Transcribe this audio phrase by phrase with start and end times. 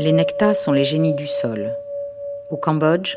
[0.00, 1.74] Les Nectas sont les génies du sol.
[2.52, 3.16] Au Cambodge,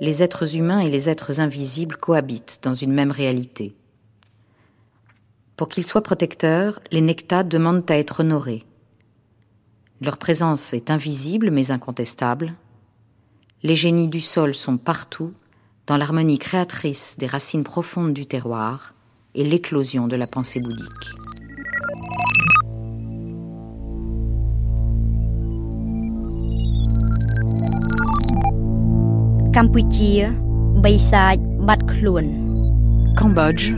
[0.00, 3.76] les êtres humains et les êtres invisibles cohabitent dans une même réalité.
[5.56, 8.64] Pour qu'ils soient protecteurs, les Nectas demandent à être honorés.
[10.00, 12.54] Leur présence est invisible mais incontestable.
[13.62, 15.32] Les génies du sol sont partout,
[15.86, 18.94] dans l'harmonie créatrice des racines profondes du terroir
[19.36, 21.35] et l'éclosion de la pensée bouddhique.
[33.16, 33.72] Cambodge,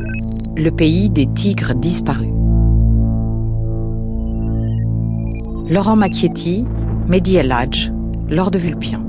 [0.57, 2.33] le pays des tigres disparus.
[5.71, 6.67] Laurent Macchietti,
[7.07, 7.93] Mehdi El Hadj,
[8.29, 9.05] Lord de Vulpian.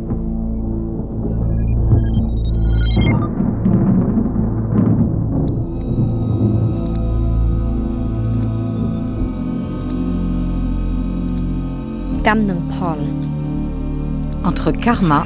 [14.45, 15.25] Entre karma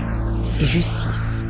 [0.60, 1.46] et justice.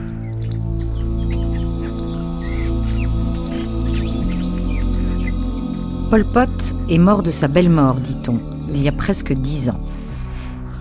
[6.10, 8.40] Pol Pot est mort de sa belle mort, dit-on,
[8.73, 9.80] il y a presque dix ans.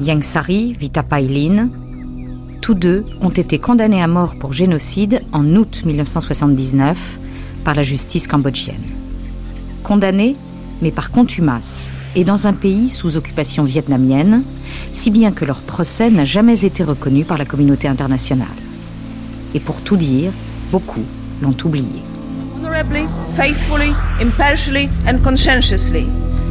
[0.01, 1.69] Yang Sari, Vita Pailin,
[2.61, 7.19] tous deux ont été condamnés à mort pour génocide en août 1979
[7.65, 8.83] par la justice cambodgienne.
[9.83, 10.37] Condamnés,
[10.81, 14.43] mais par contumace, et dans un pays sous occupation vietnamienne,
[14.93, 18.49] si bien que leur procès n'a jamais été reconnu par la communauté internationale.
[19.55, 20.33] Et pour tout dire,
[20.71, 21.05] beaucoup
[21.43, 22.03] l'ont oublié.
[22.73, 26.05] honorably, faithfully, impartially, and conscientiously,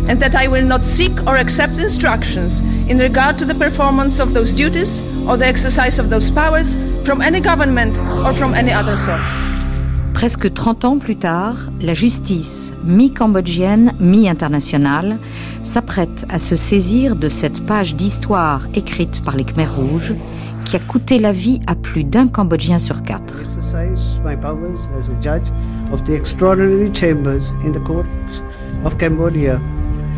[0.08, 4.34] and that I will not seek or accept instructions in regard to the performance of
[4.34, 8.98] those duties or the exercise of those powers from any government or from any other
[8.98, 9.61] source.
[10.14, 15.18] Presque 30 ans plus tard, la justice, mi-cambodgienne, mi-internationale,
[15.64, 20.14] s'apprête à se saisir de cette page d'histoire écrite par les Khmers rouges
[20.66, 23.34] qui a coûté la vie à plus d'un Cambodgien sur quatre.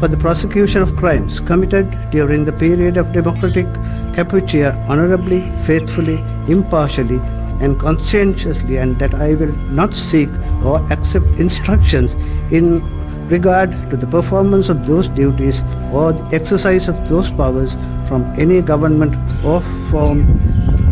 [0.03, 3.65] for the prosecution of crimes committed during the period of democratic
[4.11, 6.17] Kampuchea honorably, faithfully,
[6.49, 7.21] impartially,
[7.63, 10.29] and conscientiously, and that I will not seek
[10.63, 12.15] or accept instructions
[12.51, 12.81] in
[13.29, 17.75] regard to the performance of those duties or the exercise of those powers
[18.07, 19.15] from any government
[19.45, 20.25] or from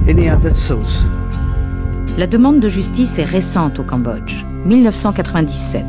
[0.08, 1.04] any other source.
[2.18, 5.86] La demande de justice est récente au Cambodge, 1997.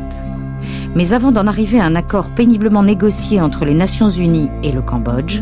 [0.95, 4.81] Mais avant d'en arriver à un accord péniblement négocié entre les Nations Unies et le
[4.81, 5.41] Cambodge,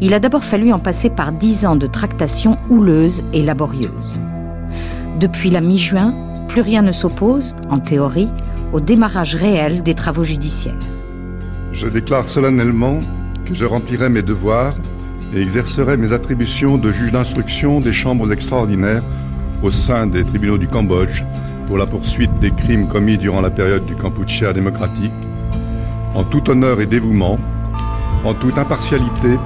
[0.00, 4.20] il a d'abord fallu en passer par dix ans de tractations houleuses et laborieuses.
[5.18, 6.12] Depuis la mi-juin,
[6.46, 8.28] plus rien ne s'oppose, en théorie,
[8.74, 10.74] au démarrage réel des travaux judiciaires.
[11.72, 12.98] Je déclare solennellement
[13.46, 14.74] que je remplirai mes devoirs
[15.34, 19.02] et exercerai mes attributions de juge d'instruction des chambres extraordinaires
[19.62, 21.24] au sein des tribunaux du Cambodge
[21.66, 25.14] pour la poursuite des crimes commis durant la période du Kampuchea démocratique,
[26.14, 27.38] en tout honneur et dévouement,
[28.22, 29.38] en toute impartialité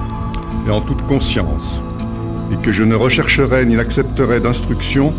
[0.67, 1.79] et en toute conscience,
[2.51, 5.13] et que je ne rechercherai ni n'accepterai d'instruction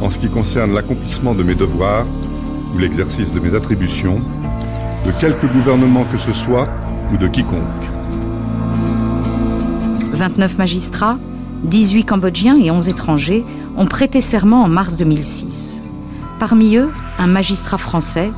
[0.00, 2.06] en ce qui concerne l'accomplissement de mes devoirs
[2.74, 4.20] ou l'exercice de mes attributions,
[5.06, 6.68] de quelque gouvernement que ce soit
[7.12, 7.60] ou de quiconque.
[10.12, 11.18] 29 magistrats,
[11.64, 13.44] 18 Cambodgiens et 11 étrangers
[13.76, 15.82] ont prêté serment en mars 2006.
[16.38, 18.30] Parmi eux, un magistrat français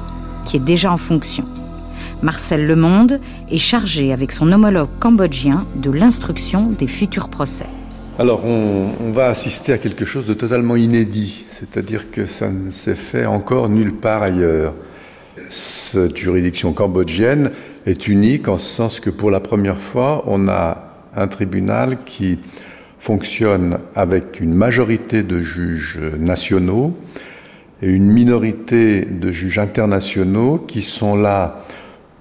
[0.45, 1.45] qui est déjà en fonction.
[2.23, 7.67] Marcel Lemonde est chargé avec son homologue cambodgien de l'instruction des futurs procès.
[8.19, 12.95] Alors on, va assister à quelque chose de totalement inédit, c'est-à-dire que ça ne s'est
[12.95, 14.73] fait encore nulle part ailleurs.
[15.51, 17.51] Cette juridiction cambodgienne
[17.85, 22.39] est unique en ce sens que pour la première fois, on a un tribunal qui
[22.99, 26.97] fonctionne avec une majorité de juges nationaux
[27.83, 31.67] et une minorité de juges internationaux qui sont là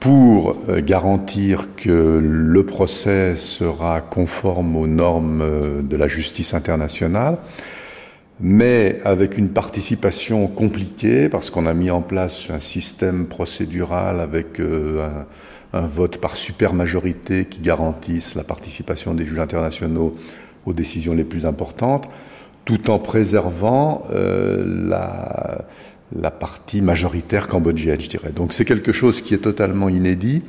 [0.05, 5.43] pour garantir que le procès sera conforme aux normes
[5.81, 7.39] de la justice internationale,
[8.39, 14.59] mais avec une participation compliquée parce qu'on a mis en place un système procédural avec
[14.59, 15.25] un,
[15.73, 20.13] un vote par supermajorité qui garantisse la participation des juges internationaux
[20.67, 22.07] aux décisions les plus importantes,
[22.63, 25.65] tout en préservant euh, la,
[26.19, 28.31] la partie majoritaire cambodgienne, je dirais.
[28.31, 30.43] Donc c'est quelque chose qui est totalement inédit,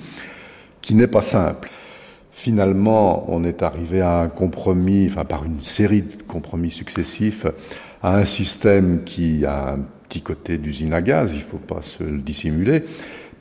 [0.81, 1.71] qui n'est pas simple.
[2.31, 7.47] Finalement, on est arrivé à un compromis, enfin par une série de compromis successifs,
[8.03, 9.79] à un système qui a un
[10.09, 12.85] petit côté d'usine à gaz, il ne faut pas se le dissimuler,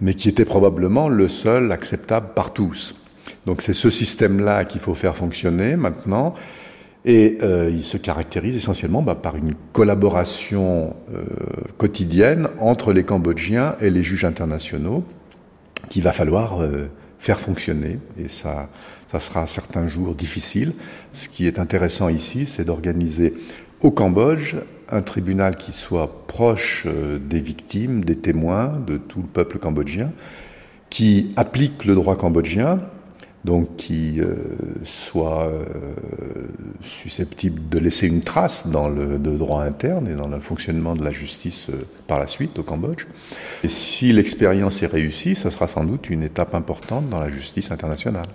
[0.01, 2.95] mais qui était probablement le seul acceptable par tous.
[3.45, 6.33] Donc c'est ce système-là qu'il faut faire fonctionner maintenant.
[7.05, 11.23] Et euh, il se caractérise essentiellement bah, par une collaboration euh,
[11.77, 15.03] quotidienne entre les Cambodgiens et les juges internationaux
[15.89, 16.87] qu'il va falloir euh,
[17.19, 17.99] faire fonctionner.
[18.17, 18.69] Et ça,
[19.11, 20.73] ça sera certains jours difficile.
[21.11, 23.35] Ce qui est intéressant ici, c'est d'organiser
[23.81, 24.55] au Cambodge
[24.89, 30.11] un tribunal qui soit proche des victimes, des témoins, de tout le peuple cambodgien,
[30.91, 32.77] qui applique le droit cambodgien,
[33.45, 34.33] donc qui euh,
[34.83, 35.63] soit euh,
[36.81, 41.11] susceptible de laisser une trace dans le, droit interne et dans le fonctionnement de la
[41.11, 43.05] justice euh, par la suite au Cambodge.
[43.63, 47.69] Et si l'expérience est réussie, ça sera sans doute une étape importante dans la justice
[47.69, 48.25] internationale.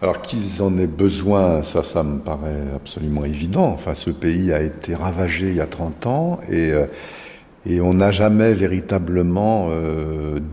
[0.00, 3.72] Alors qu'ils en aient besoin, ça, ça me paraît absolument évident.
[3.72, 6.72] Enfin, ce pays a été ravagé il y a 30 ans et,
[7.64, 9.70] et on n'a jamais véritablement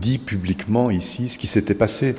[0.00, 2.14] dit publiquement ici ce qui s'était passé.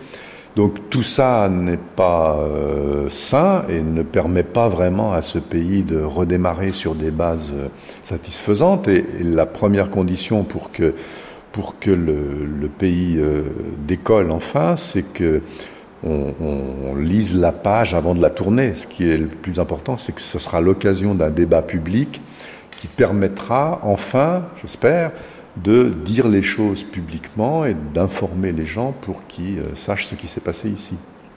[0.55, 5.83] Donc tout ça n'est pas euh, sain et ne permet pas vraiment à ce pays
[5.83, 7.69] de redémarrer sur des bases euh,
[8.03, 8.87] satisfaisantes.
[8.87, 10.93] Et, la première condition pour que,
[11.87, 13.43] le, pays euh,
[13.87, 15.41] décolle enfin, c'est que
[16.05, 18.75] on, on, lise la page avant de la tourner.
[18.75, 22.21] Ce qui est le plus important, c'est que ce sera l'occasion d'un débat public
[22.77, 25.11] qui permettra enfin, j'espère,
[25.57, 30.27] de dire les choses publiquement et d'informer les gens pour qu'ils euh, sachent ce qui
[30.27, 30.95] s'est passé ici.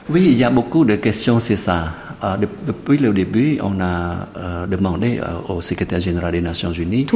[0.09, 1.93] Oui, il y a beaucoup de questions, c'est ça.
[2.23, 2.37] Euh,
[2.67, 7.07] depuis le début, on a euh, demandé au secrétaire général des Nations Unies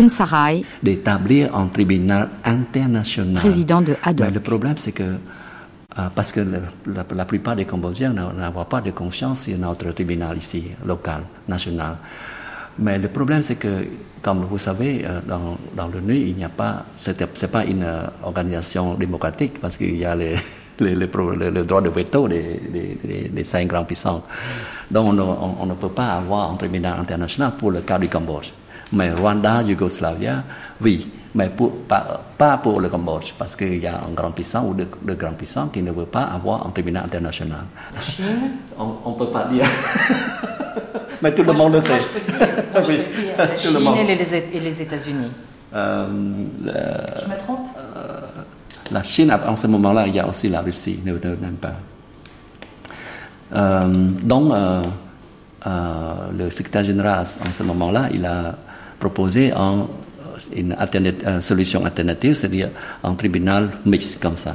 [0.83, 3.35] d'établir un tribunal international.
[3.35, 4.27] Président de ADOC.
[4.27, 5.17] Mais le problème, c'est que
[6.15, 10.65] parce que la, la, plupart des Cambodgiens n'ont pas de confiance dans notre tribunal ici,
[10.87, 11.97] local, national.
[12.81, 13.87] Mais le problème, c'est que,
[14.23, 18.07] comme vous savez, euh, dans, dans l'ONU, il n'y a pas, c'est pas une euh,
[18.25, 20.35] organisation démocratique parce qu'il y a les,
[20.81, 22.61] les, les, le droit de veto des,
[23.05, 24.23] des, des, cinq grands puissants.
[24.91, 28.09] Donc on, on, on, ne peut pas avoir un tribunal international pour le cas du
[28.09, 28.53] Cambodge.
[28.93, 30.43] Mais Rwanda, Yougoslavia,
[30.81, 34.67] oui, mais pour, pas, pas pour le Cambodge, parce qu'il y a un grand puissant
[34.67, 37.67] ou deux, deux grands puissants qui ne veulent pas avoir un tribunal international.
[37.95, 38.53] La Chine?
[38.79, 39.67] On ne peut pas dire.
[41.23, 41.89] mais tout le monde le sait.
[41.89, 43.37] Moi, je peux dire.
[43.39, 44.09] La Chine
[44.53, 45.31] et les, États-Unis.
[45.75, 46.07] Euh,
[46.63, 47.69] je me trompe?
[47.79, 48.21] euh,
[48.91, 51.73] La Chine, en ce moment-là, il y a aussi la Russie, ne, n'aime pas.
[53.55, 53.87] Euh,
[54.23, 54.83] donc, euh,
[55.67, 58.57] euh, le secrétaire général, en ce moment-là, il a
[58.99, 59.87] proposé un,
[60.57, 62.71] une, une, solution alternative, c'est-à-dire
[63.03, 64.55] un tribunal mixte comme ça.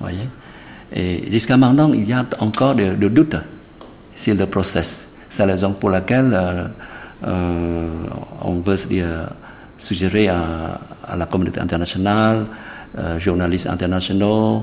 [0.00, 0.28] Voyez
[0.92, 3.36] Et jusqu'à maintenant, il y a encore des de doutes
[4.14, 5.08] sur le process.
[5.34, 6.64] C'est la raison pour laquelle euh,
[7.26, 7.88] euh,
[8.42, 9.32] on veut dire,
[9.76, 10.78] suggérer à,
[11.16, 12.46] la communauté internationale,
[12.96, 14.62] euh, journalistes internationaux,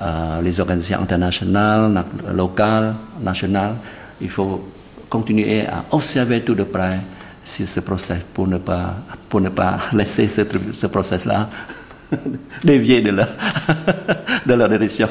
[0.00, 3.74] euh, les organisations internationales, locales, nationales,
[4.20, 4.64] il faut
[5.08, 7.00] continuer à observer tout de près
[7.42, 8.94] sur ce procès pour ne pas,
[9.28, 10.42] pour ne pas laisser ce,
[10.72, 11.48] ce process-là
[12.62, 13.28] dévier de leur,
[14.46, 15.08] de leur direction.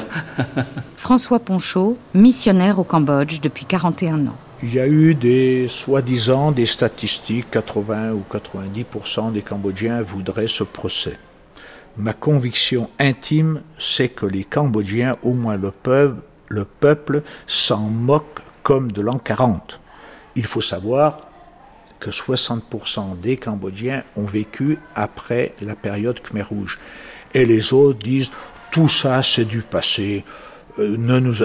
[0.96, 4.38] François Ponchot, missionnaire au Cambodge depuis 41 ans.
[4.64, 10.62] Il y a eu des, soi-disant, des statistiques, 80 ou 90% des Cambodgiens voudraient ce
[10.62, 11.18] procès.
[11.96, 18.38] Ma conviction intime, c'est que les Cambodgiens, au moins le peuple, le peuple s'en moque
[18.62, 19.80] comme de l'an 40.
[20.36, 21.26] Il faut savoir
[21.98, 26.78] que 60% des Cambodgiens ont vécu après la période Khmer Rouge.
[27.34, 28.30] Et les autres disent,
[28.70, 30.24] tout ça c'est du passé,
[30.78, 31.42] euh, ne nous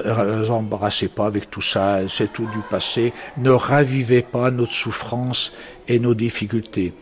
[0.49, 5.53] embarrassez pas avec tout ça, c'est tout du passé, ne ravivez pas notre souffrance
[5.87, 6.93] et nos difficultés.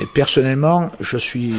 [0.00, 1.54] Et personnellement, je suis,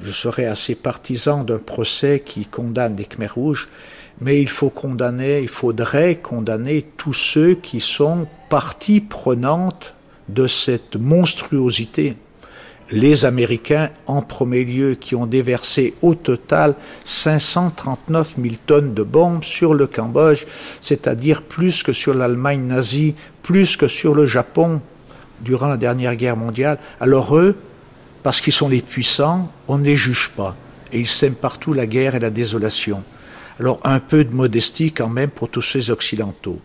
[0.00, 3.68] je serais assez partisan d'un procès qui condamne les Khmer rouges,
[4.20, 9.94] mais il faut condamner, il faudrait condamner tous ceux qui sont partie prenante
[10.28, 12.16] de cette monstruosité
[12.90, 16.74] les Américains en premier lieu qui ont déversé au total
[17.04, 20.44] 539 000 tonnes de bombes sur le Cambodge,
[20.80, 24.80] c'est-à-dire plus que sur l'Allemagne nazie, plus que sur le Japon
[25.40, 26.78] durant la dernière guerre mondiale.
[27.00, 27.56] Alors eux,
[28.22, 30.56] parce qu'ils sont les puissants, on ne les juge pas.
[30.92, 33.02] Et ils sèment partout la guerre et la désolation.
[33.60, 36.60] Alors un peu de modestie quand même pour tous ces Occidentaux.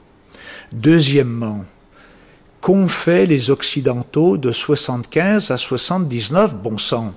[0.72, 1.66] Deuxièmement,
[2.62, 7.14] qu'ont fait les Occidentaux de 75 à 79, bon sang.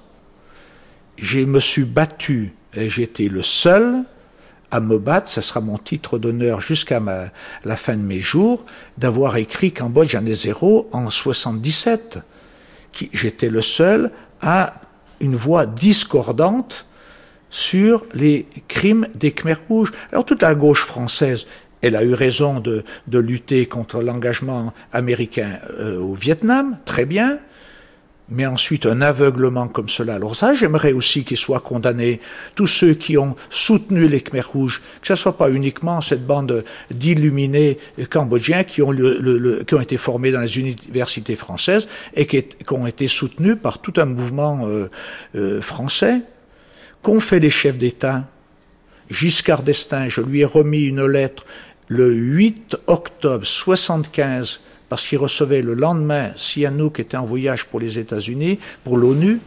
[1.16, 4.04] Je me suis battu et j'étais le seul
[4.72, 7.00] à me battre, ce sera mon titre d'honneur jusqu'à
[7.64, 8.64] la fin de mes jours,
[8.96, 12.18] d'avoir écrit Cambodge année zéro en 77.
[13.12, 14.80] J'étais le seul à
[15.20, 16.86] une voix discordante
[17.50, 19.92] sur les crimes des Khmers rouges.
[20.10, 21.46] Alors toute la gauche française,
[21.82, 27.38] elle a eu raison de, de lutter contre l'engagement américain euh, au Vietnam, très bien,
[28.28, 30.14] mais ensuite un aveuglement comme cela.
[30.14, 32.20] Alors ça, j'aimerais aussi qu'ils soient condamnés,
[32.54, 36.64] tous ceux qui ont soutenu les Khmers rouges, que ce soit pas uniquement cette bande
[36.90, 37.78] d'illuminés
[38.10, 42.86] cambodgiens qui ont, le, qui ont été formés dans les universités françaises et qui, ont
[42.86, 44.88] été soutenus par tout un mouvement euh,
[45.34, 46.20] euh, français.
[47.02, 48.24] Qu'ont fait les chefs d'État?
[49.10, 51.44] Giscard d'Estaing, je lui ai remis une lettre
[51.88, 57.98] le 8 octobre 75 parce qu'il recevait le lendemain Sihanouk était en voyage pour les
[57.98, 59.40] États-Unis, pour l'ONU,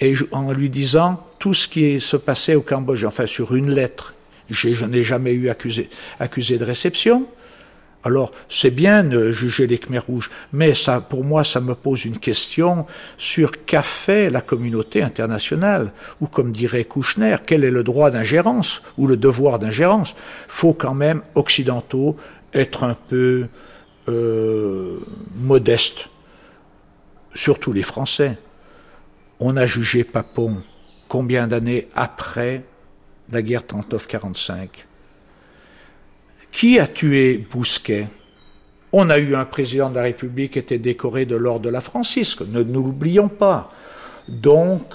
[0.00, 4.14] et en lui disant tout ce qui se passait au Cambodge, enfin sur une lettre.
[4.48, 5.90] Je n'ai jamais eu accusé,
[6.20, 7.26] accusé de réception.
[8.06, 12.04] Alors, c'est bien de juger les Khmers rouges, mais ça, pour moi, ça me pose
[12.04, 12.86] une question
[13.18, 18.80] sur qu'a fait la communauté internationale, ou comme dirait Kouchner, quel est le droit d'ingérence,
[18.96, 20.14] ou le devoir d'ingérence?
[20.46, 22.14] Faut quand même, occidentaux,
[22.54, 23.48] être un peu
[24.06, 25.00] euh,
[25.34, 26.08] modeste,
[27.34, 28.38] surtout les Français.
[29.40, 30.62] On a jugé Papon
[31.08, 32.62] combien d'années après
[33.32, 34.85] la guerre 39-45
[36.56, 38.08] Qui a tué Bousquet?
[38.90, 41.82] On a eu un président de la République qui était décoré de l'ordre de la
[41.82, 43.70] Francisque, ne nous l'oublions pas.
[44.26, 44.94] Donc,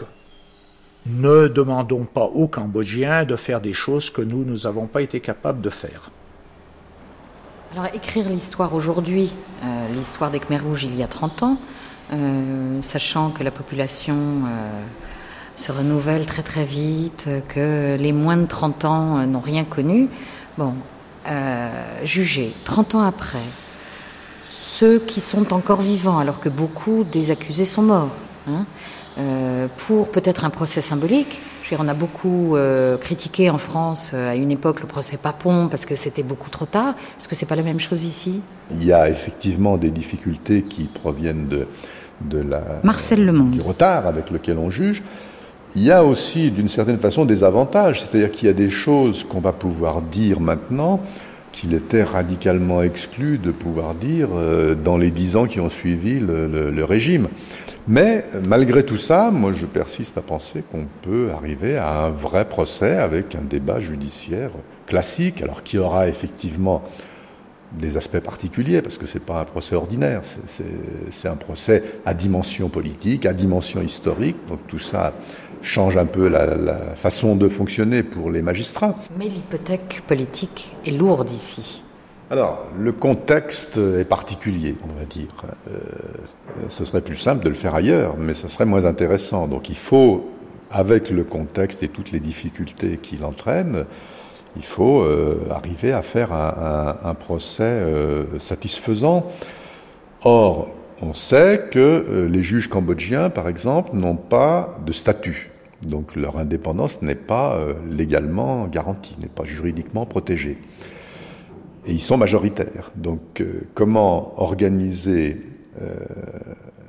[1.05, 5.19] ne demandons pas aux Cambodgiens de faire des choses que nous, nous n'avons pas été
[5.19, 6.09] capables de faire.
[7.73, 9.31] Alors écrire l'histoire aujourd'hui,
[9.63, 11.57] euh, l'histoire des Khmer rouges il y a 30 ans,
[12.11, 14.81] euh, sachant que la population euh,
[15.55, 20.09] se renouvelle très très vite, que les moins de 30 ans n'ont rien connu,
[20.57, 20.73] bon,
[22.03, 23.45] juger 30 ans après
[24.49, 28.15] ceux qui sont encore vivants alors que beaucoup des accusés sont morts,
[28.47, 28.65] hein,
[29.77, 31.39] pour peut-être un procès symbolique,
[31.79, 35.85] on a beaucoup euh, critiqué en France euh, à une époque le procès Papon parce
[35.85, 36.95] que c'était beaucoup trop tard.
[37.17, 38.41] Est-ce que c'est pas la même chose ici?
[38.71, 41.67] Il y a effectivement des difficultés qui proviennent de,
[42.21, 45.01] de la, Marcel du retard avec lequel on juge.
[45.75, 48.01] Il y a aussi, d'une certaine façon, des avantages.
[48.01, 50.99] C'est-à-dire qu'il y a des choses qu'on va pouvoir dire maintenant
[51.51, 56.19] qu'il était radicalement exclu de pouvoir dire euh, dans les dix ans qui ont suivi
[56.19, 57.27] le régime.
[57.87, 62.47] Mais malgré tout ça, moi je persiste à penser qu'on peut arriver à un vrai
[62.47, 64.51] procès avec un débat judiciaire
[64.85, 66.83] classique, alors qui aura effectivement
[67.71, 70.21] des aspects particuliers, parce que ce n'est pas un procès ordinaire,
[71.09, 75.13] c'est un procès à dimension politique, à dimension historique, donc tout ça
[75.61, 78.95] change un peu la, la façon de fonctionner pour les magistrats.
[79.17, 81.83] Mais l'hypothèque politique est lourde ici.
[82.31, 85.27] Alors, le contexte est particulier, on va dire.
[85.69, 85.79] Euh,
[86.69, 89.49] ce serait plus simple de le faire ailleurs, mais ce serait moins intéressant.
[89.49, 90.29] Donc il faut,
[90.71, 93.83] avec le contexte et toutes les difficultés qu'il entraîne,
[94.55, 99.29] il faut euh, arriver à faire un, procès euh, satisfaisant.
[100.23, 100.69] Or,
[101.01, 105.50] on sait que les juges cambodgiens, par exemple, n'ont pas de statut.
[105.87, 107.57] Donc leur indépendance n'est pas
[107.89, 110.57] légalement garantie, n'est pas juridiquement protégée
[111.85, 112.91] et ils sont majoritaires.
[112.95, 115.41] Donc euh, comment organiser
[115.81, 115.95] euh,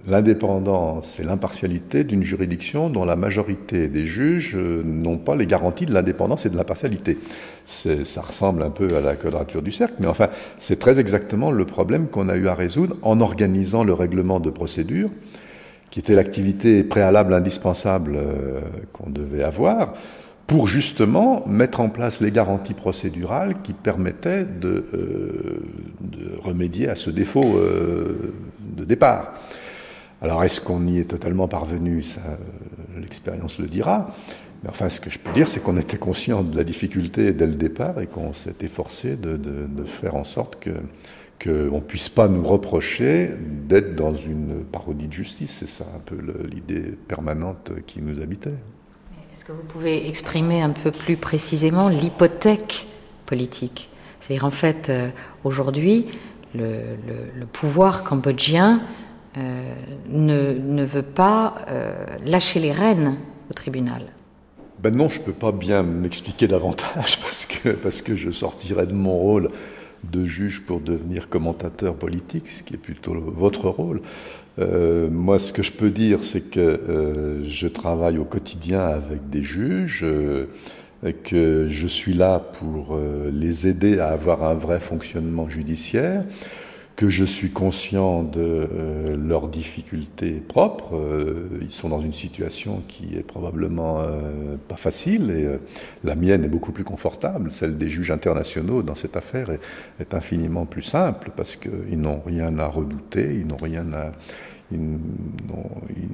[0.07, 5.87] l'indépendance et l'impartialité d'une juridiction dont la majorité des juges euh, n'ont pas les garanties
[5.87, 7.19] de l'indépendance et de l'impartialité?
[7.65, 11.65] Ça ressemble un peu à la quadrature du cercle, mais enfin c'est très exactement le
[11.65, 15.11] problème qu'on a eu à résoudre en organisant le règlement de procédure
[15.93, 18.19] qui était l'activité préalable indispensable
[18.93, 19.93] qu'on devait avoir,
[20.47, 25.63] pour justement mettre en place les garanties procédurales qui permettaient de, euh,
[26.43, 29.33] remédier à ce défaut euh, de départ.
[30.21, 32.05] Alors est-ce qu'on y est totalement parvenu?
[33.01, 34.15] L'expérience le dira.
[34.63, 37.47] Mais enfin, ce que je peux dire, c'est qu'on était conscient de la difficulté dès
[37.47, 39.39] le départ et qu'on s'est efforcé de,
[39.85, 40.71] faire en sorte que
[41.43, 45.57] qu'on ne puisse pas nous reprocher d'être dans une parodie de justice.
[45.59, 48.55] C'est ça un peu l'idée permanente qui nous habitait.
[49.35, 52.87] Est-ce que vous pouvez exprimer un peu plus précisément l'hypothèque
[53.27, 53.89] politique?
[54.21, 55.09] C'est-à-dire en fait, euh,
[55.43, 56.07] aujourd'hui,
[56.55, 56.97] le,
[57.53, 58.83] pouvoir cambodgien
[59.39, 59.75] euh,
[60.09, 61.93] ne, veut pas euh,
[62.25, 63.17] lâcher les rênes
[63.51, 64.13] au tribunal.
[64.81, 68.87] Ben non, je ne peux pas bien m'expliquer davantage parce que, parce que je sortirais
[68.87, 69.51] de mon rôle
[70.05, 74.01] de juge pour devenir commentateur politique, ce qui est plutôt votre rôle.
[74.59, 79.31] Euh, moi, ce que je peux dire, c'est que euh, je travaille au quotidien avec
[79.31, 80.47] des juges, euh,
[81.25, 82.97] que je suis là pour
[83.33, 86.25] les aider à avoir un vrai fonctionnement judiciaire,
[86.97, 90.95] que je suis conscient de euh, leurs difficultés propres.
[90.95, 95.49] Euh, ils sont dans une situation qui est probablement euh, pas facile et
[96.05, 97.51] la mienne est beaucoup plus confortable.
[97.51, 99.61] Celle des juges internationaux dans cette affaire est,
[100.01, 104.13] est infiniment plus simple parce qu'ils n'ont rien à redouter, ils n'ont rien à,
[104.71, 104.99] ils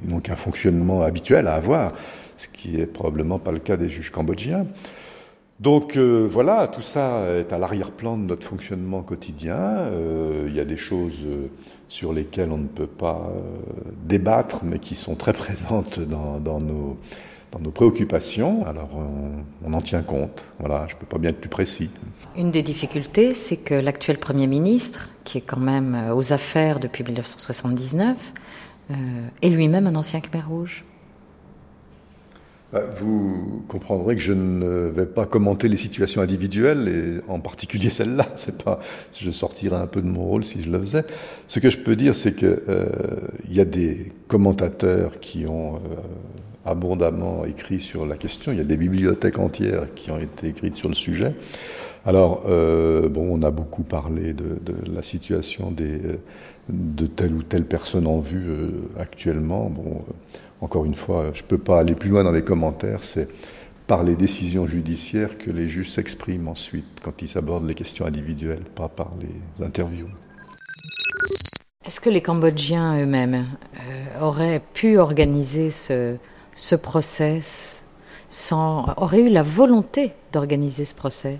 [0.07, 1.93] n'ont qu'un fonctionnement habituel à avoir,
[2.37, 4.65] ce qui est probablement pas le cas des juges cambodgiens.
[5.59, 9.57] Donc euh, voilà, tout ça est à l'arrière-plan de notre fonctionnement quotidien.
[9.57, 11.47] Euh, il y a des choses euh,
[11.89, 13.29] sur lesquelles on ne peut pas
[14.05, 16.97] débattre, mais qui sont très présentes dans, nos,
[17.71, 18.65] préoccupations.
[18.65, 18.89] Alors
[19.65, 20.45] on, en tient compte.
[20.59, 21.89] Voilà, je ne peux pas bien être plus précis.
[22.37, 27.03] Une des difficultés, c'est que l'actuel Premier ministre, qui est quand même aux affaires depuis
[27.03, 28.33] 1979,
[29.41, 30.85] est lui-même un ancien Khmer Rouge.
[32.71, 37.89] Bah, vous comprendrez que je ne vais pas commenter les situations individuelles, et en particulier
[37.89, 38.27] celle-là.
[38.35, 38.79] C'est pas,
[39.17, 41.03] je sortirais un peu de mon rôle si je le faisais.
[41.47, 42.85] Ce que je peux dire, c'est que euh,
[43.49, 45.79] il y a des commentateurs qui ont euh,
[46.63, 48.51] abondamment écrit sur la question.
[48.51, 51.33] Il y a des bibliothèques entières qui ont été écrites sur le sujet.
[52.05, 54.59] Alors, euh, bon, on a beaucoup parlé de,
[54.93, 59.71] la situation de telle ou telle personne en vue actuellement.
[59.71, 60.03] Bon
[60.61, 63.27] encore une fois, je ne peux pas aller plus loin dans les commentaires, c'est
[63.87, 68.63] par les décisions judiciaires que les juges s'expriment ensuite quand ils abordent les questions individuelles,
[68.75, 70.09] pas par les interviews.
[71.85, 76.17] Est-ce que les Cambodgiens eux-mêmes euh, auraient pu organiser ce,
[76.53, 77.41] ce procès
[78.29, 81.39] sans, auraient eu la volonté d'organiser ce procès?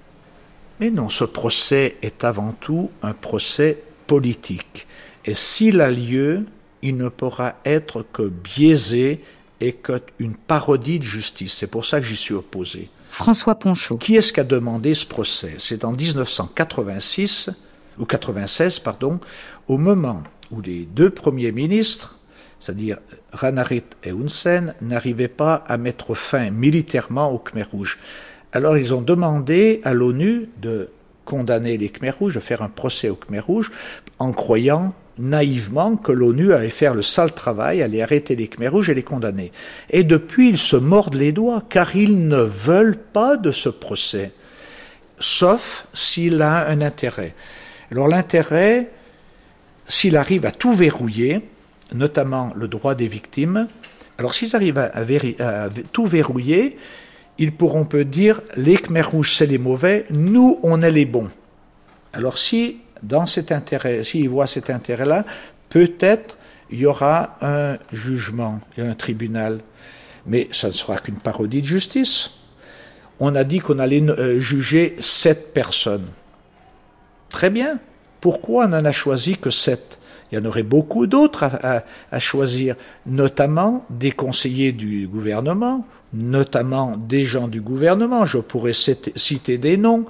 [0.79, 4.87] Mais non, ce procès est avant tout un procès politique.
[5.25, 6.45] Et s'il a lieu,
[6.81, 9.21] il ne pourra être que biaisé
[9.61, 11.53] et qu'une parodie de justice.
[11.53, 12.89] C'est pour ça que j'y suis opposé.
[13.09, 13.97] François Ponchot.
[13.97, 15.55] Qui est-ce qui a demandé ce procès?
[15.57, 17.49] C'est en 1986,
[17.97, 19.19] ou 96, pardon,
[19.67, 22.17] au moment où les deux premiers ministres,
[22.59, 22.97] c'est-à-dire
[23.31, 27.99] Ranarit et Hun n'arrivaient pas à mettre fin militairement au Khmer Rouge.
[28.51, 30.89] Alors ils ont demandé à l'ONU de
[31.25, 33.71] condamner les Khmer Rouges, de faire un procès au Khmer Rouge,
[34.17, 38.89] en croyant naïvement que l'ONU allait faire le sale travail, allait arrêter les Khmer rouges
[38.89, 39.51] et les condamner.
[39.89, 44.31] Et depuis, ils se mordent les doigts, car ils ne veulent pas de ce procès,
[45.19, 47.35] sauf s'il a un intérêt.
[47.91, 48.89] Alors l'intérêt,
[49.87, 51.41] s'il arrive à tout verrouiller,
[51.93, 53.67] notamment le droit des victimes,
[54.17, 56.77] alors s'ils arrivent à, tout verrouiller,
[57.37, 61.29] ils pourront peut dire les Khmer rouges c'est les mauvais, nous on est les bons.
[62.13, 65.25] Alors si dans cet intérêt, s'il voit cet intérêt-là,
[65.69, 66.37] peut-être
[66.71, 69.59] il y aura un jugement un tribunal.
[70.25, 72.31] Mais ça ne sera qu'une parodie de justice.
[73.19, 76.07] On a dit qu'on allait euh, juger sept personnes.
[77.29, 77.79] Très bien.
[78.21, 79.99] Pourquoi on n'en a choisi que sept?
[80.31, 81.45] Il y en aurait beaucoup d'autres
[82.11, 82.75] à, choisir,
[83.07, 88.25] notamment des conseillers du gouvernement, notamment des gens du gouvernement.
[88.25, 90.05] Je pourrais citer des noms,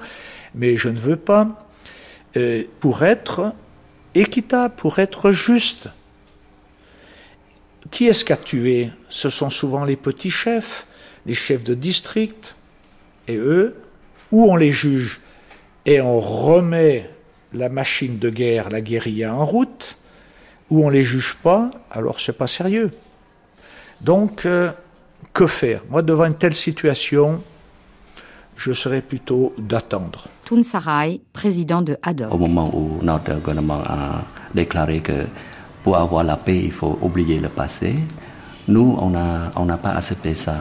[0.55, 1.68] mais je ne veux pas.
[2.37, 3.53] Euh, pour être
[4.13, 5.89] équitable, pour être juste.
[7.91, 8.91] Qui est-ce qu'a tué?
[9.09, 10.85] Ce sont souvent les petits chefs,
[11.25, 12.55] les chefs de district.
[13.27, 13.75] Et eux,
[14.31, 15.21] où on les juge?
[15.85, 17.09] Et on remet
[17.53, 19.97] la machine de guerre, la guérilla en route,
[20.69, 22.91] où on les juge pas, alors c'est pas sérieux.
[24.01, 24.71] Donc, euh,
[25.33, 25.81] que faire?
[25.89, 27.41] Moi, devant une telle situation,
[28.55, 30.27] je serais plutôt d'attendre.
[30.49, 32.33] Tun Sarai, président de ADOC.
[32.33, 34.23] Au moment où notre gouvernement a
[34.55, 35.27] déclaré que
[35.83, 37.93] pour avoir la paix, il faut oublier le passé,
[38.67, 40.55] nous, on n'a pas accepté ça.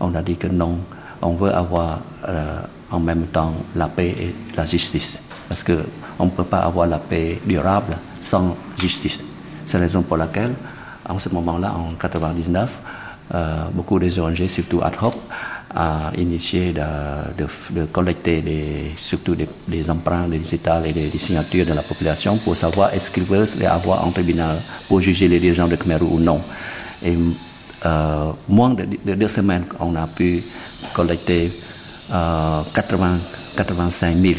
[0.00, 0.76] On a dit que non,
[1.22, 5.22] on veut avoir euh, en même temps la paix et la justice.
[5.48, 9.24] Parce qu'on ne peut pas avoir la paix durable sans justice.
[9.64, 10.52] C'est la raison pour laquelle,
[11.08, 12.82] en ce moment-là, en 1999,
[13.34, 15.14] euh, beaucoup des ONG, surtout ad hoc,
[15.74, 22.36] a initié de, collecter des, surtout des, empreintes, des et des, signatures de la population
[22.36, 24.58] pour savoir est-ce qu'ils veulent les avoir en tribunal
[24.88, 26.40] pour juger les dirigeants de Khmer ou non.
[27.04, 27.16] Et
[27.84, 30.42] euh, moins de, de, deux semaines, on a pu
[30.92, 31.50] collecter
[32.12, 33.18] euh, 80,
[33.56, 34.34] 85 000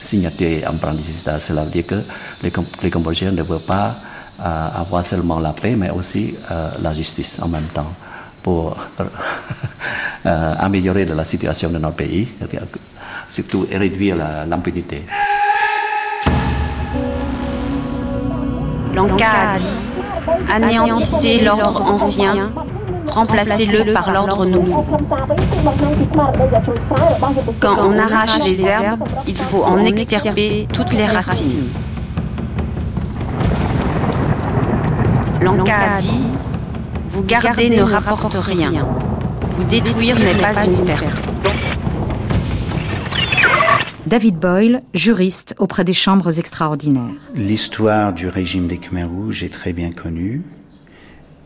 [0.00, 1.40] signatures et empreintes des.
[1.40, 2.02] Cela veut dire que
[2.42, 3.96] les, Cambodgiens ne veulent pas
[4.40, 7.92] euh, avoir seulement la paix, mais aussi euh, la justice en même temps
[8.42, 8.76] pour
[10.26, 12.28] euh, améliorer la situation de notre pays,
[13.28, 15.04] surtout réduire l'impunité.
[18.94, 19.66] L'ANCA a dit
[20.52, 22.50] anéantissez l'ordre ancien,
[23.06, 24.84] remplacez-le par l'ordre nouveau.
[27.60, 31.68] Quand on arrache les herbes, il faut en extirper toutes les racines.
[35.40, 36.20] Lanka a dit
[37.10, 38.70] Vous garder ne rapporte rien.
[39.50, 41.04] Vous détruire n'est pas une perte.
[44.06, 47.10] David Boyle, juriste auprès des chambres extraordinaires.
[47.34, 50.42] L'histoire du régime des Khmers rouges est très bien connue.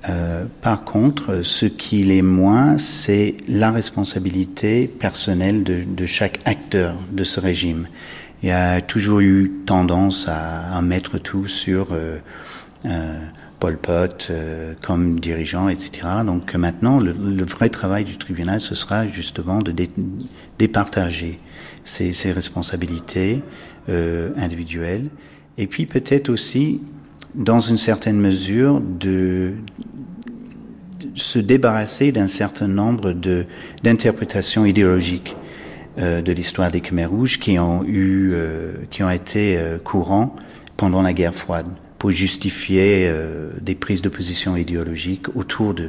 [0.08, 6.96] Euh, par contre, ce qui l'est moins, c'est la responsabilité personnelle de, de, chaque acteur
[7.12, 7.86] de ce régime.
[8.42, 12.18] Il y a toujours eu tendance à, à mettre tout sur euh,
[12.86, 13.18] euh,
[13.62, 16.08] Pol Pot euh, comme dirigeant, etc.
[16.26, 19.88] Donc maintenant, le, vrai travail du tribunal, ce sera justement de dé,
[20.58, 21.38] départager
[21.84, 23.40] ces, responsabilités
[23.88, 25.10] euh, individuelles,
[25.58, 26.80] et puis peut-être aussi
[27.36, 29.52] dans une certaine mesure, de,
[31.14, 33.44] se débarrasser d'un certain nombre de
[33.84, 35.36] d'interprétations idéologiques
[35.98, 40.34] euh, de l'histoire des Khmers rouges qui ont eu, euh, qui ont été euh, courants
[40.76, 41.66] pendant la guerre froide
[42.02, 45.88] pour justifier euh, des prises de position idéologiques autour de,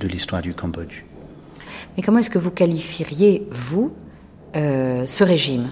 [0.00, 1.02] de l'histoire du Cambodge.
[1.94, 3.92] Mais comment est-ce que vous qualifieriez, vous,
[4.56, 5.68] euh, ce régime?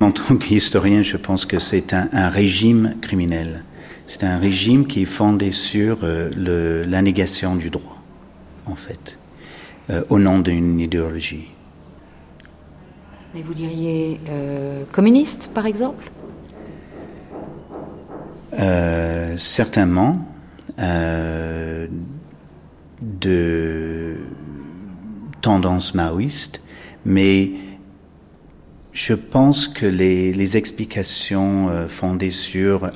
[0.00, 3.64] En tant qu'historien, je pense que c'est un, un régime criminel.
[4.06, 8.02] C'est un régime qui est fondé sur euh, le, la négation du droit,
[8.64, 9.18] en fait,
[10.08, 11.48] au nom d'une idéologie.
[13.34, 14.18] Mais vous diriez
[14.92, 16.10] communiste, par exemple?
[18.58, 20.26] Euh, Certainement.
[20.78, 21.86] Euh,
[23.02, 24.16] de
[25.40, 26.62] tendance maoïste,
[27.04, 27.50] mais
[28.92, 32.90] je pense que les, les explications euh, fondées sur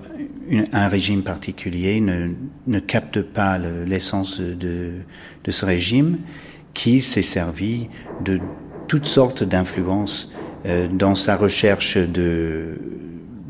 [0.48, 2.30] une, un régime particulier ne,
[2.66, 4.92] ne captent pas l'essence de,
[5.44, 6.18] de, ce régime
[6.72, 7.88] qui s'est servi
[8.24, 8.40] de
[8.86, 10.32] toutes sortes d'influences
[10.64, 12.78] euh, dans sa recherche de,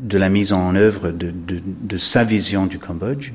[0.09, 3.31] de la mise en œuvre de, de, de sa vision du Cambodge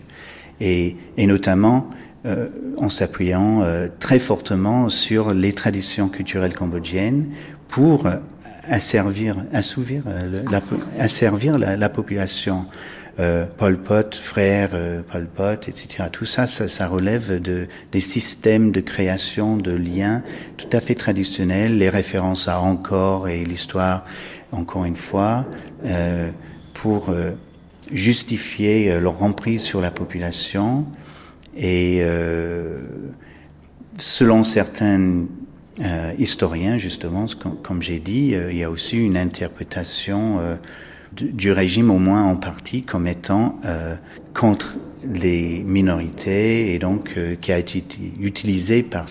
[0.61, 1.89] et, et notamment
[2.27, 7.27] euh, en s'appuyant euh, très fortement sur les traditions culturelles cambodgiennes
[7.69, 8.17] pour euh,
[8.69, 10.61] asservir, assouvir, euh, la,
[10.99, 12.67] asservir la, la population.
[13.21, 14.71] Euh, Pol Pot, frère
[15.13, 16.09] Pol Pot, etc.
[16.11, 20.25] Tout ça, ça, ça relève de des systèmes de création de liens
[20.57, 24.05] tout à fait traditionnels, les références à Angkor et l'histoire,
[24.51, 25.45] encore une fois,
[25.87, 26.31] euh,
[26.75, 27.31] pour euh,
[27.91, 30.85] justifier euh, leur emprise sur la population.
[31.57, 32.81] Et euh,
[33.97, 35.25] selon certains
[36.19, 37.27] historiens, justement,
[37.63, 40.39] comme, j'ai dit, il y a aussi une interprétation
[41.13, 43.61] du, régime, au moins en partie, comme étant
[44.35, 47.85] contre les minorités et donc qui a été
[48.21, 49.07] utilisé par,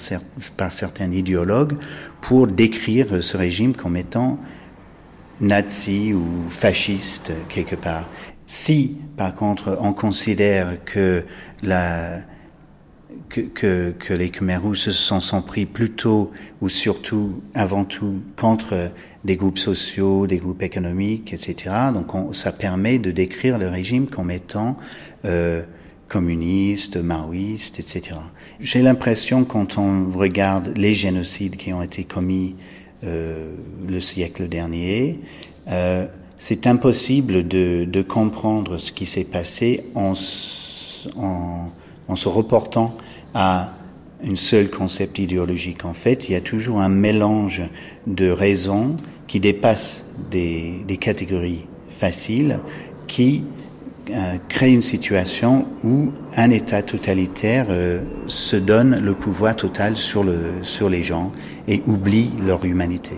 [0.56, 1.76] par certains idéologues
[2.21, 4.39] pour décrire ce régime comme étant
[5.43, 8.08] nazi ou fasciste quelque part.
[8.47, 11.23] Si, par contre, on considère que
[11.62, 12.21] la
[13.29, 18.91] que, que, que les Khmer se sont, sont pris plutôt ou surtout, avant tout, contre
[19.23, 21.75] des groupes sociaux, des groupes économiques, etc.
[21.93, 24.77] Donc on, ça permet de décrire le régime comme étant
[25.25, 25.63] euh,
[26.10, 28.19] communiste, maoïste, etc.
[28.60, 32.56] J'ai l'impression quand on regarde les génocides qui ont été commis
[33.04, 35.20] le siècle dernier,
[35.70, 36.06] euh,
[36.38, 40.13] c'est impossible de, de, comprendre ce qui s'est passé en,
[41.18, 41.70] en,
[42.08, 42.96] en se reportant
[43.34, 43.74] à
[44.26, 45.86] un seul concept idéologique.
[45.86, 47.63] En fait, il y a toujours un mélange
[48.08, 48.96] de raisons
[49.28, 52.60] qui dépassent des, des catégories faciles
[53.08, 53.62] qui euh,
[54.50, 60.39] crée une situation où un État totalitaire euh, se donne le pouvoir total sur, le,
[60.62, 61.32] sur les gens
[61.68, 63.16] et oublie leur humanité.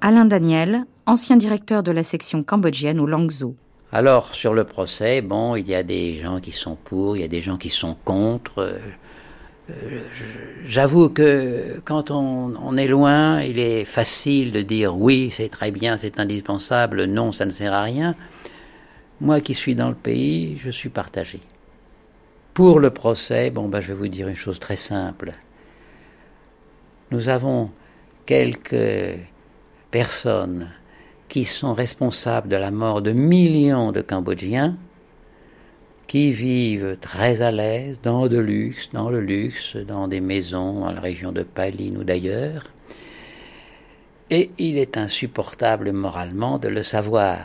[0.00, 3.54] Alain Daniel, ancien directeur de la section cambodgienne au Langzhou.
[3.92, 7.24] Alors, sur le procès, bon, il y a des gens qui sont pour, il y
[7.24, 8.58] a des gens qui sont contre.
[8.58, 8.78] Euh,
[10.64, 15.70] J'avoue que quand on, on, est loin, il est facile de dire oui, c'est très
[15.70, 18.14] bien, c'est indispensable, non, ça ne sert à rien.
[19.20, 21.40] Moi qui suis dans le pays, je suis partagé.
[22.54, 25.32] Pour le procès, bon, ben, je vais vous dire une chose très simple.
[27.10, 27.72] Nous avons
[28.26, 29.18] quelques
[29.90, 30.70] personnes
[31.28, 34.76] qui sont responsables de la mort de millions de Cambodgiens
[36.06, 40.92] qui vivent très à l'aise dans de luxe, dans le luxe, dans des maisons dans
[40.92, 42.64] la région de Palin ou d'ailleurs.
[44.30, 47.38] Et il est insupportable moralement de le savoir,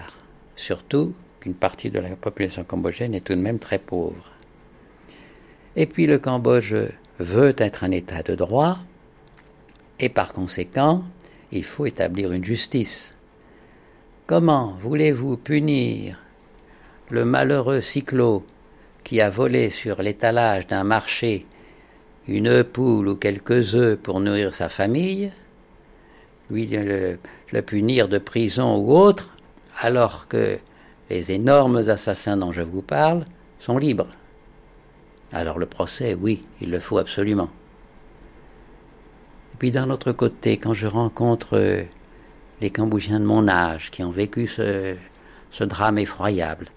[0.55, 4.31] surtout qu'une partie de la population cambodgienne est tout de même très pauvre.
[5.75, 6.73] Et puis le Cambodge
[7.19, 8.77] veut être un État de droit,
[9.99, 11.03] et par conséquent,
[11.51, 13.11] il faut établir une justice.
[14.25, 16.17] Comment voulez-vous punir
[17.09, 18.45] le malheureux cyclo
[19.03, 21.45] qui a volé sur l'étalage d'un marché
[22.29, 25.29] une poule ou quelques œufs pour nourrir sa famille,
[26.49, 27.19] lui le,
[27.51, 29.25] le punir de prison ou autre,
[29.81, 30.57] alors que
[31.13, 33.25] les énormes assassins dont je vous parle
[33.59, 34.07] sont libres.
[35.31, 37.49] Alors le procès, oui, il le faut absolument.
[39.53, 41.85] Et puis d'un autre côté, quand je rencontre
[42.61, 44.95] les Cambodgiens de mon âge qui ont vécu ce,
[45.61, 46.67] drame effroyable,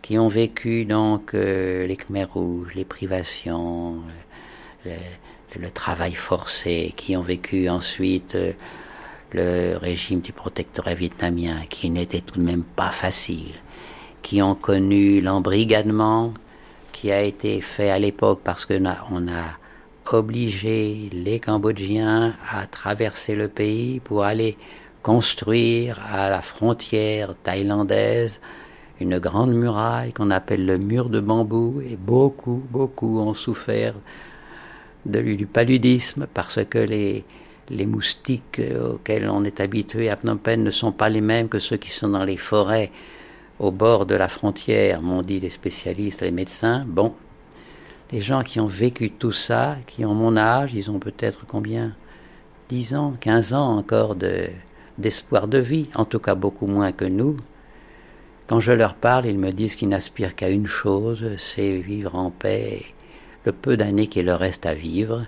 [0.00, 4.00] qui ont vécu donc euh, les Khmers rouges, les privations,
[4.84, 8.52] le, travail forcé, qui ont vécu ensuite euh,
[9.32, 13.54] le régime du protectorat vietnamien, qui n'était tout de même pas facile,
[14.22, 16.32] qui ont connu l'embrigadement
[16.92, 19.44] qui a été fait à l'époque parce qu'on a, on a
[20.14, 24.56] obligé les Cambodgiens à traverser le pays pour aller
[25.02, 28.40] construire à la frontière thaïlandaise
[28.98, 33.94] une grande muraille qu'on appelle le mur de bambou et beaucoup, beaucoup ont souffert
[35.04, 37.24] de, du paludisme parce que les,
[37.70, 41.58] les moustiques auxquels on est habitué à Phnom Penh ne sont pas les mêmes que
[41.58, 42.90] ceux qui sont dans les forêts
[43.58, 46.84] au bord de la frontière, m'ont dit les spécialistes, les médecins.
[46.86, 47.14] Bon,
[48.12, 51.94] les gens qui ont vécu tout ça, qui ont mon âge, ils ont peut-être combien?
[52.68, 54.46] 10 ans, 15 ans encore de,
[54.98, 57.36] d'espoir de vie, en tout cas beaucoup moins que nous.
[58.46, 62.30] Quand je leur parle, ils me disent qu'ils n'aspirent qu'à une chose, c'est vivre en
[62.30, 62.82] paix
[63.44, 65.22] le peu d'années qu'il leur reste à vivre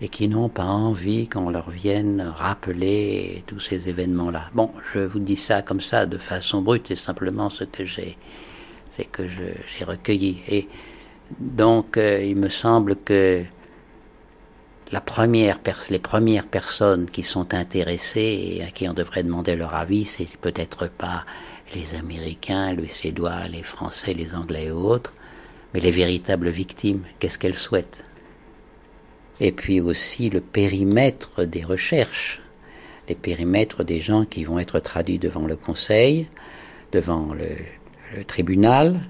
[0.00, 4.50] et qui n'ont pas envie qu'on leur vienne rappeler tous ces événements-là.
[4.54, 8.18] Bon, je vous dis ça comme ça de façon brute, c'est simplement ce que j'ai,
[8.90, 10.38] c'est que j'ai recueilli.
[10.48, 10.68] Et
[11.40, 13.42] donc, euh, il me semble que
[14.92, 15.58] la première
[15.90, 20.36] les premières personnes qui sont intéressées et à qui on devrait demander leur avis, c'est
[20.36, 21.24] peut-être pas
[21.74, 25.14] les Américains, les Suédois, les Français, les Anglais et autres,
[25.74, 27.02] mais les véritables victimes.
[27.18, 28.04] Qu'est-ce qu'elles souhaitent?
[29.40, 32.40] Et puis aussi le périmètre des recherches,
[33.08, 36.26] les périmètres des gens qui vont être traduits devant le Conseil,
[36.92, 37.46] devant le,
[38.26, 39.00] tribunal.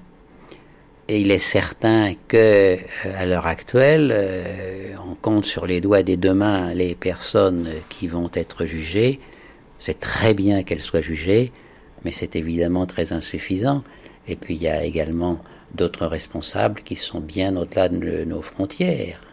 [1.07, 2.77] Et il est certain que, euh,
[3.15, 8.07] à l'heure actuelle, euh, on compte sur les doigts des deux mains les personnes qui
[8.07, 9.19] vont être jugées.
[9.79, 11.53] C'est très bien qu'elles soient jugées,
[12.03, 13.83] mais c'est évidemment très insuffisant.
[14.27, 15.41] Et puis il y a également
[15.73, 19.26] d'autres responsables qui sont bien au-delà de nos frontières.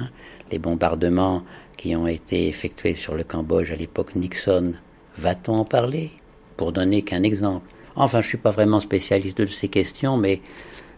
[0.00, 0.08] Hein.
[0.50, 1.42] les bombardements
[1.76, 4.74] qui ont été effectués sur le Cambodge à l'époque Nixon,
[5.16, 6.10] va-t-on en parler?
[6.56, 7.66] Pour donner qu'un exemple.
[7.94, 10.40] Enfin, je ne suis pas vraiment spécialiste de ces questions, mais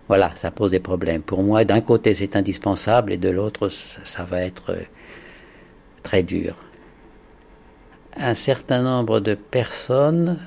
[0.08, 1.22] voilà, ça pose des problèmes.
[1.22, 4.82] Pour moi, d'un côté, c'est indispensable, et de l'autre, ça, va être euh,
[6.02, 6.56] très dur.
[8.16, 10.38] Un certain nombre de personnes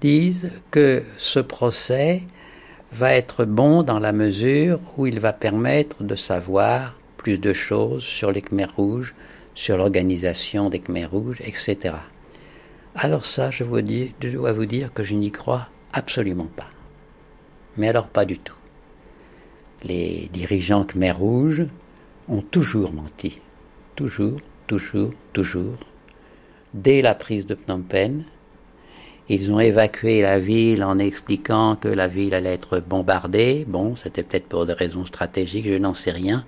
[0.00, 2.22] disent que ce procès
[2.92, 8.02] va être bon dans la mesure où il va permettre de savoir plus de choses
[8.02, 9.14] sur les Khmers rouges,
[9.54, 11.94] sur l'organisation des Khmers rouges, etc.
[12.96, 16.68] Alors ça, je, je dois vous dire que je n'y crois absolument pas.
[17.76, 18.56] Mais alors pas du tout.
[19.84, 21.66] Les dirigeants Khmer rouges
[22.28, 23.40] ont toujours menti.
[23.94, 25.78] Toujours, toujours, toujours.
[26.74, 28.24] Dès la prise de Phnom Penh,
[29.28, 33.64] ils ont évacué la ville en expliquant que la ville allait être bombardée.
[33.68, 36.44] Bon, c'était peut-être pour des raisons stratégiques, je n'en sais rien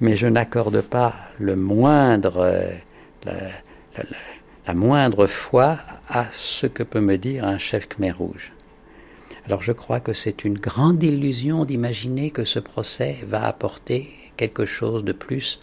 [0.00, 2.38] mais je n'accorde pas le moindre,
[3.26, 3.50] euh,
[4.66, 5.78] la, moindre foi
[6.08, 8.52] à ce que peut me dire un chef Khmer rouge.
[9.46, 14.66] Alors je crois que c'est une grande illusion d'imaginer que ce procès va apporter quelque
[14.66, 15.60] chose de plus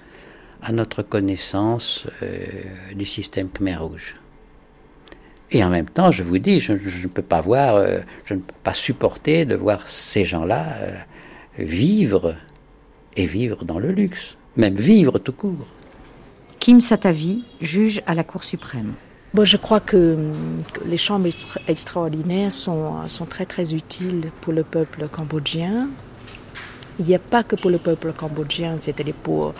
[0.61, 2.45] à notre connaissance euh,
[2.93, 4.13] du système Khmer rouge.
[5.53, 8.39] Et en même temps, je vous dis, je, ne peux pas voir, euh, je ne
[8.39, 10.77] peux pas supporter de voir ces gens-là
[11.57, 12.35] vivre
[13.17, 15.67] et vivre dans le luxe, même vivre tout court.
[16.59, 18.93] Kim Satavi, juge à la Cour suprême.
[19.33, 20.17] Bon, je crois que,
[20.85, 21.27] les chambres
[21.67, 25.87] extraordinaires sont, sont très très utiles pour le peuple cambodgien.
[26.99, 29.53] Il n'y a pas que pour le peuple cambodgien, c'est-à-dire pour,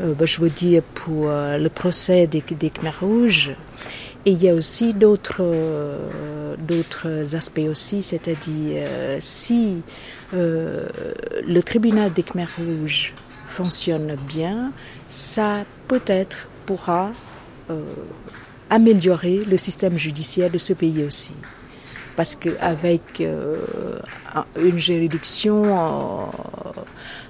[0.00, 3.52] euh, ben, je veux dire, pour euh, le procès des, des Khmer rouges.
[4.26, 8.86] Et il y a aussi d'autres euh, d'autres aspects aussi, c'est-à-dire
[9.18, 9.82] si
[10.34, 10.86] euh,
[11.46, 13.14] le tribunal des Khmer rouges
[13.48, 14.72] fonctionne bien,
[15.08, 17.12] ça peut-être pourra
[17.70, 17.80] euh,
[18.70, 21.34] améliorer le système judiciaire de ce pays aussi.
[22.16, 23.58] Parce qu'avec euh,
[24.56, 26.30] une juridiction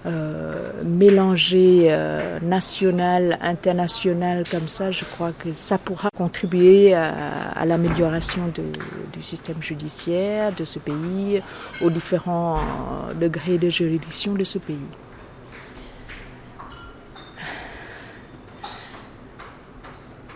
[0.06, 1.94] euh, mélangée,
[2.42, 8.52] nationale, internationale comme ça, je crois que ça pourra contribuer à, l'amélioration
[9.12, 11.42] du système judiciaire de ce pays,
[11.82, 12.58] aux différents
[13.20, 14.76] degrés de juridiction de ce pays.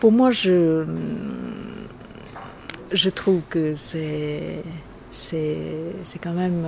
[0.01, 0.85] Pour moi, je,
[2.93, 4.63] je trouve que c'est
[5.11, 6.67] c'est quand même,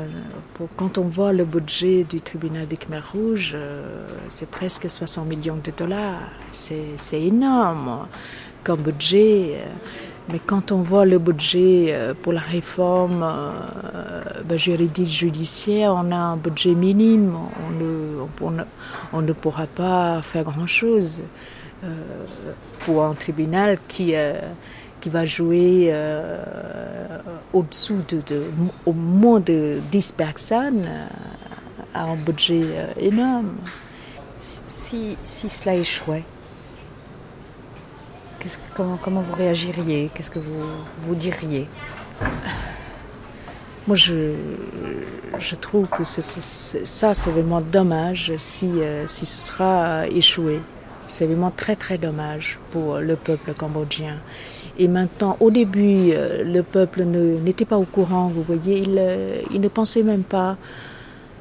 [0.76, 5.58] quand on voit le budget du tribunal des Khmer Rouges, euh, c'est presque 60 millions
[5.62, 6.20] de dollars.
[6.50, 8.06] C'est énorme
[8.64, 9.58] comme budget.
[10.32, 13.26] Mais quand on voit le budget euh, pour la réforme
[14.44, 17.36] ben, juridique judiciaire, on a un budget minime.
[17.66, 18.64] On ne, on
[19.12, 21.22] on ne pourra pas faire grand-chose
[22.80, 24.14] pour un tribunal qui
[25.00, 26.38] qui va jouer euh,
[27.52, 28.44] au-dessous de,
[28.86, 31.06] au moins de 10 personnes euh,
[31.94, 33.56] à un budget euh, énorme.
[34.68, 36.24] Si, si cela échouait,
[38.74, 40.10] comment, comment vous réagiriez?
[40.14, 40.62] Qu'est-ce que vous,
[41.02, 41.68] vous diriez?
[43.86, 44.34] Moi, je,
[45.38, 48.70] je trouve que ça, c'est vraiment dommage si,
[49.06, 50.60] si ce sera échoué.
[51.06, 54.16] C'est vraiment très, très dommage pour le peuple cambodgien.
[54.80, 59.36] Et maintenant, au début, euh, le peuple n'était pas au courant, vous voyez, il, euh,
[59.52, 60.56] il ne pensait même pas,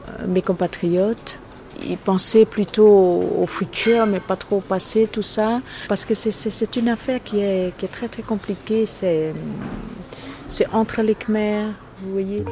[0.10, 1.40] euh, mes compatriotes,
[1.88, 5.62] ils pensaient plutôt au futur, mais pas trop au passé, tout ça.
[5.88, 8.86] Parce que c'est une affaire qui est, qui est très très compliquée.
[8.86, 9.34] C'est
[10.74, 11.68] entre les Khmers,
[12.04, 12.44] vous voyez.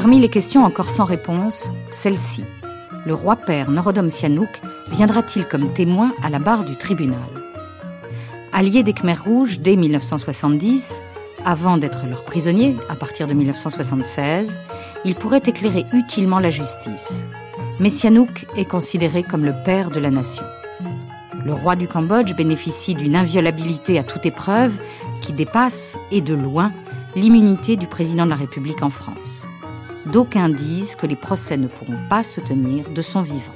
[0.00, 2.42] Parmi les questions encore sans réponse, celle-ci.
[3.04, 7.18] Le roi-père Norodom Sihanouk viendra-t-il comme témoin à la barre du tribunal?
[8.50, 11.02] Allié des Khmers rouges dès 1970,
[11.44, 14.56] avant d'être leur prisonnier à partir de 1976,
[15.04, 17.26] il pourrait éclairer utilement la justice.
[17.78, 20.44] Mais Sihanouk est considéré comme le père de la nation.
[21.44, 24.72] Le roi du Cambodge bénéficie d'une inviolabilité à toute épreuve
[25.20, 26.72] qui dépasse, et de loin,
[27.16, 29.46] l'immunité du président de la République en France
[30.06, 33.52] d'aucuns disent que les procès ne pourront pas se tenir de son vivant.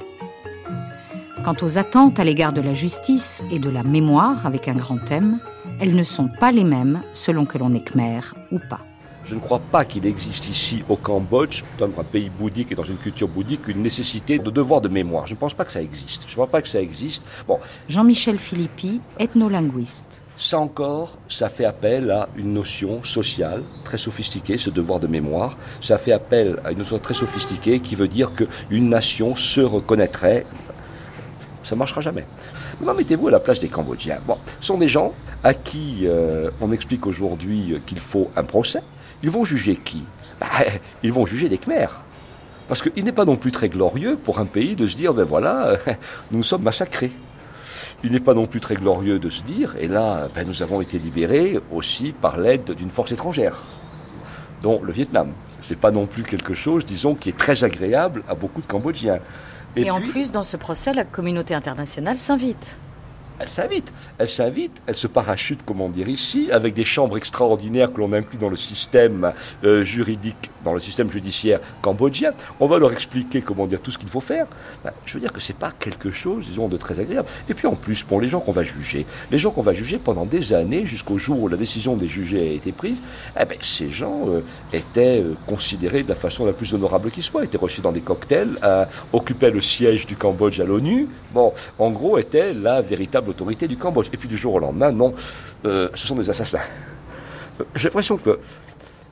[1.43, 4.97] Quant aux attentes à l'égard de la justice et de la mémoire avec un grand
[4.97, 5.39] thème,
[5.79, 8.79] elles ne sont pas les mêmes selon que l'on est khmer ou pas.
[9.25, 12.83] Je ne crois pas qu'il existe ici au Cambodge, dans un pays bouddhique et dans
[12.83, 15.25] une culture bouddhique, une nécessité de devoir de mémoire.
[15.25, 16.23] Je ne pense pas que ça existe.
[16.23, 17.25] Je ne crois pas que ça existe.
[17.47, 17.57] Bon.
[17.89, 20.21] Jean-Michel Philippi, ethnolinguiste.
[20.37, 25.55] Ça encore, ça fait appel à une notion sociale très sophistiquée, ce devoir de mémoire.
[25.79, 30.45] Ça fait appel à une notion très sophistiquée qui veut dire qu'une nation se reconnaîtrait.
[31.63, 32.25] Ça ne marchera jamais.
[32.81, 34.19] Non, mettez-vous à la place des Cambodgiens?
[34.27, 38.81] Bon, ce sont des gens à qui euh, on explique aujourd'hui qu'il faut un procès.
[39.23, 40.03] Ils vont juger qui?
[40.41, 40.47] Bah,
[41.01, 42.01] Ils vont juger des Khmers.
[42.67, 45.23] Parce qu'il n'est pas non plus très glorieux pour un pays de se dire, ben
[45.23, 45.77] voilà,
[46.31, 47.11] nous sommes massacrés.
[48.03, 50.81] Il n'est pas non plus très glorieux de se dire, et là, ben, nous avons
[50.81, 53.61] été libérés aussi par l'aide d'une force étrangère,
[54.61, 55.31] dont le Vietnam.
[55.59, 59.19] C'est pas non plus quelque chose, disons, qui est très agréable à beaucoup de Cambodgiens.
[59.75, 62.79] Et, en plus, dans ce procès, la communauté internationale s'invite
[63.39, 63.93] elle s'invite.
[64.17, 68.37] Elle s'invite, elle se parachute, comment dire, ici, avec des chambres extraordinaires que l'on inclut
[68.37, 72.31] dans le système euh, juridique, dans le système judiciaire cambodgien.
[72.59, 74.47] On va leur expliquer, comment dire, tout ce qu'il faut faire.
[74.83, 77.27] Ben, je veux dire que c'est pas quelque chose, disons, de très agréable.
[77.49, 79.97] Et puis en plus, pour les gens qu'on va juger, les gens qu'on va juger
[79.97, 82.97] pendant des années, jusqu'au jour où la décision des jugés a été prise,
[83.39, 84.41] eh ben, ces gens euh,
[84.73, 88.01] étaient euh, considérés de la façon la plus honorable qui soit, étaient reçus dans des
[88.01, 88.57] cocktails,
[89.13, 91.07] occupaient le siège du Cambodge à l'ONU.
[91.33, 94.07] Bon, en gros, étaient la véritable l'autorité du Cambodge.
[94.13, 95.13] Et puis du jour au lendemain, non,
[95.65, 96.59] euh, ce sont des assassins.
[97.59, 98.39] Euh, j'ai l'impression que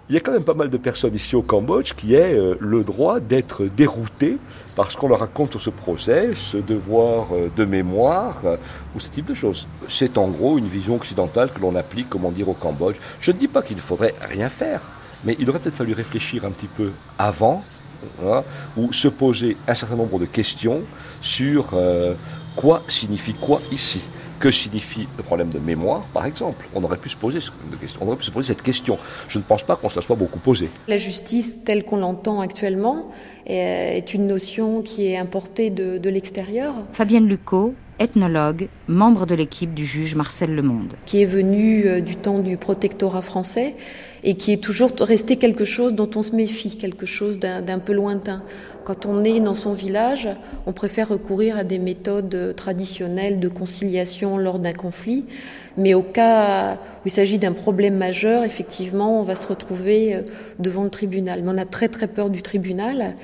[0.10, 2.56] il y a quand même pas mal de personnes ici au Cambodge qui aient euh,
[2.60, 4.38] le droit d'être déroutées
[4.76, 8.41] parce qu'on leur raconte ce procès, ce devoir de mémoire
[8.95, 9.67] ou ce type de choses.
[9.88, 12.97] C'est en gros une vision occidentale que l'on applique, comment dire, au Cambodge.
[13.21, 14.82] Je ne dis pas qu'il ne faudrait rien faire,
[15.23, 17.63] mais il aurait peut-être fallu réfléchir un petit peu avant
[18.26, 18.43] hein,
[18.76, 20.82] ou se poser un certain nombre de questions
[21.21, 21.73] sur
[22.55, 24.01] quoi signifie quoi ici?
[24.39, 26.67] Que signifie le problème de mémoire, par exemple?
[26.75, 27.39] On aurait pu se poser,
[28.01, 28.97] on aurait pu se poser cette question.
[29.29, 30.69] Je ne pense pas qu'on se la soit beaucoup posée.
[30.89, 33.12] La justice, telle qu'on l'entend actuellement,
[33.45, 36.75] est une notion qui est importée de, de l'extérieur.
[36.91, 40.93] Fabienne Lucot, ethnologue, membre de l'équipe du juge Marcel Lemonde.
[41.06, 43.75] Qui est venu euh, du temps du protectorat français
[44.24, 47.94] et qui est toujours resté quelque chose dont on se méfie, quelque chose d'un peu
[47.94, 48.42] lointain.
[48.86, 50.28] Quand on est dans son village,
[50.65, 55.26] on préfère recourir à des méthodes traditionnelles de conciliation lors d'un conflit,
[55.78, 60.21] mais au cas où il s'agit d'un problème majeur, effectivement, on va se retrouver euh,
[60.60, 61.42] devant le tribunal.
[61.44, 63.15] Mais on a très très peur du tribunal.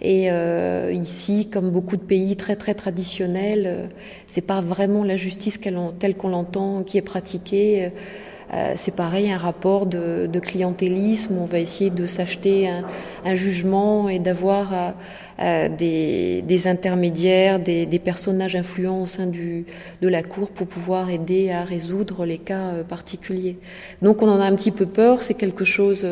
[0.00, 3.86] Et euh, ici, comme beaucoup de pays très très traditionnels, euh,
[4.26, 5.58] c'est pas vraiment la justice
[5.98, 7.86] telle qu'on l'entend qui est pratiquée.
[7.86, 7.88] Euh,
[8.76, 11.36] c'est pareil, un rapport de, de, clientélisme.
[11.38, 12.82] On va essayer de s'acheter un,
[13.24, 14.90] un, jugement et d'avoir euh,
[15.40, 19.66] euh, des, des, intermédiaires, des, des, personnages influents au sein du,
[20.00, 23.58] de la cour pour pouvoir aider à résoudre les cas particuliers.
[24.00, 25.22] Donc on en a un petit peu peur.
[25.22, 26.06] C'est quelque chose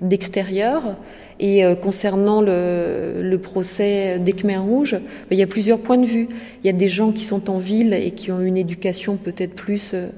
[0.00, 0.96] d'extérieur.
[1.40, 6.06] Et concernant le, le procès des Khmer rouges, ben, il y a plusieurs points de
[6.06, 6.28] vue.
[6.62, 9.54] Il y a des gens qui sont en ville et qui ont une éducation peut-être
[9.54, 10.08] plus euh,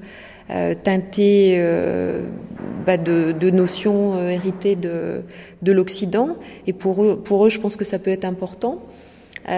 [0.75, 2.23] teinté euh,
[2.85, 5.21] bah, de, de, notions euh, héritées de,
[5.61, 6.37] de l'Occident.
[6.67, 8.79] Et pour eux, pour eux, je pense que ça peut être important.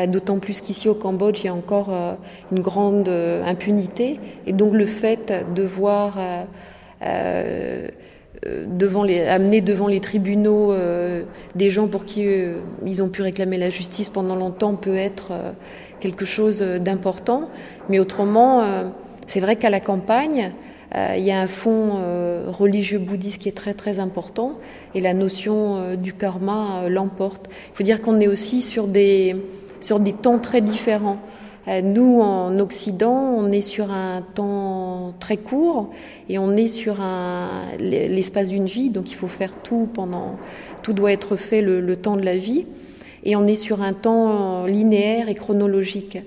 [0.08, 1.90] D'autant plus qu'ici au Cambodge, il y a encore
[2.54, 4.18] une grande impunité.
[4.48, 6.18] Et donc le fait de voir
[8.46, 11.24] devant les, amener devant les tribunaux euh,
[11.56, 15.32] des gens pour qui euh, ils ont pu réclamer la justice pendant longtemps peut être
[15.32, 15.52] euh,
[16.00, 17.50] quelque chose d'important.
[17.90, 18.62] Mais autrement,
[19.26, 23.50] c'est vrai qu'à la campagne, euh, il y a un fond euh, religieux bouddhiste qui
[23.50, 24.60] est très très important
[24.94, 27.48] et la notion euh, du karma l'emporte.
[27.50, 29.36] Il faut dire qu'on est aussi sur des,
[29.82, 31.18] sur des temps très différents.
[31.82, 35.92] Nous, en Occident, on est sur un temps très court
[36.28, 36.98] et on est sur
[37.80, 40.36] l'espace d'une vie, donc il faut faire tout pendant,
[40.82, 42.66] tout doit être fait le temps de la vie,
[43.24, 46.18] et on est sur un temps linéaire et chronologique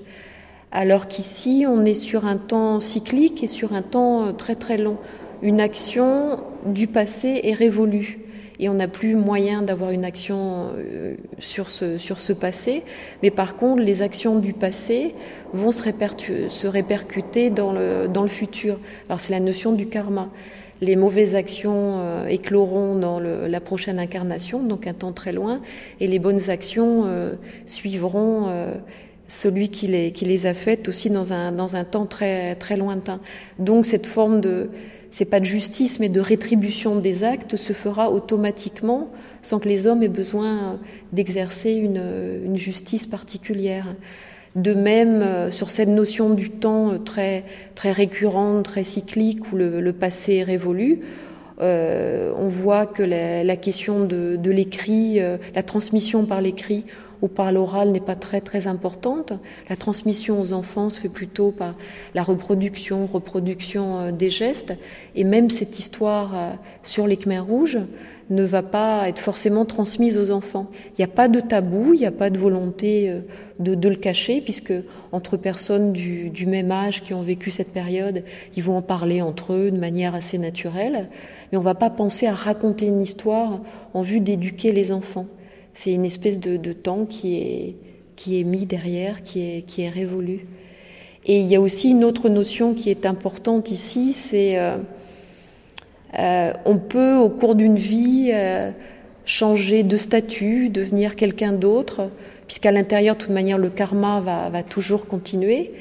[0.72, 4.78] alors qu'ici, on est sur un temps cyclique et sur un temps euh, très très
[4.78, 4.96] long.
[5.42, 8.18] Une action du passé est révolue
[8.58, 12.82] et on n'a plus moyen d'avoir une action euh, sur ce, sur ce passé,
[13.22, 15.14] mais par contre, les actions du passé
[15.52, 18.78] vont se, répercuter dans le, dans le futur.
[19.08, 20.30] Alors c'est la notion du karma.
[20.82, 25.60] Les mauvaises actions euh, écloront dans la prochaine incarnation, donc un temps très loin,
[26.00, 27.04] et les bonnes actions
[27.66, 28.50] suivront
[29.28, 33.20] celui qui les, a faites aussi dans un, temps très, lointain.
[33.58, 34.70] Donc cette forme de,
[35.10, 39.10] c'est pas de justice, mais de rétribution des actes se fera automatiquement
[39.42, 40.78] sans que les hommes aient besoin
[41.12, 43.94] d'exercer une, justice particulière.
[44.54, 47.44] De même, euh, sur cette notion du temps euh, très,
[47.84, 51.00] récurrente, très cyclique, où le, passé est révolu,
[51.60, 55.18] euh, on voit que la, question de, l'écrit,
[55.54, 56.84] la transmission par l'écrit,
[57.22, 59.32] ou par l'oral n'est pas très très importante.
[59.68, 61.74] La transmission aux enfants se fait plutôt par
[62.14, 64.74] la reproduction, reproduction euh, des gestes.
[65.14, 66.52] Et même cette histoire euh,
[66.82, 67.78] sur les Khmers rouges
[68.28, 70.68] ne va pas être forcément transmise aux enfants.
[70.90, 73.20] Il n'y a pas de tabou, il n'y a pas de volonté euh,
[73.60, 74.74] de, de, le cacher, puisque
[75.12, 78.24] entre personnes du, du, même âge qui ont vécu cette période,
[78.56, 81.08] ils vont en parler entre eux de manière assez naturelle.
[81.50, 83.60] Mais on ne va pas penser à raconter une histoire
[83.94, 85.26] en vue d'éduquer les enfants.
[85.78, 87.76] C'est une espèce de, temps qui est,
[88.16, 90.46] qui est mis derrière, qui est, qui est révolu.
[91.26, 94.78] Et il y a aussi une autre notion qui est importante ici, c'est euh,
[96.18, 98.70] euh, on peut au cours d'une vie euh,
[99.26, 102.10] changer de statut, devenir quelqu'un d'autre,
[102.46, 105.72] puisqu'à l'intérieur, de toute manière, le karma va, va toujours continuer.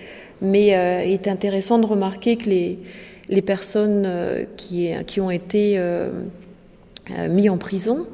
[0.42, 2.80] Mais euh, il est intéressant de remarquer que les,
[3.30, 6.10] les personnes qui, qui ont été euh,
[7.30, 8.08] mis en prison,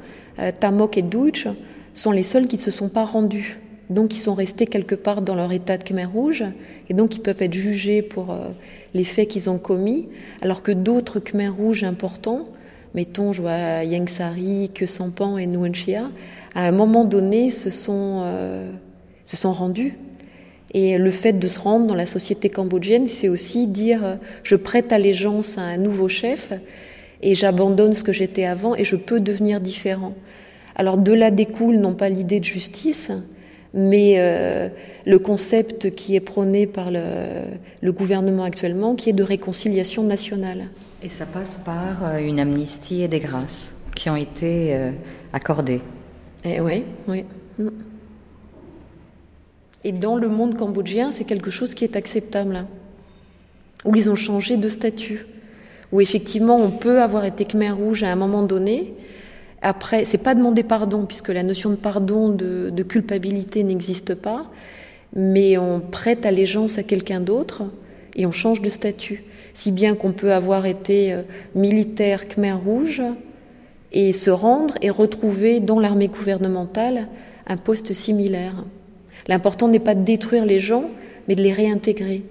[0.60, 1.48] Tamok et Douch,
[1.94, 3.60] sont les seuls qui ne se sont pas rendus.
[3.90, 6.46] Donc ils sont restés quelque part dans leur état de Khmer rouge
[6.88, 8.50] et donc ils peuvent être jugés pour euh,
[8.94, 10.08] les faits qu'ils ont commis,
[10.42, 12.48] alors que d'autres Khmer rouges importants,
[12.96, 16.10] mettons je vois Yang Sari, Que Sampan et Nguyen Chia,
[16.56, 18.72] à un moment donné se sont, euh,
[19.26, 19.98] se sont rendus.
[20.74, 24.56] Et le fait de se rendre dans la société cambodgienne, c'est aussi dire euh, je
[24.56, 26.54] prête allégeance à un nouveau chef
[27.22, 30.14] et j'abandonne ce que j'étais avant et je peux devenir différent.
[30.76, 33.12] Alors de là découle non pas l'idée de justice,
[33.74, 34.70] mais euh,
[35.06, 37.44] le concept qui est prôné par le,
[37.82, 40.66] le, gouvernement actuellement, qui est de réconciliation nationale.
[41.04, 44.92] Et ça passe par euh, une amnistie et des grâces qui ont été euh,
[45.34, 45.82] accordées.
[46.44, 47.24] Et eh oui, oui.
[47.58, 47.70] Mm.
[49.84, 52.66] Et dans le monde cambodgien, c'est quelque chose qui est acceptable,
[53.84, 55.26] où ils ont changé de statut,
[55.92, 58.94] où effectivement on peut avoir été Khmer rouge à un moment donné,
[59.62, 64.48] après, c'est pas demander pardon, puisque la notion de pardon, de, culpabilité n'existe pas,
[65.16, 67.64] mais on prête allégeance à quelqu'un d'autre
[68.16, 69.24] et on change de statut.
[69.54, 71.22] Si bien qu'on peut avoir été euh,
[71.56, 73.02] militaire Khmer rouge
[73.92, 77.08] et se rendre et retrouver dans l'armée gouvernementale
[77.46, 78.64] un poste similaire.
[79.28, 80.86] L'important n'est pas de détruire les gens,
[81.28, 82.24] mais de les réintégrer.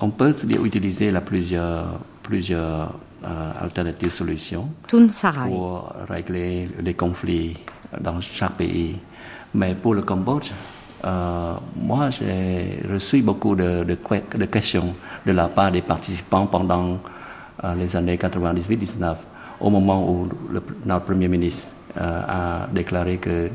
[0.00, 7.54] On peut utiliser la plusieurs, plusieurs euh, alternatives solutions pour régler les conflits
[8.00, 8.96] dans chaque pays.
[9.54, 10.52] Mais pour le Cambodge,
[11.04, 14.94] euh, moi j'ai reçu beaucoup de, de, questions
[15.26, 16.98] de la part des participants pendant
[17.64, 19.16] euh, les années 98-19,
[19.58, 21.66] au moment où le, notre Premier ministre
[21.96, 23.50] a déclaré que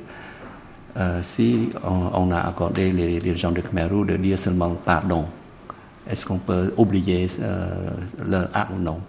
[1.22, 5.26] si on, a accordé les dirigeants de Khmer Rouge de dire seulement pardon,
[6.09, 7.28] est-ce qu'on peut oublier
[8.20, 8.99] leur acte ou non?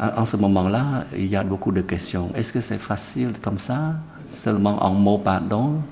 [0.00, 2.30] En ce moment-là, il y a beaucoup de questions.
[2.34, 3.94] Est-ce que c'est facile comme ça,
[4.26, 5.82] seulement en mots pardon,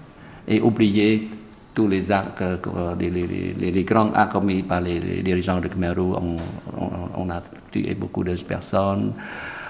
[0.47, 1.29] et oublier
[1.75, 2.43] tous les actes,
[2.99, 9.13] les, grands actes commis par les, dirigeants de Khmer on, a tué beaucoup de personnes,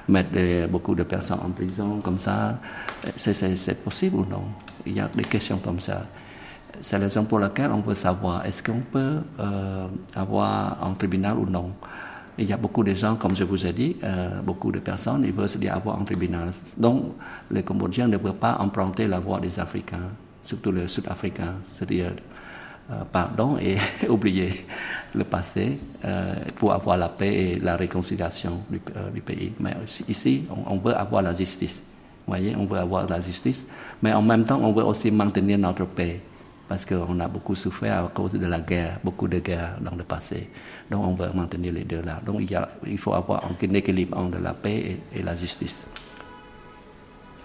[0.08, 2.58] mettre beaucoup de personnes en prison comme ça.
[3.16, 4.44] C'est possible ou non?
[4.86, 6.02] Il y a des questions comme ça.
[6.80, 11.36] C'est la raison pour laquelle on veut savoir est-ce qu'on peut euh, avoir un tribunal
[11.36, 11.72] ou non?
[12.38, 15.24] Il y a beaucoup de gens, comme je vous ai dit, euh, beaucoup de personnes,
[15.24, 16.50] ils veulent se dire avoir un tribunal.
[16.76, 17.14] Donc,
[17.50, 20.10] les Cambodgiens ne peuvent pas emprunter la voie des Africains,
[20.42, 22.12] surtout les Sud-Africains, c'est-à-dire
[22.90, 23.76] euh, pardon et
[24.08, 24.66] oublier
[25.14, 28.80] le passé euh, pour avoir la paix et la réconciliation du,
[29.12, 29.52] du pays.
[29.58, 29.76] Mais
[30.08, 31.82] ici, on, on, veut avoir la justice.
[32.24, 33.66] Vous voyez, on veut avoir la justice,
[34.00, 36.20] mais en même temps, on veut aussi maintenir notre paix
[36.68, 40.04] parce qu'on a beaucoup souffert à cause de la guerre, beaucoup de guerres dans le
[40.04, 40.48] passé.
[40.90, 42.20] Donc on veut maintenir les deux là.
[42.24, 45.88] Donc il, y a, il faut avoir un équilibre entre la paix et, la justice.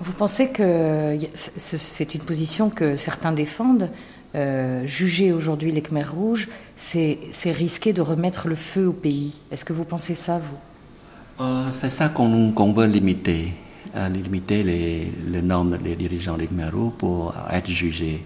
[0.01, 3.89] Vous pensez que c'est une position que certains défendent
[4.35, 9.33] euh, Juger aujourd'hui les Khmers rouges, c'est risquer de remettre le feu au pays.
[9.51, 11.43] Est-ce que vous pensez ça, vous?
[11.45, 13.53] Euh, C'est ça qu'on veut limiter,
[13.95, 18.25] euh, limiter les, les normes des dirigeants des Khmer rouges pour être jugés.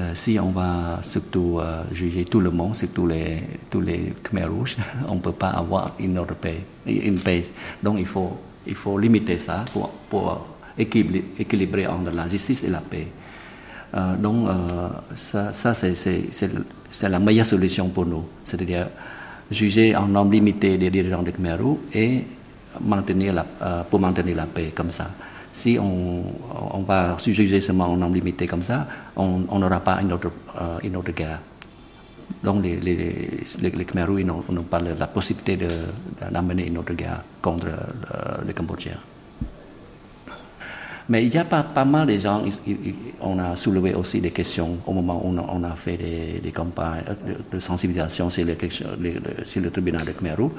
[0.00, 4.44] Euh, si on va surtout euh, juger tout le monde, surtout les, tous les Khmer
[4.44, 4.76] rouges,
[5.08, 7.42] on ne peut pas avoir une autre paix, une paix.
[7.82, 8.32] Donc il faut,
[8.66, 10.46] il faut limiter ça pour, pour
[10.78, 13.08] équilibrer, entre la justice et la paix.
[13.94, 14.48] Euh, donc
[15.16, 18.88] ça, ça c'est la meilleure solution pour nous, c'est-à-dire
[19.50, 22.24] juger en nombre limité des dirigeants de Khmer rouges et
[22.80, 23.44] maintenir la,
[23.90, 25.10] pour maintenir la paix comme ça
[25.52, 26.22] si on,
[26.72, 28.86] on va juger seulement en nombre limité comme ça,
[29.16, 30.30] on n'aura pas une autre,
[30.60, 31.40] euh, une autre guerre.
[32.42, 35.58] Donc les, les, les, les Khmer Rouge n'ont pas la possibilité
[36.30, 38.98] d'amener une autre guerre contre euh, les Cambodgiens.
[41.08, 42.42] Mais il y a pas, pas mal de gens,
[43.22, 47.02] on a soulevé aussi des questions au moment où on a fait des, campagnes
[47.50, 50.52] de, sensibilisation sur le, le tribunal de Khmer Rouge.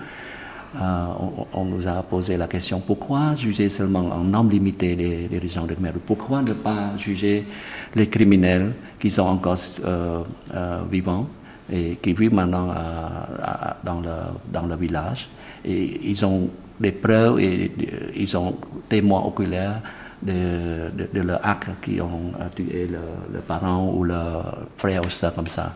[0.75, 1.07] Euh,
[1.53, 5.73] on, nous a posé la question pourquoi juger seulement un nombre limité des dirigeants de
[5.73, 5.93] Khmer?
[6.05, 7.47] Pourquoi ne pas juger
[7.95, 11.27] les criminels qui sont encore euh, euh, vivants
[11.71, 12.73] et qui vivent maintenant
[13.83, 14.13] dans, le,
[14.53, 15.29] dans le village?
[15.65, 16.49] Et ils ont
[16.79, 17.71] des preuves et
[18.15, 18.55] ils ont
[18.87, 19.81] témoins oculaires
[20.21, 22.99] de, de, acte qui ont tué le,
[23.33, 24.19] le parent ou le
[24.77, 25.73] frère ou soeur comme ça.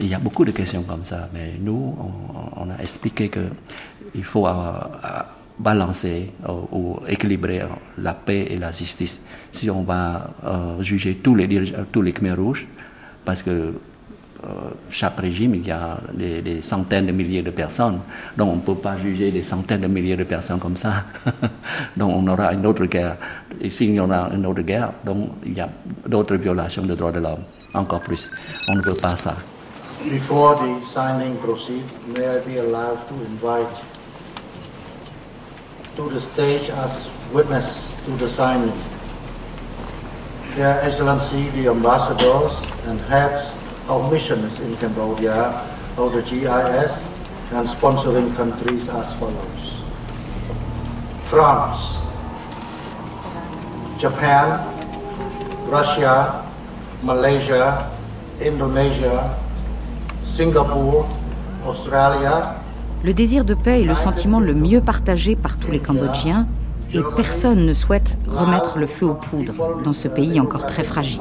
[0.00, 1.94] Il y a beaucoup de questions comme ça, mais nous,
[2.56, 3.40] on a expliqué que
[4.14, 5.08] il faut euh, euh,
[5.58, 7.62] balancer euh, ou équilibrer
[7.98, 9.22] la paix et la justice.
[9.50, 10.30] Si on va
[10.80, 12.66] juger tous les, tous les Khmer rouges,
[13.24, 13.72] parce que
[14.90, 18.00] chaque régime, il y a des, centaines de milliers de personnes.
[18.36, 21.04] Donc on ne peut pas juger des centaines de milliers de personnes comme ça.
[21.96, 23.18] donc on aura une autre guerre.
[23.60, 25.68] Et s'il y aura une autre guerre, donc il y a
[26.08, 28.32] d'autres violations des droits de l'homme, encore plus.
[28.66, 29.36] On ne veut pas ça.
[35.96, 38.72] To the stage as witness to the signing.
[40.56, 42.52] Their Excellency the ambassadors
[42.86, 43.52] and heads
[43.88, 45.68] of missions in Cambodia
[45.98, 47.10] of the GIS
[47.52, 49.84] and sponsoring countries as follows.
[51.28, 51.96] France,
[53.98, 54.64] Japan,
[55.68, 56.48] Russia,
[57.02, 57.90] Malaysia,
[58.40, 59.36] Indonesia,
[60.24, 61.04] Singapore,
[61.64, 62.61] Australia,
[63.04, 66.46] Le désir de paix est le sentiment le mieux partagé par tous les Cambodgiens
[66.94, 71.20] et personne ne souhaite remettre le feu aux poudres dans ce pays encore très fragile.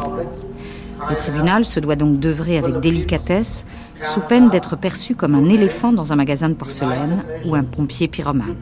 [1.10, 3.66] Le tribunal se doit donc d'œuvrer avec délicatesse,
[4.00, 8.08] sous peine d'être perçu comme un éléphant dans un magasin de porcelaine ou un pompier
[8.08, 8.56] pyromane.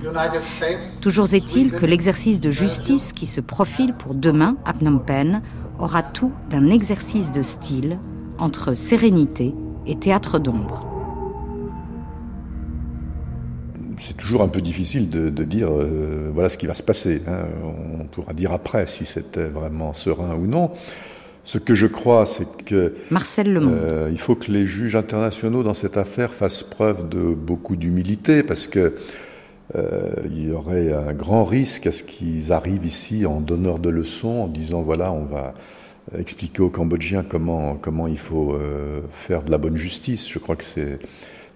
[1.01, 5.41] Toujours est-il que l'exercice de justice qui se profile pour demain à Phnom Penh
[5.77, 7.97] aura tout d'un exercice de style
[8.37, 9.53] entre sérénité
[9.85, 10.88] et théâtre d'ombre.
[13.99, 17.21] C'est toujours un peu difficile de, dire euh, voilà ce qui va se passer.
[17.27, 17.45] Hein.
[17.99, 20.71] On pourra dire après si c'était vraiment serein ou non.
[21.45, 25.73] Ce que je crois, c'est que Marcel euh, il faut que les juges internationaux dans
[25.73, 28.93] cette affaire fassent preuve de beaucoup d'humilité, parce que
[29.75, 33.89] euh, il y aurait un grand risque à ce qu'ils arrivent ici en donneur de
[33.89, 35.55] leçons, en disant voilà, on va
[36.17, 38.55] expliquer aux Cambodgiens comment comment il faut
[39.11, 40.29] faire de la bonne justice.
[40.29, 40.99] Je crois que c'est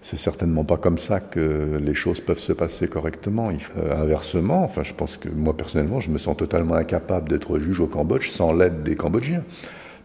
[0.03, 3.49] c'est certainement pas comme ça que les choses peuvent se passer correctement.
[3.89, 7.87] inversement, enfin, je pense que moi personnellement, je me sens totalement incapable d'être juge au
[7.87, 9.43] Cambodge sans l'aide des Cambodgiens.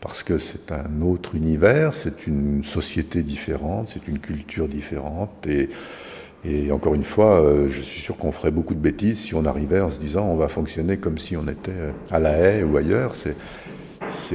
[0.01, 5.49] Parce que c'est un autre univers, c'est une société différente, c'est une culture différente.
[5.49, 9.44] Et, encore une fois, euh, je suis sûr qu'on ferait beaucoup de bêtises si on
[9.44, 11.72] arrivait en se disant on va fonctionner comme si on était
[12.12, 13.16] à La Haye ou ailleurs.
[13.16, 13.34] C'est,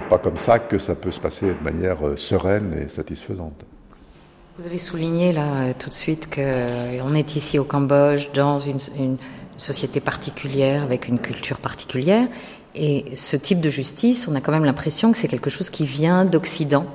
[0.09, 3.65] pas comme ça que ça peut se passer de manière euh, sereine et satisfaisante.
[4.59, 8.59] Vous avez souligné là euh, tout de suite qu'on euh, est ici au Cambodge dans
[8.59, 9.17] une,
[9.57, 12.27] société particulière avec une culture particulière.
[12.75, 15.85] Et ce type de justice, on a quand même l'impression que c'est quelque chose qui
[15.85, 16.85] vient d'Occident.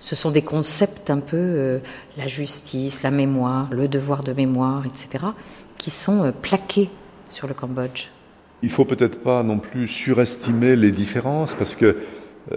[0.00, 1.78] Ce sont des concepts un peu, euh,
[2.16, 5.26] la justice, la mémoire, le devoir de mémoire, etc.,
[5.76, 6.90] qui sont plaqués
[7.28, 8.06] sur le Cambodge.
[8.62, 11.96] Il faut peut-être pas non plus surestimer les différences parce que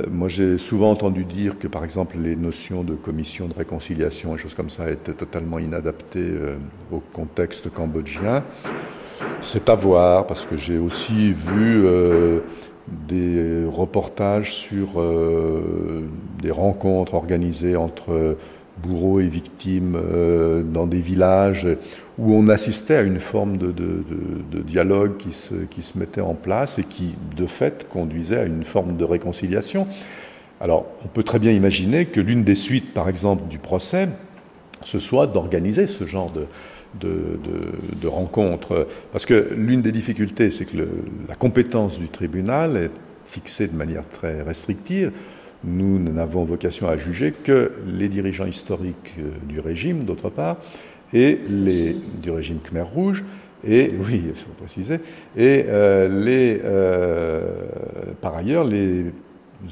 [0.09, 4.37] moi, j'ai souvent entendu dire que, par exemple, les notions de commission de réconciliation et
[4.37, 6.55] choses comme ça étaient totalement inadaptées euh,
[6.91, 8.43] au contexte cambodgien.
[9.41, 12.39] C'est à voir, parce que j'ai aussi vu euh,
[12.87, 15.01] des reportages sur
[16.41, 18.37] des rencontres organisées entre
[18.83, 19.97] bourreaux et victimes
[20.71, 21.67] dans des villages
[22.17, 23.73] où on assistait à une forme de,
[24.61, 29.03] dialogue qui se, mettait en place et qui, de fait, conduisait à une forme de
[29.03, 29.87] réconciliation.
[30.61, 34.07] Alors, on peut très bien imaginer que l'une des suites, par exemple, du procès,
[34.83, 36.47] ce soit d'organiser ce genre de,
[36.99, 38.87] de, rencontres.
[39.11, 40.77] Parce que l'une des difficultés, c'est que
[41.27, 42.91] la compétence du tribunal est
[43.25, 45.11] fixée de manière très restrictive.
[45.63, 50.57] Nous n'avons vocation à juger que les dirigeants historiques euh, du régime, d'autre part,
[51.13, 53.23] et les, du régime Khmer Rouge,
[53.67, 54.99] et oui, il faut préciser,
[55.35, 57.41] et euh, les, euh,
[58.21, 59.05] par ailleurs les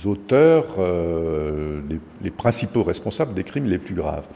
[0.05, 1.81] auteurs, euh,
[2.21, 4.27] les, principaux responsables des crimes les plus graves.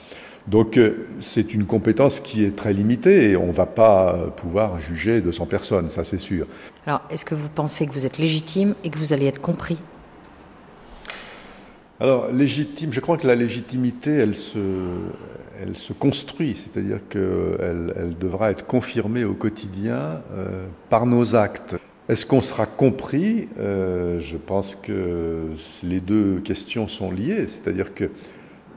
[0.47, 0.79] Donc
[1.19, 5.45] c'est une compétence qui est très limitée et on ne va pas pouvoir juger 200
[5.45, 6.47] personnes, ça c'est sûr.
[6.85, 9.77] Alors est-ce que vous pensez que vous êtes légitime et que vous allez être compris?
[11.99, 14.59] Alors, légitime, je crois que la légitimité, elle se,
[15.59, 21.75] elle se construit, c'est-à-dire qu'elle elle devra être confirmée au quotidien euh, par nos actes.
[22.07, 23.47] Est-ce qu'on sera compris?
[23.57, 25.47] Euh, Je pense que
[25.81, 28.11] les deux questions sont liées, c'est-à-dire que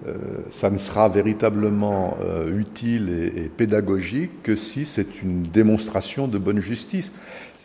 [0.06, 0.14] euh,
[0.50, 2.16] ça ne sera véritablement
[2.50, 7.12] utile et, et, pédagogique que si c'est une démonstration de bonne justice.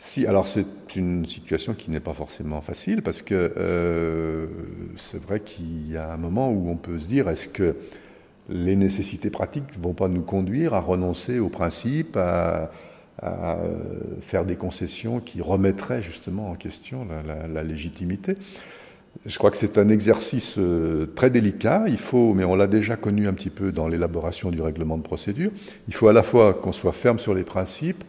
[0.06, 4.46] Si, alors c'est une situation qui n'est pas forcément facile parce que euh,
[4.98, 7.76] c'est vrai qu'il y a un moment où on peut se dire est-ce que
[8.48, 12.70] les nécessités pratiques ne vont pas nous conduire à renoncer au principe, à,
[14.22, 17.08] faire des concessions qui remettraient justement en question
[17.52, 18.38] la, légitimité?
[19.26, 21.86] Je crois que c'est un exercice euh, très délicat.
[21.88, 25.04] Il faut, mais on l'a déjà connu un petit peu dans l'élaboration du règlement de
[25.04, 25.50] procédure.
[25.88, 28.04] Il faut à la fois qu'on soit ferme sur les principes,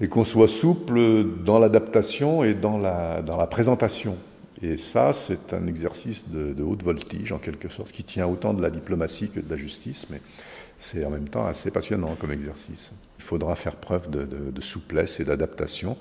[0.00, 4.16] et qu'on soit souple dans l'adaptation et dans la, dans la présentation.
[4.62, 8.62] Et ça, c'est un exercice de, haute voltige, en quelque sorte, qui tient autant de
[8.62, 10.20] la diplomatie que de la justice, mais
[10.78, 12.92] c'est en même temps assez passionnant comme exercice.
[13.18, 15.96] Il faudra faire preuve de, souplesse et d'adaptation,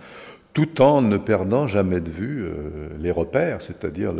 [0.53, 4.13] tout en ne perdant jamais de vue euh, les repères, c'est-à-dire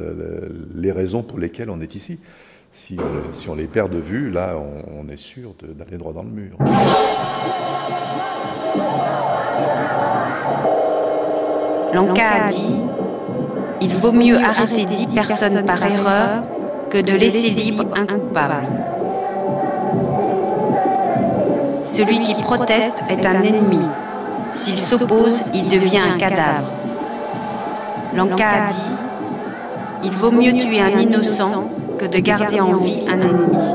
[0.76, 2.20] les raisons pour lesquelles on est ici.
[2.72, 6.24] Si on, si on les perd de vue, là, on est sûr d'aller droit dans
[6.24, 6.56] le mur.
[11.94, 12.76] Lanka a dit
[13.82, 16.44] Il vaut mieux arrêter dix personnes par erreur
[16.90, 18.68] que de laisser libre un coupable.
[21.84, 23.80] Celui qui proteste est un ennemi.
[24.52, 26.70] S'il s'oppose, il devient un cadavre.
[28.16, 28.94] Lanka a dit
[30.04, 31.66] Il vaut mieux tuer un innocent
[31.98, 33.74] que de garder en vie un ennemi.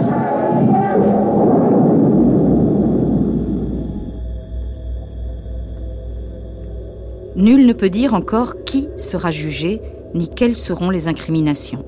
[7.37, 9.81] Nul ne peut dire encore qui sera jugé
[10.15, 11.85] ni quelles seront les incriminations.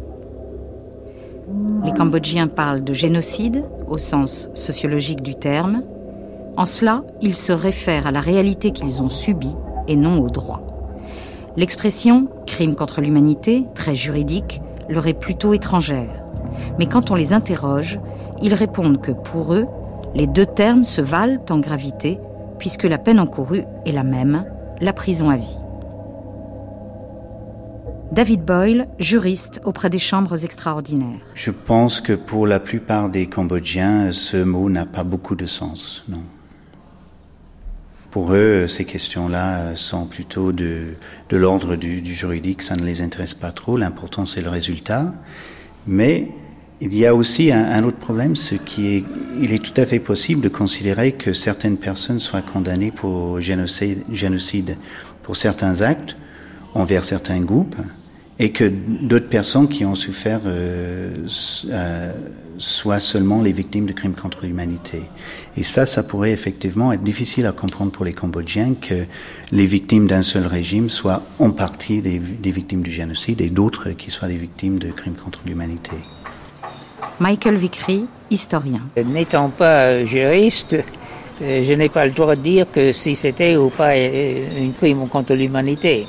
[1.85, 5.85] Les Cambodgiens parlent de génocide au sens sociologique du terme.
[6.57, 9.55] En cela, ils se réfèrent à la réalité qu'ils ont subie
[9.87, 10.67] et non au droit.
[11.57, 16.25] L'expression crime contre l'humanité, très juridique, leur est plutôt étrangère.
[16.81, 18.01] Mais quand on les interroge,
[18.43, 19.67] ils répondent que pour eux,
[20.17, 22.19] les deux termes se valent en gravité
[22.59, 24.45] puisque la peine encourue est la même,
[24.81, 25.57] la prison à vie.
[28.13, 31.21] David Boyle, juriste auprès des chambres extraordinaires.
[31.35, 36.05] Je pense que pour la plupart des Cambodgiens, ce mot n'a pas beaucoup de sens,
[36.09, 36.23] non.
[38.11, 40.95] Pour eux, ces questions-là sont plutôt de,
[41.29, 45.13] de l'ordre du, du, juridique, ça ne les intéresse pas trop, l'important c'est le résultat.
[45.87, 46.31] Mais
[46.81, 49.05] il y a aussi un, autre problème, ce qui est,
[49.41, 54.03] il est tout à fait possible de considérer que certaines personnes soient condamnées pour génocide,
[54.13, 54.77] génocide
[55.23, 56.17] pour certains actes
[56.75, 57.77] envers certains groupes,
[58.39, 61.27] et que d'autres personnes qui ont souffert euh,
[61.71, 62.13] euh,
[62.59, 65.01] soient seulement les victimes de crimes contre l'humanité.
[65.57, 69.07] Et ça, ça pourrait effectivement être difficile à comprendre pour les Cambodgiens que
[69.53, 74.11] les victimes d'un seul régime soient en partie des victimes du génocide et d'autres qui
[74.11, 75.97] soient des victimes de crimes contre l'humanité.
[77.19, 78.83] Michael Vickery, historien.
[79.05, 80.77] N'étant pas juriste,
[81.41, 85.35] je n'ai pas le droit de dire que si c'était ou pas un crime contre
[85.35, 86.07] l'humanité.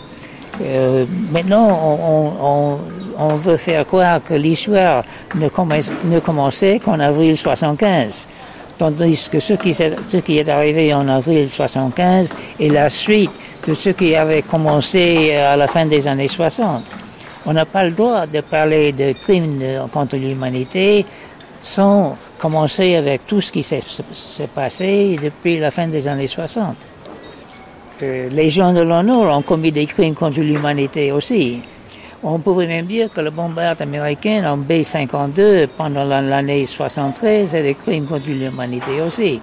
[0.61, 2.79] Euh, maintenant,
[3.17, 5.03] on, veut faire croire que l'histoire
[5.35, 8.27] ne commençait qu'en avril 75,
[8.77, 13.31] tandis que ce qui, ce qui est arrivé en avril 75 est la suite
[13.67, 16.83] de ce qui avait commencé à la fin des années 60.
[17.47, 21.05] On n'a pas le droit de parler de crimes contre l'humanité
[21.61, 23.81] sans commencer avec tout ce qui s'est
[24.53, 26.75] passé depuis la fin des années 60
[28.01, 31.59] les gens de l'honneur ont commis des crimes contre l'humanité aussi.
[32.23, 37.75] On pourrait même dire que le bombardement américain en B-52 pendant l'année 73 est des
[37.75, 39.39] crimes contre l'humanité aussi.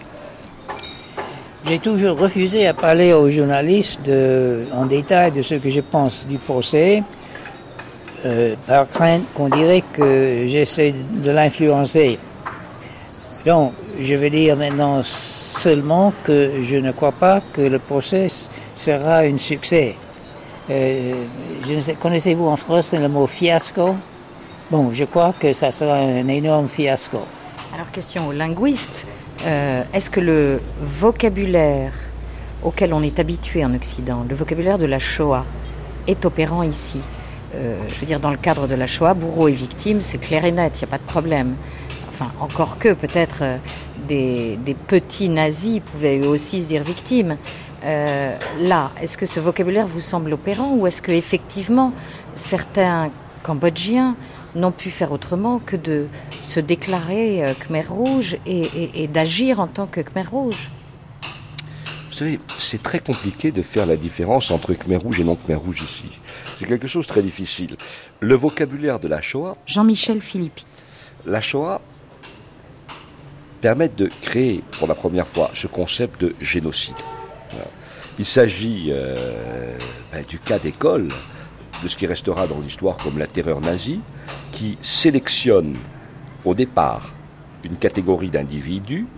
[1.67, 4.11] J'ai toujours refusé à parler aux journalistes
[4.77, 7.03] en détail de ce que je pense du procès,
[8.25, 12.19] euh, par crainte qu'on dirait que j'essaie de l'influencer.
[13.45, 18.29] Donc, je vais dire maintenant seulement que je ne crois pas que le procès
[18.75, 19.97] sera un succès.
[20.71, 21.13] Euh,
[22.01, 23.95] connaissez-vous en français le mot fiasco?
[24.71, 27.21] Bon, je crois que ça sera un énorme fiasco.
[27.75, 29.07] Alors, question aux linguistes.
[29.45, 31.93] Euh, est-ce que le vocabulaire
[32.63, 35.45] auquel on est habitué en Occident, le vocabulaire de la Shoah,
[36.07, 37.01] est opérant ici?
[37.55, 40.45] Euh, Je veux dire, dans le cadre de la Shoah, bourreau et victime, c'est clair
[40.45, 41.55] et net, il n'y a pas de problème.
[42.09, 43.43] Enfin, encore que peut-être
[44.07, 47.37] des, des, petits nazis pouvaient eux aussi se dire victimes.
[47.85, 51.93] Euh, là, est-ce que ce vocabulaire vous semble opérant ou est-ce que effectivement
[52.35, 53.11] certains
[53.43, 54.17] Cambodgiens
[54.55, 56.07] n'ont pu faire autrement que de
[56.41, 60.71] se déclarer euh, Khmer Rouge et d'agir en tant que Khmer Rouge?
[62.15, 65.57] Vous savez, c'est très compliqué de faire la différence entre Khmer Rouge et non Khmer
[65.57, 66.21] Rouge ici.
[66.55, 67.77] C'est quelque chose de très difficile.
[68.21, 69.57] Le vocabulaire de la Shoah.
[69.67, 70.65] Jean-Michel Philippi.
[71.27, 71.81] La Shoah
[73.61, 76.95] permettent de créer pour la première fois ce concept de génocide.
[78.21, 79.77] Il s'agit euh,
[80.13, 81.09] ben, du cas d'école,
[81.83, 83.99] de ce qui restera dans l'histoire comme la terreur nazie,
[84.53, 85.75] qui sélectionne
[86.45, 87.13] au départ
[87.65, 89.09] une catégorie d'individus,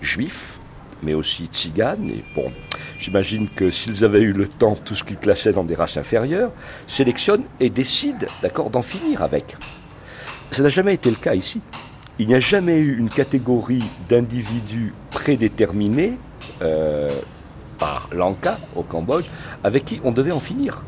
[0.00, 0.55] juifs,
[1.02, 2.50] mais aussi tziganes, et bon,
[2.98, 6.52] j'imagine que s'ils avaient eu le temps, tout ce qu'ils classaient dans des races inférieures,
[6.86, 9.56] sélectionnent et décident, d'accord, d'en finir avec.
[10.50, 11.60] Ça n'a jamais été le cas ici
[12.18, 16.18] il n'y a jamais eu une catégorie d'individus prédéterminés
[16.62, 17.08] euh,
[17.78, 19.26] par l'ANCA au Cambodge
[19.62, 20.82] avec qui on devait en finir.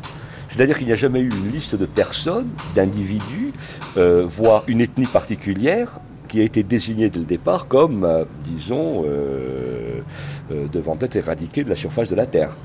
[0.47, 3.53] C'est-à-dire qu'il n'y a jamais eu une liste de personnes, d'individus,
[3.97, 5.99] euh, voire une ethnie particulière
[6.29, 9.99] qui a été désignée dès le départ comme, euh, disons, euh,
[10.51, 12.55] euh, devant être éradiquée de la surface de la Terre.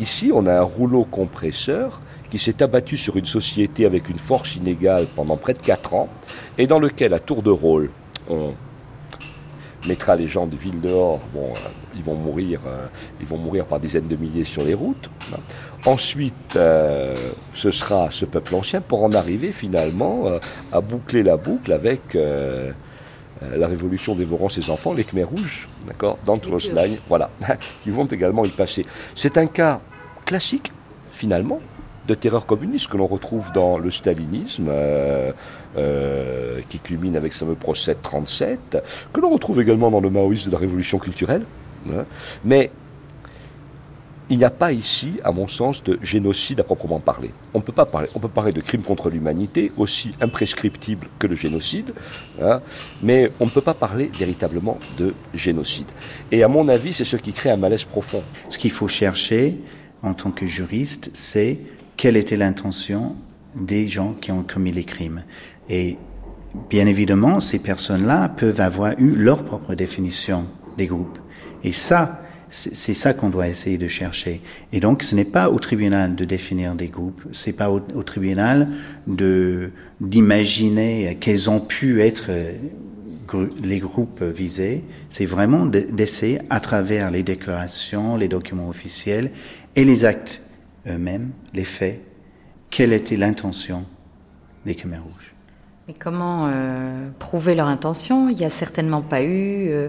[0.00, 4.56] Ici, on a un rouleau compresseur qui s'est abattu sur une société avec une force
[4.56, 6.08] inégale pendant près de 4 ans,
[6.56, 7.90] et dans lequel, à tour de rôle,
[8.30, 8.54] on
[9.86, 11.52] mettra les gens de ville dehors, bon,
[11.94, 12.60] ils, vont mourir,
[13.20, 15.10] ils vont mourir par dizaines de milliers sur les routes.
[15.84, 17.14] Ensuite, euh,
[17.52, 20.24] ce sera ce peuple ancien pour en arriver finalement
[20.72, 22.16] à boucler la boucle avec
[23.54, 27.30] la révolution dévorant ses enfants, les Khmer rouges, d'accord, d'Antrosline, voilà,
[27.82, 28.84] qui vont également y passer.
[29.14, 29.80] C'est un cas
[30.24, 30.72] classique,
[31.10, 31.60] finalement,
[32.06, 35.32] de terreur communiste que l'on retrouve dans le stalinisme, euh,
[35.76, 38.78] euh, qui culmine avec ce fameux procès de 37,
[39.12, 41.42] que l'on retrouve également dans le maoïsme de la révolution culturelle.
[41.90, 42.04] Hein.
[42.44, 42.70] Mais
[44.28, 47.30] il n'y a pas ici, à mon sens, de génocide à proprement parler.
[47.54, 51.36] On peut pas parler, on peut parler de crime contre l'humanité, aussi imprescriptible que le
[51.36, 51.92] génocide,
[52.42, 52.60] hein,
[53.02, 55.86] mais on ne peut pas parler véritablement de génocide.
[56.32, 58.22] Et à mon avis, c'est ce qui crée un malaise profond.
[58.48, 59.58] Ce qu'il faut chercher
[60.02, 61.58] en tant que juriste, c'est
[61.96, 63.16] quelle était l'intention
[63.54, 65.22] des gens qui ont commis les crimes.
[65.68, 65.96] Et
[66.68, 70.46] bien évidemment, ces personnes-là peuvent avoir eu leur propre définition
[70.76, 71.18] des groupes.
[71.64, 74.40] Et ça, c'est ça qu'on doit essayer de chercher.
[74.72, 78.68] Et donc, ce n'est pas au tribunal de définir des groupes, c'est pas au, tribunal
[80.00, 82.30] d'imaginer quels ont pu être
[83.62, 84.84] les groupes visés.
[85.10, 89.30] C'est vraiment d'essayer, à travers les déclarations, les documents officiels
[89.74, 90.40] et les actes
[90.88, 92.00] eux-mêmes, les faits,
[92.70, 93.84] quelle était l'intention
[94.64, 95.32] des Khmer rouges.
[95.88, 98.28] Mais comment euh, prouver leur intention?
[98.28, 99.88] Il n'y a certainement pas eu euh,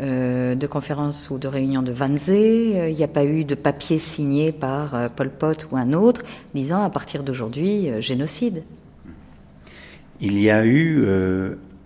[0.00, 3.98] euh, de conférences ou de réunions de Wannsee, il n'y a pas eu de papier
[3.98, 6.22] signé par Pol Pot ou un autre
[6.54, 8.62] disant à partir d'aujourd'hui génocide.
[10.20, 11.06] Il y a eu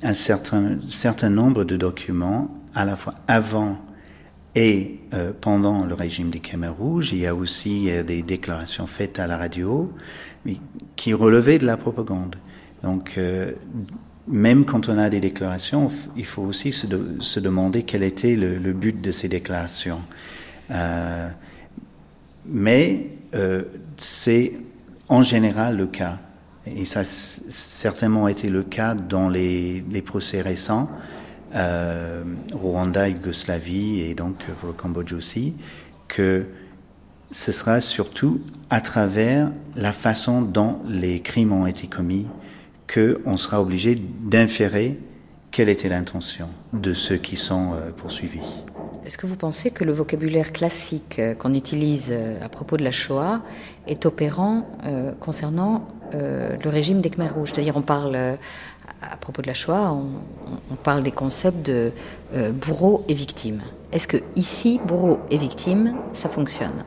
[0.03, 3.77] un certain, certain nombre de documents à la fois avant
[4.55, 5.01] et
[5.41, 7.13] pendant le régime des Khmer rouges.
[7.13, 9.93] Il y a aussi des déclarations faites à la radio
[10.97, 12.37] qui relevaient de la propagande.
[12.83, 13.53] Donc, euh,
[14.29, 16.87] même quand on a des déclarations, il faut aussi se,
[17.41, 20.01] demander quel était le, but de ces déclarations.
[20.71, 21.29] Euh,
[22.47, 23.63] mais euh,
[23.97, 24.53] c'est
[25.09, 26.19] en général le cas,
[26.67, 30.89] et ça a certainement été le cas dans les, les procès récents,
[31.55, 35.55] euh, Rwanda, Yougoslavie et donc pour le Cambodge aussi,
[36.09, 36.47] que
[37.31, 42.27] ce sera surtout à travers la façon dont les crimes ont été commis
[42.93, 44.99] qu'on sera obligé d'inférer
[45.51, 48.41] quelle était l'intention de ceux qui sont euh, poursuivis.
[49.05, 52.83] Est-ce que vous pensez que le vocabulaire classique euh, qu'on utilise euh, à propos de
[52.83, 53.43] la Shoah
[53.87, 54.67] est opérant
[55.19, 57.51] concernant le régime des Khmer rouges?
[57.53, 59.93] C'est-à-dire, on parle, à propos de la Shoah,
[60.71, 61.91] on, parle des concepts de
[62.53, 63.61] bourreau et victime.
[63.93, 66.85] Est-ce que ici, bourreau et victime, ça fonctionne?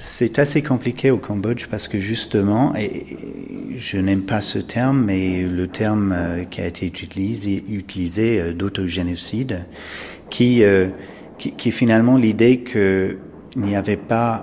[0.00, 3.04] C'est assez compliqué au Cambodge parce que justement, et
[3.76, 8.52] je n'aime pas ce terme, mais le terme euh, qui a été utilisé, utilisé euh,
[8.54, 9.64] d'autogénocide,
[10.30, 10.86] qui, euh,
[11.36, 13.18] qui, qui, est finalement l'idée qu'il
[13.56, 14.42] n'y avait pas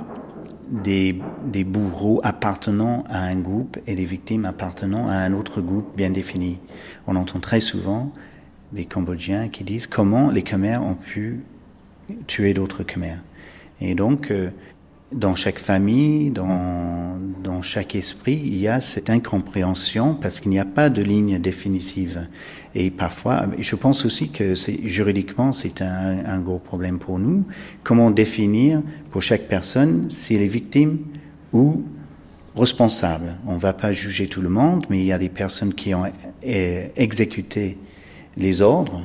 [0.69, 5.95] des, des bourreaux appartenant à un groupe et des victimes appartenant à un autre groupe
[5.95, 6.59] bien défini.
[7.07, 8.11] On entend très souvent
[8.73, 11.45] des Cambodgiens qui disent comment les Khmers ont pu
[12.27, 13.21] tuer d'autres Khmers.
[13.79, 14.31] Et donc,
[15.11, 20.59] dans chaque famille, dans, dans chaque esprit, il y a cette incompréhension parce qu'il n'y
[20.59, 22.27] a pas de ligne définitive.
[22.73, 24.53] Et parfois, je pense aussi que
[24.83, 27.45] juridiquement, c'est un, un, gros problème pour nous.
[27.83, 28.81] Comment définir
[29.11, 30.99] pour chaque personne s'il est victime
[31.53, 31.83] ou
[32.55, 33.37] responsable?
[33.45, 35.93] On ne va pas juger tout le monde, mais il y a des personnes qui
[35.93, 36.05] ont
[36.43, 37.77] eh, exécuté
[38.37, 39.01] les ordres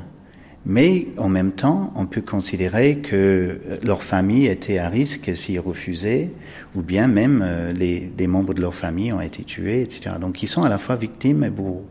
[0.66, 6.30] mais en même temps, on peut considérer que leur famille était à risque s'ils refusaient,
[6.74, 10.16] ou bien même euh, les, des membres de leur famille ont été tués, etc.
[10.20, 11.86] Donc ils sont à la fois victimes et bourreaux.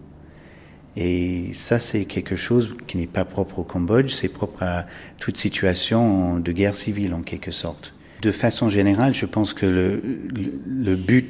[0.96, 4.86] Et ça, c'est quelque chose qui n'est pas propre au Cambodge, c'est propre à
[5.18, 7.94] toute situation de guerre civile en quelque sorte.
[8.22, 10.02] De façon générale, je pense que le,
[10.68, 11.30] le, but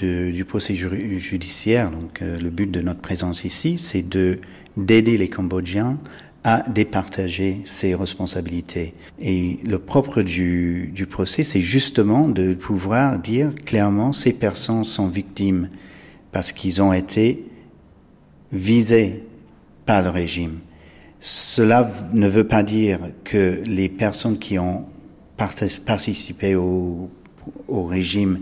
[0.00, 4.38] du procès judiciaire, donc euh, le but de notre présence ici, c'est de
[4.76, 5.98] d'aider les Cambodgiens
[6.44, 8.94] à départager ses responsabilités.
[9.20, 15.08] Et le propre du, du procès, c'est justement de pouvoir dire clairement ces personnes sont
[15.08, 15.68] victimes
[16.32, 17.44] parce qu'ils ont été
[18.52, 19.24] visés
[19.84, 20.58] par le régime.
[21.20, 24.84] Cela ne veut pas dire que les personnes qui ont
[25.36, 27.10] participé au,
[27.66, 28.40] au régime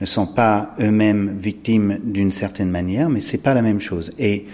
[0.00, 4.10] ne sont pas eux-mêmes victimes d'une certaine manière, mais c'est pas la même chose.
[4.18, 4.46] Et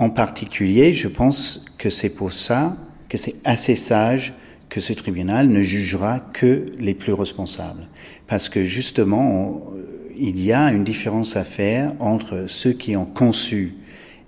[0.00, 2.74] en particulier, je pense que c'est pour ça
[3.10, 4.32] que c'est assez sage
[4.70, 7.86] que ce tribunal ne jugera que les plus responsables.
[8.26, 9.62] Parce que justement,
[10.16, 13.74] il y a une différence à faire entre ceux qui ont conçu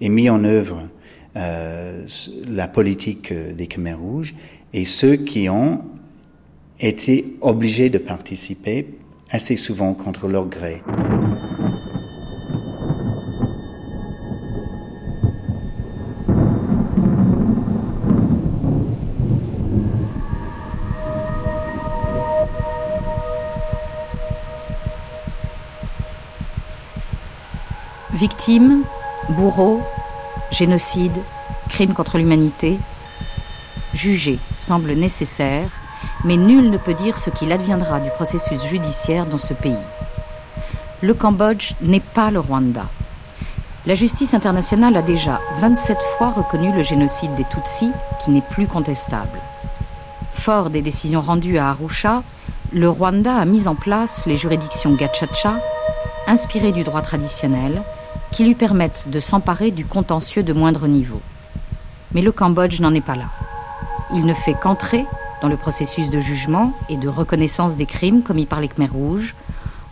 [0.02, 0.88] et mis en œuvre
[1.36, 2.06] euh,
[2.46, 4.34] la politique des Khmer rouges
[4.74, 5.80] et ceux qui ont
[6.80, 8.88] été obligés de participer
[9.30, 10.82] assez souvent contre leur gré.
[28.22, 28.84] Victimes,
[29.30, 29.82] bourreaux,
[30.52, 31.18] génocide,
[31.68, 32.78] crimes contre l'humanité,
[33.94, 35.68] juger semble nécessaire,
[36.22, 39.74] mais nul ne peut dire ce qu'il adviendra du processus judiciaire dans ce pays.
[41.00, 42.84] Le Cambodge n'est pas le Rwanda.
[43.86, 47.90] La justice internationale a déjà 27 fois reconnu le génocide des Tutsis,
[48.24, 49.40] qui n'est plus contestable.
[50.32, 52.22] Fort des décisions rendues à Arusha,
[52.72, 55.54] le Rwanda a mis en place les juridictions Gachacha,
[56.28, 57.82] inspirées du droit traditionnel,
[58.32, 61.20] qui lui permettent de s'emparer du contentieux de moindre niveau.
[62.12, 63.30] Mais le Cambodge n'en est pas là.
[64.14, 65.06] Il ne fait qu'entrer
[65.42, 69.34] dans le processus de jugement et de reconnaissance des crimes commis par les Khmers rouges,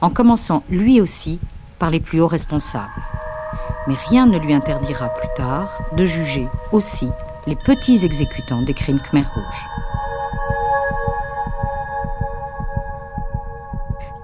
[0.01, 1.39] en commençant lui aussi
[1.79, 2.89] par les plus hauts responsables.
[3.87, 7.09] Mais rien ne lui interdira plus tard de juger aussi
[7.47, 9.70] les petits exécutants des crimes Khmer rouges.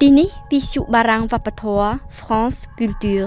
[0.07, 1.89] ទីនេះវិសុបារាំងវប្បធម៌
[2.19, 3.27] France Culture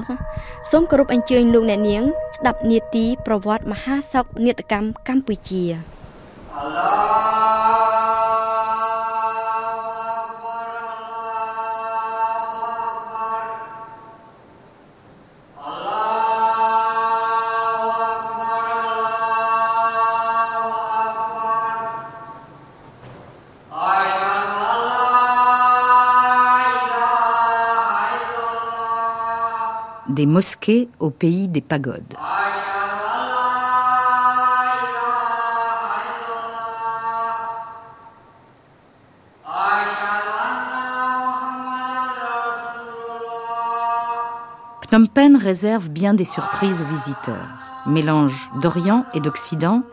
[0.69, 2.03] សូមគោរពអញ្ជើញលោកអ្នកនាង
[2.35, 5.63] ស្ដាប់នាទី ប្រវត្តិមហាសោកនាដកម្មកម្ពុជា
[30.19, 32.13] des mosquées au pays des pagodes.
[44.81, 47.37] Phnom Penh réserve bien des surprises aux visiteurs.
[47.85, 49.83] Mélange d'Orient et d'Occident,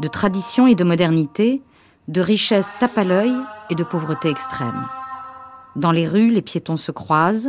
[0.00, 1.62] de tradition et de modernité,
[2.08, 3.32] de richesse tape à l'œil
[3.70, 4.86] et de pauvreté extrême.
[5.74, 7.48] Dans les rues, les piétons se croisent,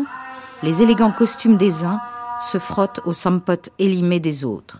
[0.63, 1.99] les élégants costumes des uns
[2.41, 4.79] se frottent aux sampotes élimés des autres.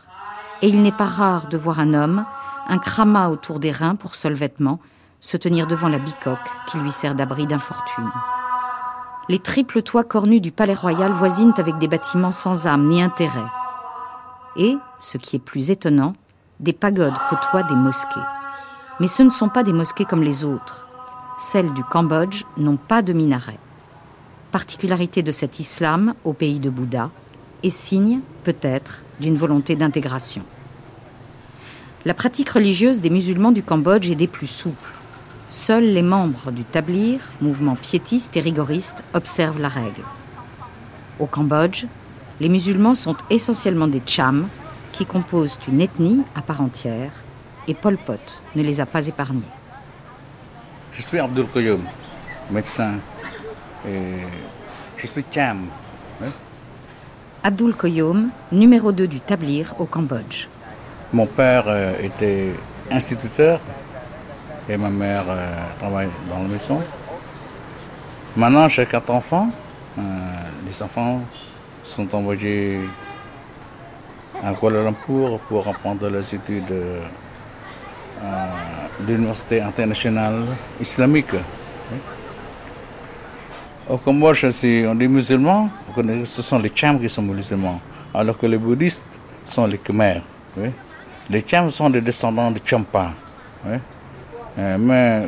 [0.62, 2.26] Et il n'est pas rare de voir un homme,
[2.68, 4.80] un crama autour des reins pour seul vêtement,
[5.20, 6.38] se tenir devant la bicoque
[6.68, 8.10] qui lui sert d'abri d'infortune.
[9.30, 13.40] Les triples toits cornus du palais royal voisinent avec des bâtiments sans âme ni intérêt.
[14.56, 16.14] Et, ce qui est plus étonnant,
[16.60, 18.20] des pagodes côtoient des mosquées.
[19.00, 20.88] Mais ce ne sont pas des mosquées comme les autres.
[21.38, 23.58] Celles du Cambodge n'ont pas de minaret.
[24.52, 27.10] Particularité de cet islam au pays de Bouddha,
[27.64, 30.44] et signe, peut-être, d'une volonté d'intégration.
[32.06, 34.92] La pratique religieuse des musulmans du Cambodge est des plus souples.
[35.50, 40.04] Seuls les membres du Tablir, mouvement piétiste et rigoriste, observent la règle.
[41.20, 41.86] Au Cambodge,
[42.40, 44.48] les musulmans sont essentiellement des Chams,
[44.92, 47.12] qui composent une ethnie à part entière,
[47.68, 49.42] et Pol Pot ne les a pas épargnés.
[50.94, 51.84] Je suis Abdul Koyoum,
[52.50, 52.96] médecin,
[53.88, 54.26] et
[54.98, 55.68] je suis Cham.
[57.44, 60.46] Abdul Koyom, numéro 2 du Tablir au Cambodge.
[61.12, 62.54] Mon père euh, était
[62.92, 63.60] instituteur
[64.70, 66.80] et ma mère euh, travaille dans la maison.
[68.38, 69.50] Maintenant, j'ai quatre enfants.
[69.98, 70.02] Euh,
[70.68, 71.22] les enfants
[71.84, 72.78] sont envoyés
[74.44, 77.00] à Kuala Lumpur pour apprendre les études de
[79.08, 80.46] l'Université internationale
[80.80, 81.34] islamique.
[83.90, 85.70] Au Cambodge, si on dit musulmans,
[86.24, 87.82] ce sont les Chams qui sont musulmans,
[88.14, 90.22] alors que les bouddhistes sont les Khmer.
[91.30, 93.12] Les Chams sont des descendants de Champa.
[94.60, 95.28] Euh, mais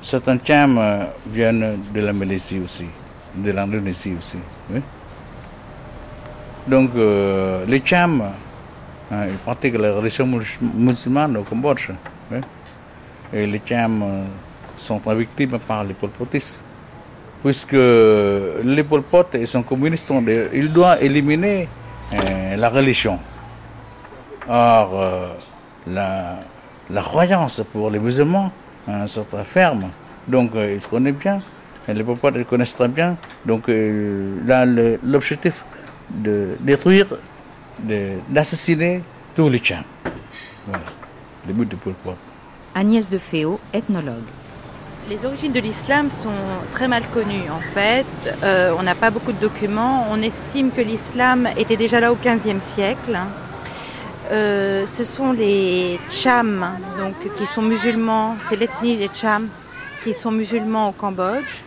[0.00, 2.86] certains Chams euh, viennent de la Malaisie aussi,
[3.34, 4.36] de l'Indonésie aussi.
[6.66, 8.22] Donc, euh, les Chams,
[9.10, 10.28] ils pratiquent la religion
[10.74, 11.90] musulmane au Cambodge.
[13.32, 14.24] Et les Chams
[14.76, 16.62] sont victimes par les polpotistes
[17.42, 19.02] puisque les Pol
[19.34, 21.68] et son communistes sont il doit éliminer
[22.12, 23.18] euh, la religion.
[24.48, 25.28] Or, euh,
[25.86, 26.40] la,
[26.90, 28.50] la, croyance pour les musulmans
[28.88, 29.90] hein, est très ferme.
[30.26, 31.40] Donc, euh, ils se connaissent bien.
[31.88, 33.16] Les Pol Pot ils connaissent très bien.
[33.46, 34.64] Donc, là,
[35.02, 35.64] l'objectif
[36.10, 37.06] de détruire,
[38.28, 39.02] d'assassiner
[39.34, 39.84] tous les chiens.
[40.66, 40.84] Voilà,
[41.48, 42.16] le but de Pol Pot.
[42.74, 44.39] Agnès de Féo, ethnologue.
[45.10, 46.28] Les origines de l'islam sont
[46.70, 48.06] très mal connues en fait.
[48.44, 50.06] Euh, on n'a pas beaucoup de documents.
[50.08, 53.18] On estime que l'islam était déjà là au XVe siècle.
[54.30, 56.64] Euh, ce sont les Chams,
[56.96, 58.36] donc, qui sont musulmans.
[58.48, 59.48] C'est l'ethnie des Chams
[60.04, 61.64] qui sont musulmans au Cambodge.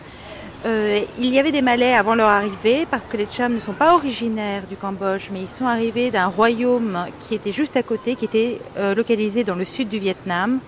[0.64, 3.74] Euh, il y avait des Malais avant leur arrivée parce que les Chams ne sont
[3.74, 8.14] pas originaires du Cambodge, mais ils sont arrivés d'un royaume qui était juste à côté,
[8.14, 8.58] qui était
[8.96, 10.60] localisé dans le sud du Vietnam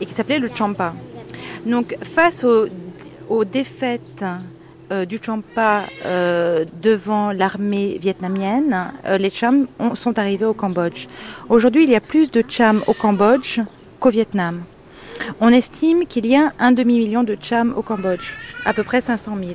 [0.00, 0.94] et qui s'appelait le Champa.
[1.66, 4.24] Donc face aux, défaites
[4.90, 11.06] euh, du Champa euh, devant l'armée vietnamienne, euh, les Chams sont arrivés au Cambodge.
[11.48, 13.60] Aujourd'hui, il y a plus de Chams au Cambodge
[14.00, 14.62] qu'au Vietnam.
[15.40, 18.32] On estime qu'il y a un demi-million de Chams au Cambodge,
[18.64, 19.50] à peu près 500 000.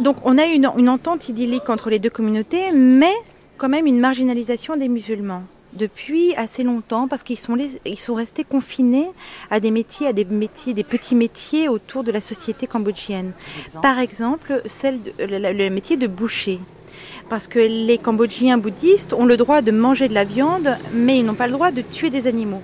[0.00, 3.12] Donc on a une entente idyllique entre les deux communautés, mais
[3.58, 5.42] quand même une marginalisation des musulmans
[5.74, 9.10] depuis assez longtemps parce qu'ils sont, ils sont restés confinés
[9.50, 13.32] à des métiers, à des métiers, des petits métiers autour de la société cambodgienne.
[13.82, 16.58] Par exemple, celle le, métier de boucher.
[17.28, 21.24] Parce que les Cambodgiens bouddhistes ont le droit de manger de la viande, mais ils
[21.24, 22.62] n'ont pas le droit de tuer des animaux.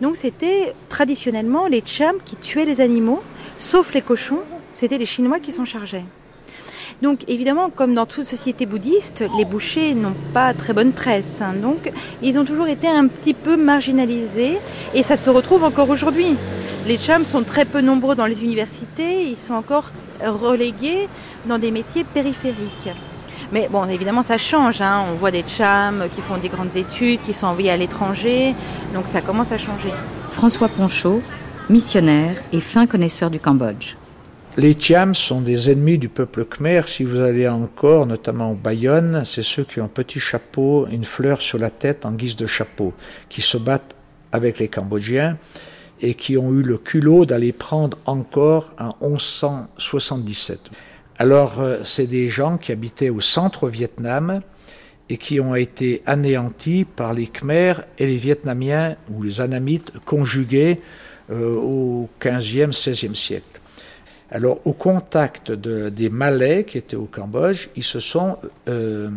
[0.00, 3.22] Donc c'était traditionnellement les Chams qui tuaient les animaux,
[3.58, 4.40] sauf les cochons,
[4.74, 6.04] c'était les Chinois qui s'en chargeaient.
[7.02, 11.42] Donc évidemment, comme dans toute société bouddhiste, les bouchers n'ont pas très bonne presse.
[11.42, 11.54] Hein.
[11.60, 11.90] donc
[12.22, 14.58] ils ont toujours été un petit peu marginalisés
[14.94, 16.36] et ça se retrouve encore aujourd'hui.
[16.86, 19.90] Les chams sont très peu nombreux dans les universités, ils sont encore
[20.24, 21.08] relégués
[21.46, 22.90] dans des métiers périphériques.
[23.50, 24.80] Mais bon, évidemment, ça change.
[24.80, 25.04] Hein.
[25.12, 28.54] On voit des chams qui font des grandes études, qui sont envoyés à l'étranger.
[28.94, 29.90] Donc ça commence à changer.
[30.30, 31.20] François Ponchot,
[31.68, 33.96] missionnaire et fin connaisseur du Cambodge.
[34.58, 36.82] Les Tiams sont des ennemis du peuple khmer.
[36.86, 41.06] Si vous allez encore, notamment au Bayonne, c'est ceux qui ont un petit chapeau, une
[41.06, 42.92] fleur sur la tête en guise de chapeau,
[43.30, 43.96] qui se battent
[44.30, 45.38] avec les Cambodgiens
[46.02, 50.60] et qui ont eu le culot d'aller prendre encore en 1177.
[51.16, 54.42] Alors, euh, c'est des gens qui habitaient au centre Vietnam
[55.08, 60.78] et qui ont été anéantis par les Khmers et les Vietnamiens ou les Anamites conjugués
[61.30, 63.51] euh, au 15e, 16e siècle.
[64.34, 69.10] Alors, au contact de, des Malais qui étaient au Cambodge, ils se sont, euh,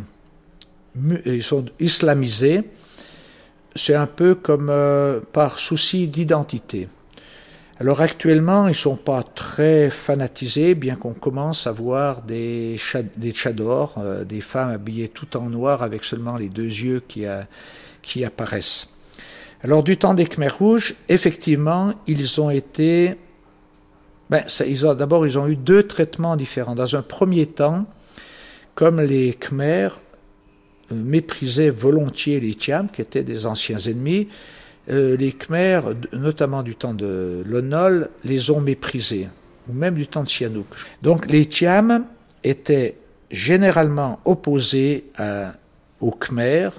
[1.79, 2.63] islamisés
[3.77, 6.89] c'est un peu comme euh, par souci d'identité.
[7.79, 12.77] Alors actuellement, ils sont pas très fanatisés, bien qu'on commence à voir des,
[13.15, 17.23] des tchadors, euh, des femmes habillées tout en noir avec seulement les deux yeux qui,
[18.01, 18.89] qui apparaissent.
[19.63, 23.15] Alors du temps des Khmers rouges, effectivement, ils ont été...
[24.29, 24.43] Ben,
[24.97, 26.75] D'abord, ils ont eu deux traitements différents.
[26.75, 27.85] Dans un premier temps,
[28.73, 29.99] comme les Khmers
[30.91, 34.27] euh, méprisaient volontiers les Tiams, qui étaient des anciens ennemis.
[34.89, 39.27] Euh, les Khmers, notamment du temps de Lonol, les ont méprisés,
[39.67, 40.67] ou même du temps de Sihanouk.
[41.01, 42.05] Donc les Tiams
[42.43, 42.97] étaient
[43.31, 45.05] généralement opposés
[45.99, 46.73] aux Khmers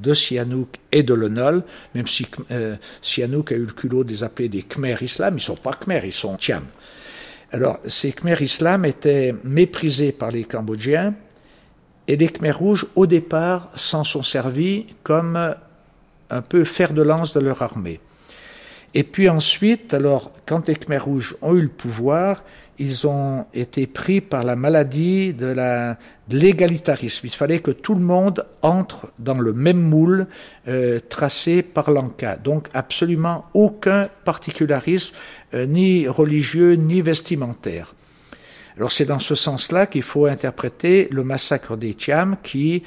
[0.00, 1.62] de Sihanouk et de Lonol,
[1.94, 5.36] même si euh, Sihanouk a eu le culot de les appeler des Khmers islam, ils
[5.36, 6.66] ne sont pas Khmers, ils sont Tiams.
[7.52, 11.14] Alors ces Khmers islam étaient méprisés par les Cambodgiens,
[12.08, 15.54] et les Khmers rouges, au départ, s'en sont servis comme
[16.30, 18.00] un peu fer de lance de leur armée.
[18.94, 22.42] Et puis ensuite, alors, quand les Khmers rouges ont eu le pouvoir,
[22.78, 25.54] ils ont été pris par la maladie de
[26.30, 27.26] l'égalitarisme.
[27.26, 30.26] Il fallait que tout le monde entre dans le même moule
[30.68, 32.36] euh, tracé par l'Anka.
[32.36, 35.14] Donc absolument aucun particularisme,
[35.54, 37.94] euh, ni religieux, ni vestimentaire.
[38.76, 42.82] Alors c'est dans ce sens-là qu'il faut interpréter le massacre des Tiam qui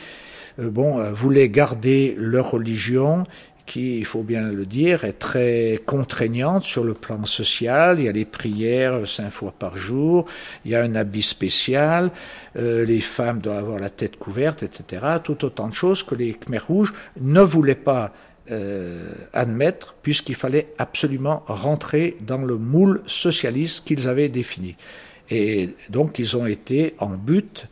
[0.59, 3.25] bon, euh, voulaient garder leur religion,
[3.69, 7.99] qui, il faut bien le dire, est très contraignante sur le plan social.
[7.99, 10.25] Il y a les prières cinq fois par jour,
[10.65, 12.11] il y a un habit spécial,
[12.57, 15.19] euh, les femmes doivent avoir la tête couverte, etc.
[15.23, 18.11] Tout autant de choses que les Khmers rouges ne voulaient pas
[19.33, 24.75] admettre, puisqu'il fallait absolument rentrer dans le moule socialiste qu'ils avaient défini.
[25.29, 27.67] Et donc ils ont été en but,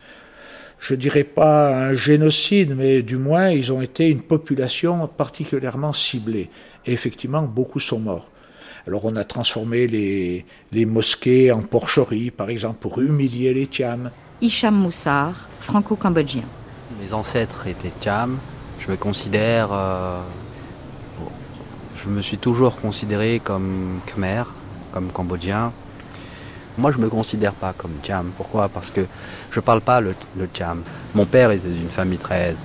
[0.80, 6.50] je dirais pas un génocide, mais du moins ils ont été une population particulièrement ciblée.
[6.86, 8.30] Et effectivement, beaucoup sont morts.
[8.88, 14.12] Alors on a transformé les, les mosquées en porcheries, par exemple, pour humilier les Tiam.
[14.40, 16.46] Hicham Moussar, franco-cambodgien.
[17.02, 18.38] Mes ancêtres étaient Tiam.
[18.80, 19.70] Je me considère...
[19.72, 20.22] Euh,
[21.98, 24.44] je me suis toujours considéré comme Khmer,
[24.94, 25.74] comme Cambodgien.
[26.78, 28.32] Moi, je ne me considère pas comme Cham.
[28.38, 28.70] Pourquoi?
[28.70, 29.06] Parce que
[29.52, 30.48] je ne parle pas le, le.
[31.16, 32.56] Mon père était d'une famille très,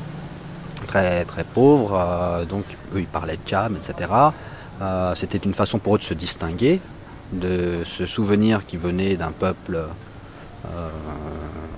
[0.86, 4.10] très, très pauvre, euh, donc eux, ils parlaient de Cham, etc.
[4.80, 6.80] Euh, c'était une façon pour eux de se distinguer,
[7.32, 9.76] de se souvenir qu'ils venaient d'un peuple
[10.66, 10.88] euh,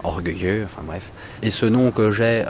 [0.02, 1.10] orgueilleux, enfin bref.
[1.42, 2.44] Et ce nom que j'ai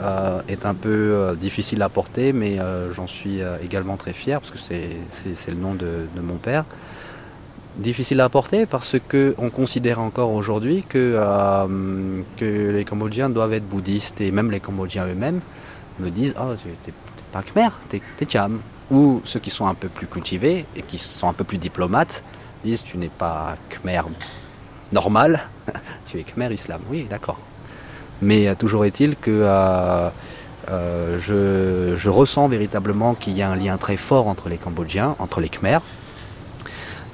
[0.47, 2.57] est un peu difficile à porter, mais
[2.93, 6.65] j'en suis également très fier parce que c'est le nom de mon père
[7.77, 13.67] difficile à porter parce qu'on considère encore aujourd'hui que, euh, que les Cambodgiens doivent être
[13.67, 15.41] bouddhistes et même les Cambodgiens eux-mêmes
[15.99, 16.93] me disent Oh, tu n'es
[17.31, 18.59] pas Khmer, tu es Cham.
[18.91, 22.23] Ou ceux qui sont un peu plus cultivés et qui sont un peu plus diplomates
[22.63, 24.01] disent Tu n'es pas Khmer
[24.91, 25.41] normal,
[26.05, 26.81] tu es Khmer islam.
[26.89, 27.39] Oui, d'accord.
[28.21, 30.09] Mais euh, toujours est-il que euh,
[31.19, 35.41] je, je ressens véritablement qu'il y a un lien très fort entre les Cambodgiens, entre
[35.41, 35.81] les Khmers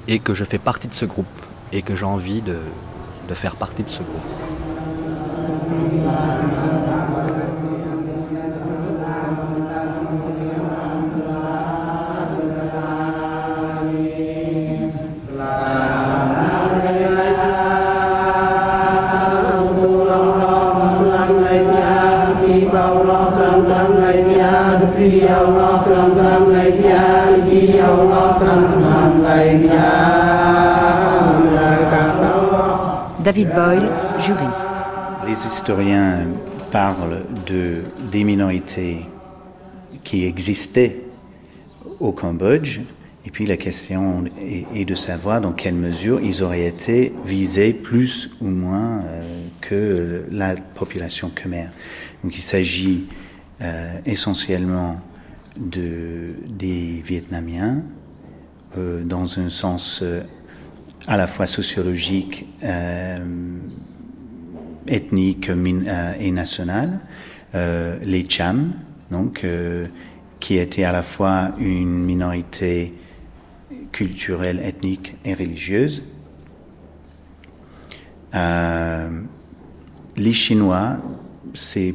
[0.08, 1.26] et que je fais partie de ce groupe
[1.72, 2.56] et que j'ai envie de,
[3.34, 4.20] faire partie de ce groupe.
[33.24, 33.88] David Boyle,
[34.18, 34.84] juriste.
[35.24, 36.26] Les historiens
[36.72, 39.06] parlent de, des minorités
[40.02, 41.02] qui existaient
[42.00, 42.80] au Cambodge,
[43.24, 48.30] et puis la question est, de savoir dans quelle mesure ils auraient été visés plus
[48.40, 51.68] ou moins euh, que la population khmer.
[52.24, 53.06] Donc il s'agit
[53.60, 54.96] euh, essentiellement
[55.56, 57.82] de, des Vietnamiens,
[58.76, 60.02] euh, dans un sens
[61.06, 62.46] à la fois sociologique,
[64.86, 65.50] ethnique
[66.20, 67.00] et national,
[67.54, 68.72] les Cham,
[69.10, 69.44] donc
[70.40, 72.92] qui étaient à la fois une minorité
[73.92, 76.02] culturelle, ethnique et religieuse.
[78.34, 79.08] Euh,
[80.16, 80.96] les Chinois,
[81.54, 81.94] c'est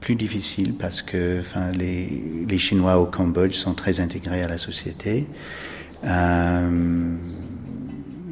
[0.00, 1.42] plus difficile parce que
[1.78, 5.26] les, Chinois au Cambodge sont très intégrés à la société.
[6.04, 7.16] Euh,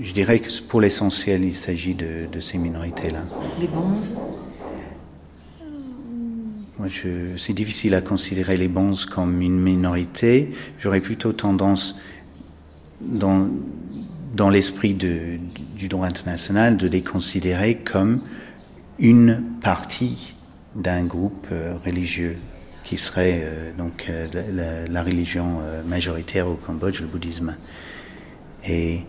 [0.02, 3.22] je dirais que pour l'essentiel, il s'agit de, de, ces minorités-là.
[3.60, 4.16] Les bonzes?
[7.36, 10.50] C'est difficile à considérer les bonzes comme une minorité.
[10.80, 11.96] J'aurais plutôt tendance
[13.00, 13.48] dans,
[14.34, 18.20] dans l'esprit du droit international de les considérer comme
[18.98, 20.34] une partie
[20.74, 22.36] d'un groupe euh, religieux
[22.84, 27.56] qui serait euh, donc euh, la, la, religion majoritaire au Cambodge, le bouddhisme.
[28.66, 29.00] Et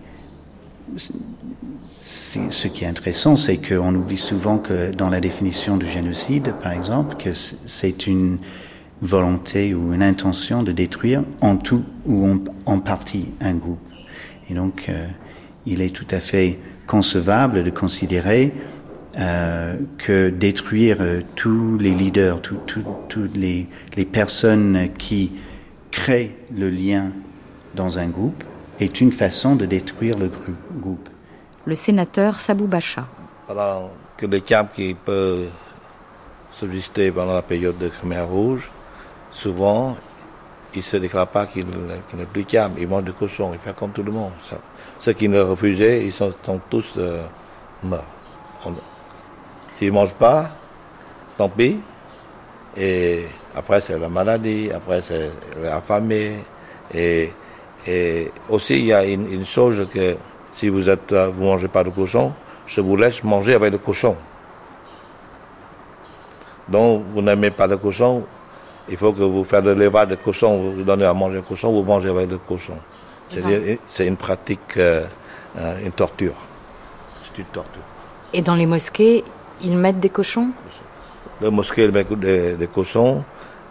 [1.90, 6.72] ce qui est intéressant, c'est qu'on oublie souvent que dans la définition du génocide, par
[6.72, 8.40] exemple, que c'est une
[9.02, 13.80] volonté ou une intention de détruire en tout ou en, partie un groupe.
[14.50, 15.08] Et donc, euh,
[15.66, 18.54] il est tout à fait concevable de considérer
[19.20, 23.68] euh, que détruire euh, tous les leaders, toutes les,
[24.12, 25.34] personnes qui
[25.92, 27.12] créent le lien
[27.76, 28.44] dans un groupe
[28.80, 30.30] est une façon de détruire le
[30.80, 31.10] groupe.
[31.66, 33.08] Le sénateur Sabou Bacha.
[33.50, 35.50] Alors que les camps qui peuvent
[36.52, 38.72] subsister pendant la période de Khmer Rouge,
[39.30, 39.96] souvent
[40.74, 43.76] il ne se déclare pas qu'il n'est plus calme, il mange du cochon, il fait
[43.76, 44.32] comme tout le monde.
[44.98, 46.34] Ceux qui ne refusaient, ils sont,
[46.70, 47.24] tous euh,
[47.84, 48.04] morts.
[49.74, 50.48] S'ils ne mangent pas,
[51.38, 51.80] tant pis.
[52.76, 53.26] Et
[53.56, 55.30] après, c'est la maladie, après, c'est
[55.62, 56.38] l'affamé.
[56.94, 57.32] Et,
[57.88, 60.16] et aussi, il y a une, chose que
[60.52, 62.34] si vous êtes, vous mangez pas de cochon,
[62.66, 64.16] je vous laisse manger avec le cochon.
[66.68, 68.26] Donc, vous n'aimez pas le cochon,
[68.90, 71.72] il faut que vous fassiez de l'élevage de cochon, vous donnez à manger le cochon,
[71.72, 72.78] vous mangez avec le cochon.
[73.86, 75.06] C'est une pratique, euh,
[75.84, 76.36] une torture.
[77.22, 77.82] C'est une torture.
[78.34, 79.24] Et dans les mosquées,
[79.62, 80.52] ils mettent des cochons?
[81.42, 83.24] Les mosquées, ils mettent des, cochons.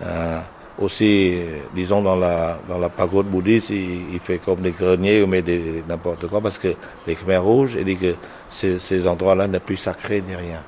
[0.03, 0.41] Euh,
[0.79, 1.39] aussi,
[1.75, 5.45] disons, dans la, dans la pagode bouddhiste, il, fait comme des greniers, il met
[5.89, 6.69] n'importe quoi, parce que
[7.07, 8.15] les Khmer rouges, il dit que
[8.49, 10.63] ces, ces endroits-là n'est plus sacrés ni rien.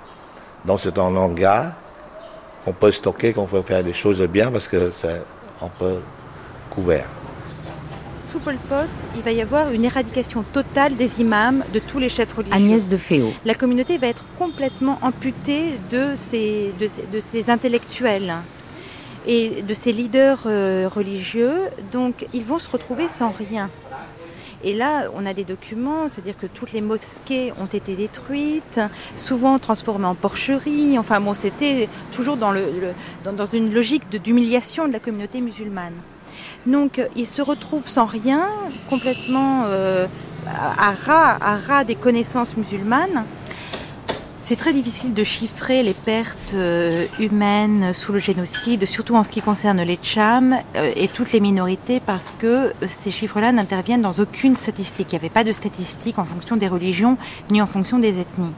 [0.64, 1.72] Donc c'est un hangar
[2.64, 5.22] qu'on peut stocker, qu'on peut faire des choses bien parce que c'est
[5.60, 5.97] un peu
[6.70, 7.06] couvert.
[8.26, 12.09] Sous Pol Pot, il va y avoir une éradication totale des imams, de tous les
[12.09, 12.56] chefs religieux.
[12.56, 13.32] Agnès de Féo.
[13.44, 18.35] La communauté va être complètement amputée de ces, de ces, intellectuels
[19.26, 21.55] et de ces leaders euh, religieux.
[21.92, 23.70] Donc ils vont se retrouver sans rien.
[24.66, 28.80] Et là, on a des documents, c'est-à-dire que toutes les mosquées ont été détruites,
[29.14, 30.98] souvent transformées en porcheries.
[30.98, 32.55] Enfin bon, c'était toujours dans,
[33.52, 35.92] une logique d'humiliation de la communauté musulmane.
[36.64, 38.48] Donc, ils se retrouvent sans rien,
[38.88, 40.06] complètement euh,
[40.46, 40.94] à,
[41.40, 43.24] à ras des connaissances musulmanes.
[44.47, 49.31] C'est très difficile de chiffrer les pertes euh, humaines sous le génocide, surtout en ce
[49.31, 54.12] qui concerne les Tcham euh, et toutes les minorités, parce que ces chiffres-là n'interviennent dans
[54.12, 55.07] aucune statistique.
[55.12, 57.16] Il n'y avait pas de statistique en fonction des religions
[57.51, 58.53] ni en fonction des ethnies.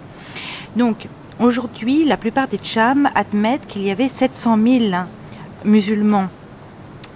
[0.75, 1.07] Donc,
[1.39, 4.85] aujourd'hui, la plupart des Tcham admettent qu'il y avait 700 000
[5.65, 6.31] musulmans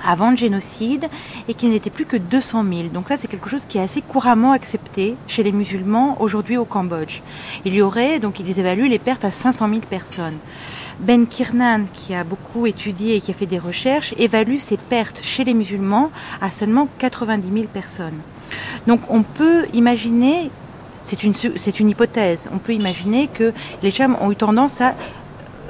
[0.07, 1.09] avant le génocide
[1.49, 2.83] et qu'il n'était plus que 200 000.
[2.93, 6.65] Donc ça, c'est quelque chose qui est assez couramment accepté chez les musulmans aujourd'hui au
[6.65, 7.21] Cambodge.
[7.65, 10.37] Il y aurait, donc ils évaluent les pertes à 500 000 personnes.
[11.01, 15.21] Ben Kirnan, qui a beaucoup étudié et qui a fait des recherches, évalue ces pertes
[15.23, 16.11] chez les musulmans
[16.43, 18.19] à seulement 90 000 personnes.
[18.87, 20.51] Donc on peut imaginer,
[21.03, 21.33] c'est une,
[21.79, 23.53] une hypothèse, on peut imaginer que
[23.83, 24.95] les Chams ont eu tendance à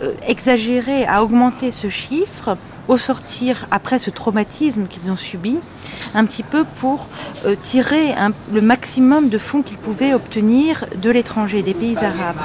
[0.02, 2.56] euh, exagérer, à augmenter ce chiffre
[2.90, 5.58] au sortir après ce traumatisme qu'ils ont subi,
[6.12, 7.06] un petit peu pour
[7.46, 8.06] euh, tirer
[8.52, 12.42] le maximum de fonds qu'ils pouvaient obtenir de l'étranger, des pays arabes.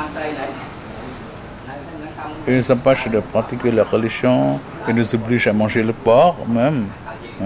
[2.48, 6.86] Ils nous empêchent de pratiquer la religion, ils nous obligent à manger le porc même.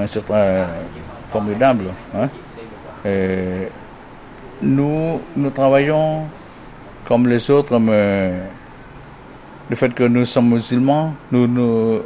[0.05, 0.67] C'est très
[1.27, 1.85] formidable.
[2.13, 2.27] Hein.
[4.61, 6.25] nous, nous travaillons
[7.05, 8.33] comme les autres, mais
[9.69, 12.01] le fait que nous sommes musulmans, nous nous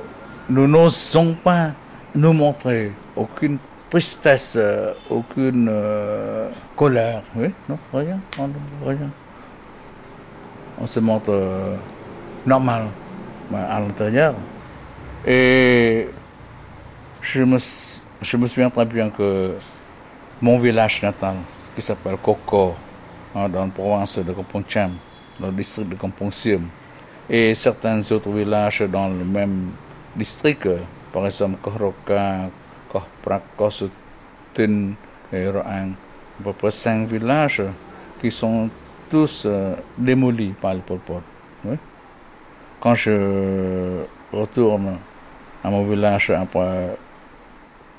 [0.49, 1.71] nous n'osons pas
[2.15, 3.57] nous montrer aucune
[3.89, 7.21] tristesse, euh, aucune euh, colère.
[7.35, 8.19] Oui, non, rien,
[8.85, 9.09] rien.
[10.79, 11.75] On se montre euh,
[12.45, 12.87] normal
[13.53, 14.33] à l'intérieur.
[15.25, 16.09] Et
[17.21, 17.57] je me,
[18.21, 19.55] je me souviens très bien que
[20.41, 21.35] mon village natal,
[21.75, 22.75] qui s'appelle Koko,
[23.35, 24.65] hein, dans la province de Kampong
[25.39, 26.31] dans le district de Kampong
[27.29, 29.69] et certains autres villages dans le même
[30.15, 30.67] district,
[31.11, 32.49] par exemple Kohroka,
[32.91, 34.93] Kohprak, Kosutin
[35.31, 35.91] et Roang,
[36.39, 37.63] à peu près cinq villages
[38.19, 38.69] qui sont
[39.09, 39.47] tous
[39.97, 41.21] démolis par le Pol.
[41.65, 41.75] Oui.
[42.79, 44.97] Quand je retourne
[45.63, 46.97] à mon village après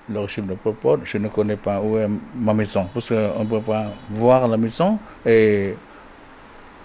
[0.09, 3.49] le régime de Pol je ne connais pas où est ma maison, parce qu'on ne
[3.49, 5.75] peut pas voir la maison et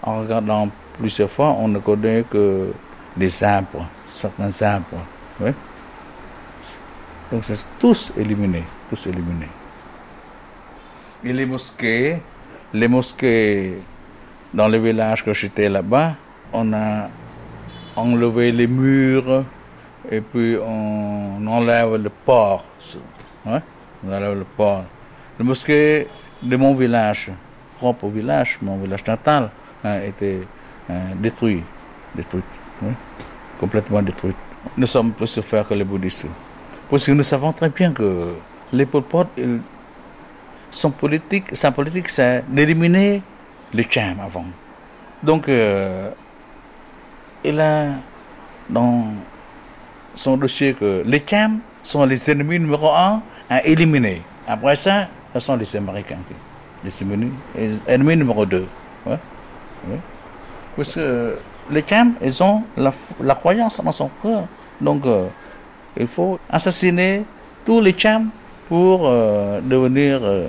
[0.01, 2.71] en regardant plusieurs fois, on ne connaît que
[3.17, 5.03] les arbres, certains arbres.
[7.31, 9.49] Donc c'est tous éliminés, tous éliminés.
[11.23, 12.17] Et les mosquées,
[12.73, 13.77] les mosquées
[14.53, 16.15] dans le village que j'étais là-bas,
[16.51, 17.09] on a
[17.95, 19.45] enlevé les murs
[20.09, 22.65] et puis on enlève le port.
[23.45, 23.61] Ouais?
[24.05, 24.85] On enlève le port.
[25.37, 26.07] Le mosquée
[26.41, 27.31] de mon village,
[27.77, 29.51] propre village, mon village natal,
[29.83, 30.47] a été
[30.89, 31.63] euh, détruit,
[32.15, 32.43] détruite,
[33.59, 34.35] complètement détruite.
[34.77, 36.27] Nous sommes plus souffert que les bouddhistes.
[36.89, 38.33] Parce que nous savons très bien que
[38.73, 39.27] les Pol Pot,
[40.97, 43.21] politique, sa politique, c'est d'éliminer
[43.73, 44.45] les Cham avant.
[45.23, 46.11] Donc, euh,
[47.43, 47.93] il a
[48.69, 49.13] dans
[50.13, 54.21] son dossier que les Cham sont les ennemis numéro un à éliminer.
[54.47, 56.17] Après ça, ce sont les Américains,
[56.83, 57.31] les ennemis,
[57.87, 58.67] ennemis numéro deux.
[59.05, 59.17] Ouais.
[59.87, 59.99] Ouais.
[60.75, 61.37] Parce que
[61.71, 62.91] les Cham, ils ont la,
[63.21, 64.47] la croyance dans son cœur.
[64.81, 65.27] Donc, euh,
[65.97, 67.23] il faut assassiner
[67.65, 68.29] tous les Cham
[68.67, 70.47] pour euh, devenir euh,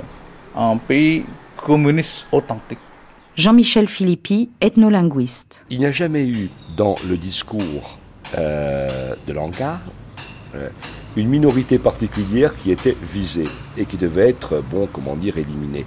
[0.57, 1.25] un pays
[1.57, 2.79] communiste authentique.
[3.37, 5.65] Jean-Michel Philippi, ethnolinguiste.
[5.71, 7.99] Il n'y a jamais eu dans le discours
[8.37, 9.81] de Lankar
[11.17, 15.85] une minorité particulière qui était visée et qui devait être, bon, comment dire, éliminée.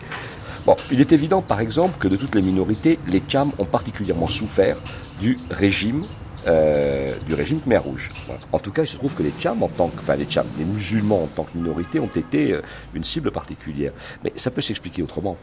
[0.65, 4.27] Bon, il est évident, par exemple, que de toutes les minorités, les Cham ont particulièrement
[4.27, 4.77] souffert
[5.23, 6.05] du régime
[6.45, 8.11] euh, du régime Khmer Rouge.
[8.51, 10.27] En tout cas, il se trouve que les Tchams, en tant que, enfin les
[10.57, 12.61] les musulmans en tant que minorité, ont été euh,
[12.93, 13.93] une cible particulière.
[14.25, 15.37] Mais ça peut s'expliquer autrement.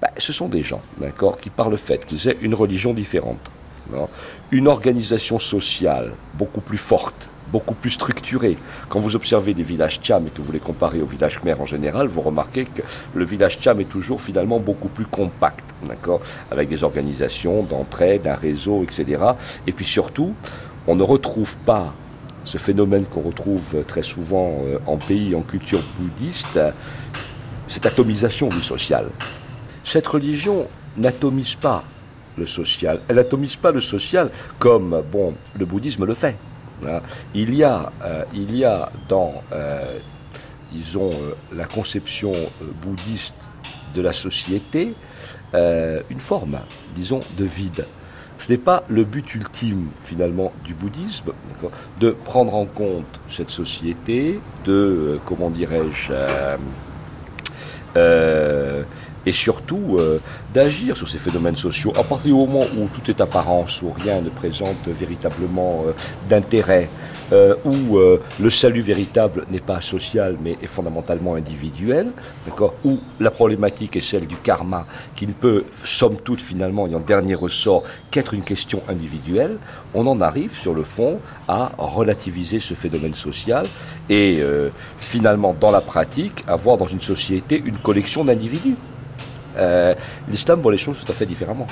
[0.00, 3.48] Ben, Ce sont des gens, d'accord, qui par le fait qu'ils aient une religion différente,
[4.50, 8.56] une organisation sociale beaucoup plus forte, beaucoup plus structuré.
[8.88, 11.66] Quand vous observez des villages Tcham et que vous les comparez aux villages Khmer en
[11.66, 12.82] général, vous remarquez que
[13.14, 18.34] le village Tcham est toujours finalement beaucoup plus compact, d'accord, avec des organisations d'entraide, un
[18.34, 19.22] réseau, etc.
[19.66, 20.34] Et puis surtout,
[20.86, 21.94] on ne retrouve pas
[22.44, 26.58] ce phénomène qu'on retrouve très souvent euh, en pays, en culture bouddhiste,
[27.68, 29.10] cette atomisation du social.
[29.84, 30.66] Cette religion
[30.96, 31.84] n'atomise pas
[32.36, 33.00] le social.
[33.08, 36.36] Elle n'atomise pas le social comme bon, le bouddhisme le fait.
[36.88, 37.00] Hein.
[37.34, 39.98] Il, y a, euh, il y a dans, euh,
[40.72, 42.32] disons, euh, la conception
[42.82, 43.36] bouddhiste
[43.94, 44.94] de la société
[45.54, 46.60] une forme,
[46.96, 47.86] disons, de vide.
[48.38, 51.32] Ce n'est pas le but ultime, finalement, du bouddhisme,
[52.00, 56.14] de prendre en compte cette société, de, comment dirais-je,
[59.26, 60.18] et surtout euh,
[60.52, 61.92] d'agir sur ces phénomènes sociaux.
[61.96, 65.92] À partir du moment où tout est apparence, où rien ne présente véritablement euh,
[66.28, 66.88] d'intérêt,
[67.32, 67.98] euh, où
[68.40, 72.10] le salut véritable n'est pas social mais est fondamentalement individuel,
[72.44, 74.86] d'accord, où la problématique est celle du karma,
[75.16, 79.56] qui ne peut, somme toute finalement, et en dernier ressort, qu'être une question individuelle,
[79.94, 83.64] on en arrive sur le fond à relativiser ce phénomène social
[84.10, 84.42] et
[84.98, 88.76] finalement dans la pratique avoir dans une société une collection d'individus.
[89.56, 89.94] Euh,
[90.28, 91.66] l'islam voit les choses tout à fait différemment.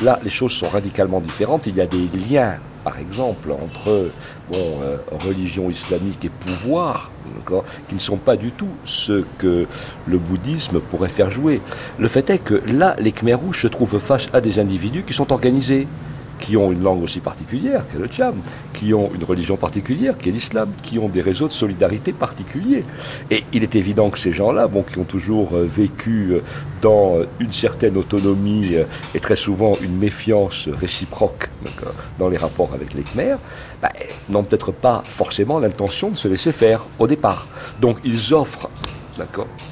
[0.00, 1.66] Là, les choses sont radicalement différentes.
[1.66, 4.10] Il y a des liens, par exemple, entre
[4.54, 7.10] euh, religion islamique et pouvoir,
[7.88, 9.66] qui ne sont pas du tout ce que
[10.06, 11.60] le bouddhisme pourrait faire jouer.
[11.98, 15.12] Le fait est que là, les Khmer rouges se trouvent face à des individus qui
[15.12, 15.86] sont organisés
[16.42, 18.34] qui ont une langue aussi particulière qu'est le Tcham,
[18.72, 22.84] qui ont une religion particulière qui est l'islam, qui ont des réseaux de solidarité particuliers.
[23.30, 26.40] Et il est évident que ces gens-là, bon, qui ont toujours euh, vécu euh,
[26.80, 28.74] dans euh, une certaine autonomie
[29.14, 31.50] et très souvent une méfiance réciproque
[32.18, 33.38] dans les rapports avec les Khmers,
[33.80, 33.92] bah,
[34.28, 37.46] n'ont peut-être pas forcément l'intention de se laisser faire au départ.
[37.80, 38.68] Donc ils offrent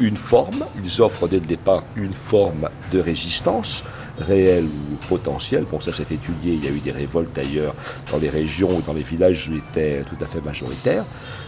[0.00, 0.64] une forme.
[0.82, 3.84] Ils offrent dès le départ une forme de résistance
[4.18, 5.64] réelle ou potentielle.
[5.70, 6.54] Bon, ça s'est étudié.
[6.54, 7.74] Il y a eu des révoltes d'ailleurs
[8.10, 11.04] dans les régions ou dans les villages où ils étaient tout à fait majoritaires,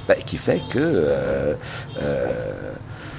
[0.09, 1.55] bah, qui fait que euh,
[2.01, 2.73] euh,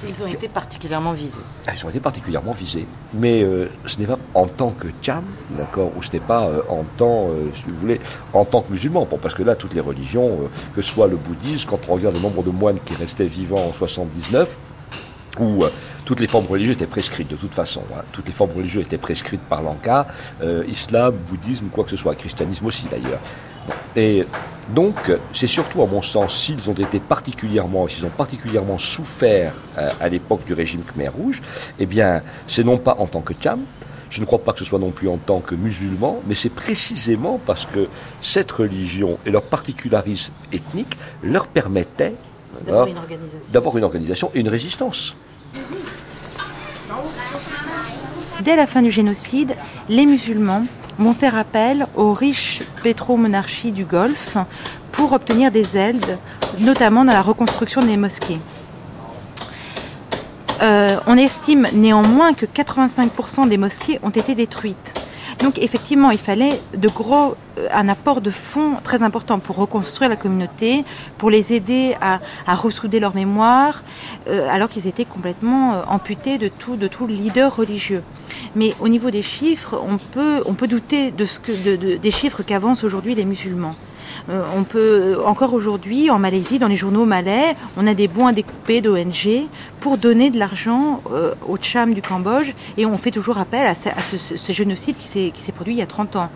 [0.08, 1.40] ils ont été particulièrement visés.
[1.66, 2.86] Ah, ils ont été particulièrement visés.
[3.14, 5.24] Mais euh, ce n'est pas en tant que Tcham,
[5.56, 8.00] d'accord, ou ce n'est pas euh, en tant, euh, si vous voulez,
[8.32, 9.06] en tant que musulman.
[9.10, 10.38] Bon, parce que là, toutes les religions,
[10.74, 13.64] que ce soit le bouddhisme, quand on regarde le nombre de moines qui restaient vivants
[13.68, 14.56] en 79,
[15.38, 15.64] ou
[16.04, 17.82] toutes les formes religieuses étaient prescrites de toute façon.
[17.94, 18.02] Hein.
[18.12, 20.06] Toutes les formes religieuses étaient prescrites par l'Anka,
[20.66, 23.20] islam, bouddhisme, quoi que ce soit, christianisme aussi d'ailleurs.
[23.96, 24.24] Et
[24.74, 29.90] donc, c'est surtout, à mon sens, s'ils ont été particulièrement, s'ils ont particulièrement souffert euh,
[30.00, 31.42] à l'époque du régime Khmer Rouge,
[31.78, 33.60] eh bien, c'est non pas en tant que Tcham,
[34.10, 36.50] je ne crois pas que ce soit non plus en tant que musulman, mais c'est
[36.50, 37.88] précisément parce que
[38.20, 42.14] cette religion et leur particularisme ethnique leur permettaient
[42.62, 45.16] d'avoir une, une organisation et une résistance.
[48.40, 49.54] Dès la fin du génocide,
[49.88, 50.66] les musulmans
[50.98, 54.36] vont faire appel aux riches pétromonarchies du Golfe
[54.92, 56.18] pour obtenir des aides,
[56.60, 58.38] notamment dans la reconstruction des mosquées.
[60.62, 65.03] Euh, on estime néanmoins que 85% des mosquées ont été détruites.
[65.44, 70.84] Donc effectivement, il fallait euh, un apport de fonds très important pour reconstruire la communauté,
[71.18, 73.84] pour les aider à, ressouder leur mémoire,
[74.26, 78.02] euh, alors qu'ils étaient complètement amputés de tout, de tout leader religieux.
[78.56, 83.74] Mais au niveau des chiffres, on peut, douter des chiffres qu'avancent aujourd'hui les musulmans.
[84.30, 88.26] Euh, on peut encore aujourd'hui en Malaisie, dans les journaux malais, on a des bons
[88.26, 89.48] à découper d'ONG
[89.80, 93.74] pour donner de l'argent euh, au Cham du Cambodge et on fait toujours appel à
[93.74, 96.30] ce, génocide qui s'est produit il y a 30 ans.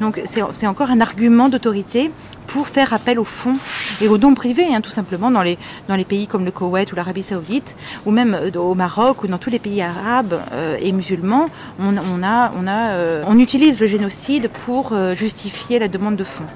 [0.00, 2.12] Donc c'est encore un argument d'autorité
[2.46, 3.56] pour faire appel aux fonds
[4.00, 5.58] et aux dons privés, hein, tout simplement, dans les,
[6.04, 7.74] pays comme le Koweït ou l'Arabie Saoudite,
[8.06, 10.40] ou même euh, au Maroc ou dans tous les pays arabes
[10.80, 11.46] et musulmans,
[11.80, 16.46] on utilise le génocide pour justifier la demande de fonds.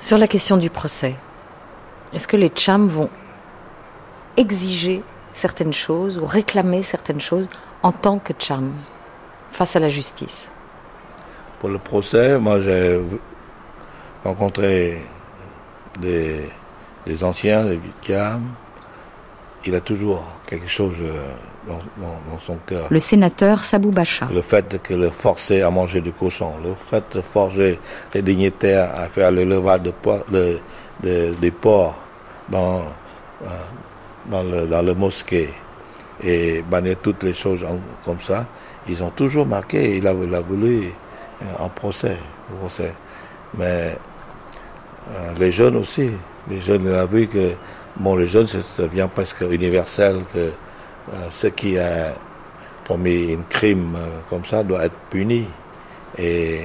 [0.00, 1.16] Sur la question du procès,
[2.12, 3.10] est-ce que les Chams vont
[4.36, 5.02] exiger
[5.32, 7.48] certaines choses ou réclamer certaines choses
[7.82, 8.72] en tant que Cham
[9.50, 10.52] face à la justice?
[11.58, 13.00] Pour le procès, moi j'ai
[14.24, 15.04] rencontré
[16.00, 16.48] des,
[17.22, 18.42] anciens, des Cham.
[19.66, 21.26] Il a toujours quelque chose euh,
[21.66, 22.86] dans, son cœur.
[22.90, 24.28] Le sénateur Sabou Bacha.
[24.32, 27.78] Le fait de le forcer à manger du cochon, le fait de forcer
[28.14, 29.92] les dignitaires à faire l'élevage de,
[30.30, 30.58] de,
[31.02, 31.98] de, des porcs
[32.48, 32.82] dans,
[33.42, 33.46] euh,
[34.26, 35.50] dans, le, dans le mosquée
[36.22, 37.64] et bannir toutes les choses
[38.04, 38.46] comme ça,
[38.88, 40.92] ils ont toujours marqué, il a, il a voulu
[41.58, 42.16] en euh, procès,
[42.58, 42.92] procès.
[43.56, 43.96] Mais
[45.10, 46.10] euh, les jeunes aussi,
[46.48, 47.52] les jeunes, il a vu que,
[47.98, 50.50] bon, les jeunes, c'est bien presque universel que euh,
[51.30, 52.14] ce qui a
[52.86, 55.46] commis un crime euh, comme ça doit être puni.
[56.16, 56.62] Et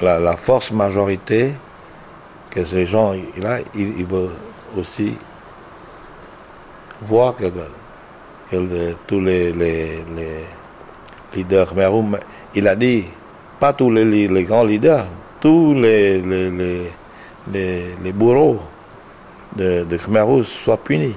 [0.00, 1.52] la, force majorité
[2.50, 4.30] que ces gens, là, ils, veulent
[4.76, 5.16] aussi
[7.02, 7.50] voir que,
[9.06, 9.52] tous les,
[11.34, 12.18] leaders Meroum,
[12.54, 13.04] il a dit,
[13.58, 15.06] pas tous les, grands leaders,
[15.40, 16.20] tous les,
[17.50, 18.60] les, bourreaux
[19.56, 21.14] de, Khmer soient punis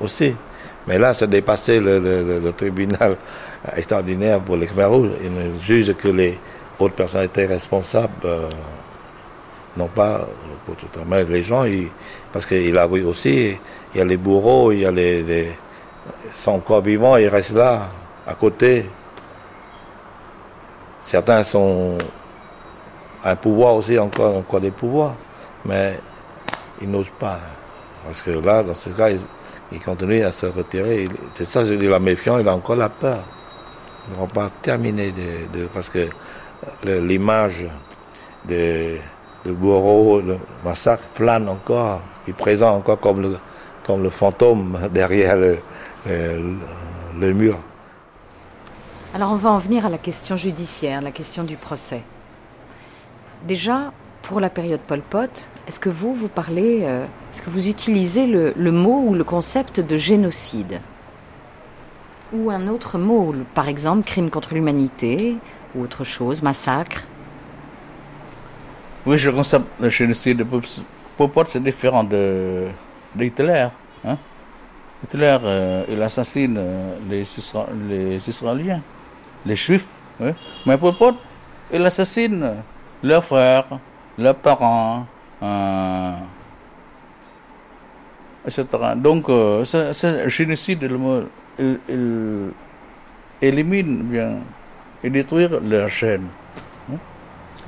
[0.00, 0.34] aussi.
[0.86, 3.16] Mais là, ça dépassé le, le, tribunal
[3.76, 5.10] extraordinaire pour les Khmer Rouges.
[5.22, 6.38] Il juge que les
[6.78, 8.48] autres personnalités responsables euh,
[9.76, 10.26] n'ont pas
[10.66, 11.64] pour tout Mais les gens,
[12.32, 13.56] parce qu'il a aussi,
[13.94, 15.52] il y a les bourreaux, il y a les, les
[16.32, 17.88] sont encore vivants, ils restent là,
[18.26, 18.86] à côté.
[21.00, 21.98] Certains sont
[23.24, 25.14] un pouvoir aussi, encore, encore des pouvoirs,
[25.64, 25.98] mais
[26.84, 27.38] ils n'osent pas.
[28.04, 29.20] Parce que là, dans ce cas, ils,
[29.72, 31.08] il continue à se retirer.
[31.32, 33.20] C'est ça, je dis, la méfiance, il a encore la peur.
[34.06, 36.08] Ils n'auront pas terminé de, parce que
[36.84, 37.66] l'image
[38.46, 38.96] de,
[39.44, 43.38] de bourreau, le massacre flâne encore, qui présente encore comme le,
[43.86, 45.58] comme le fantôme derrière le,
[46.06, 47.58] le mur.
[49.14, 52.02] Alors on va en venir à la question judiciaire, la question du procès.
[53.46, 53.92] Déjà,
[54.22, 58.26] pour la période Pol Pot, est-ce que vous, vous parlez, euh, est-ce que vous utilisez
[58.26, 60.80] le, mot ou le concept de génocide
[62.32, 65.36] Ou un autre mot, par exemple crime contre l'humanité,
[65.74, 67.04] ou autre chose, massacre
[69.06, 72.66] Oui, je concept de génocide de Pol Pot, c'est différent de,
[73.18, 73.68] Hitler.
[74.04, 74.18] Hein?
[75.02, 78.82] Hitler, euh, il assassine euh, les, Israéliens,
[79.46, 79.88] les Juifs.
[80.66, 81.16] Mais Pol Pot,
[81.72, 82.52] il assassine
[83.02, 83.66] leurs frères,
[84.18, 85.06] leurs parents,
[88.46, 88.66] etc.
[88.96, 90.88] Donc, euh, ce génocide,
[91.58, 92.50] il, il,
[93.40, 94.36] élimine bien
[95.02, 96.26] et détruire leur chaîne.
[96.90, 96.96] Hein?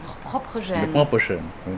[0.07, 0.81] Leur propre gène.
[0.81, 1.73] Leur propre oui.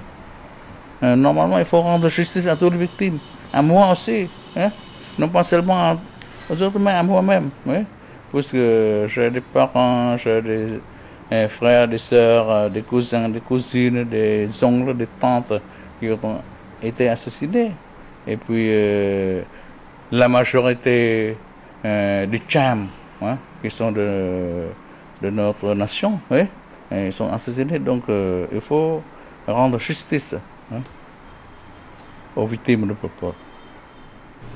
[1.02, 3.18] euh, Normalement, il faut rendre justice à toutes les victimes.
[3.52, 4.28] À moi aussi.
[4.56, 4.70] Hein?
[5.18, 5.96] Non pas seulement
[6.48, 7.50] aux autres, mais à moi-même.
[7.66, 7.84] Oui?
[8.32, 8.56] Puisque
[9.06, 15.08] j'ai des parents, j'ai des frères, des sœurs, des cousins, des cousines, des oncles, des
[15.18, 15.52] tantes
[15.98, 16.42] qui ont
[16.82, 17.72] été assassinés.
[18.26, 19.42] Et puis, euh,
[20.10, 21.36] la majorité
[21.84, 22.88] euh, des Cham,
[23.22, 24.68] hein, qui sont de,
[25.22, 26.46] notre nation, oui,
[26.92, 27.78] ils sont assassinés.
[27.78, 29.02] Donc, euh, il faut
[29.46, 30.34] rendre justice
[30.72, 30.80] hein,
[32.36, 33.32] aux victimes de Pol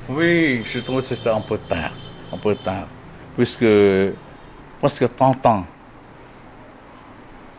[0.09, 1.93] Oui, je trouve que c'était un peu tard,
[2.31, 2.87] un peu tard,
[3.35, 3.65] puisque
[4.79, 5.65] presque 30 ans.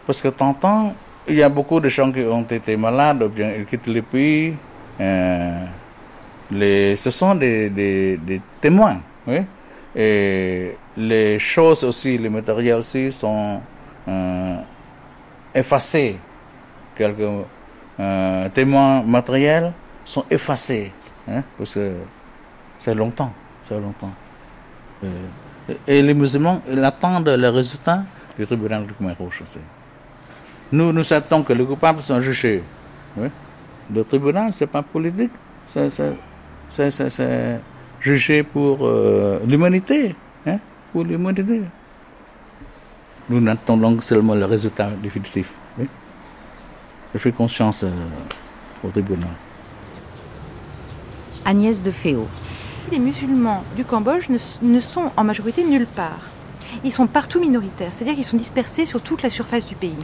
[0.06, 0.94] Parce que 30 ans,
[1.26, 4.02] il y a beaucoup de gens qui ont été malades, ou bien ils quittent le
[4.02, 4.56] pays.
[5.00, 5.64] Euh,
[6.50, 9.00] les, ce sont des, des, des, témoins.
[9.26, 9.40] Oui?
[9.96, 13.60] Et les choses aussi, les matériels aussi sont
[14.06, 14.56] euh,
[15.54, 16.16] effacés.
[16.94, 17.20] Quelques
[17.98, 19.72] euh, témoins matériels
[20.04, 20.92] sont effacés.
[21.28, 21.42] Hein?
[21.56, 21.94] Parce que
[22.78, 23.32] c'est longtemps.
[23.66, 24.12] C'est longtemps.
[25.02, 28.02] Et, et les musulmans, ils attendent le résultat
[28.38, 29.58] du tribunal du Khmer Rouge aussi.
[30.74, 32.60] Nous, nous attendons que les coupables sont jugés.
[33.16, 33.28] Oui?
[33.94, 35.30] Le tribunal, c'est pas politique.
[35.68, 35.88] C'est
[36.68, 37.60] c'est
[38.00, 40.58] jugé pour euh, l'humanité, hein,
[40.92, 41.62] pour l'humanité.
[43.30, 45.52] Nous n'attendons seulement le résultat définitif.
[45.78, 45.86] Oui?
[47.14, 47.92] Je fais confiance euh,
[48.82, 49.30] au tribunal.
[51.44, 52.26] Agnès de Féo.
[52.90, 56.33] Les musulmans du Cambodge ne, ne sont en majorité nulle part.
[56.82, 59.96] Ils sont partout minoritaires, c'est-à-dire qu'ils sont dispersés sur toute la surface du pays.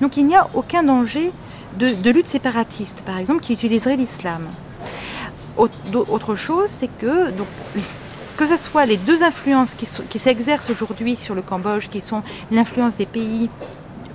[0.00, 1.32] Donc il n'y a aucun danger
[1.78, 4.42] de, lutte séparatiste, par exemple, qui utiliserait l'islam.
[5.56, 7.32] Autre chose, c'est que
[8.36, 12.22] que ce soit les deux influences qui, qui s'exercent aujourd'hui sur le Cambodge, qui sont
[12.52, 13.50] l'influence des pays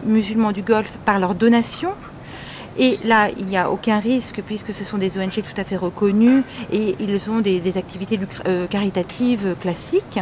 [0.06, 1.94] musulmans du Golfe par leurs donations,
[2.78, 5.78] et là, il n'y a aucun risque puisque ce sont des ONG tout à fait
[5.78, 10.20] reconnues et ils ont des, des activités euh, caritatives classiques.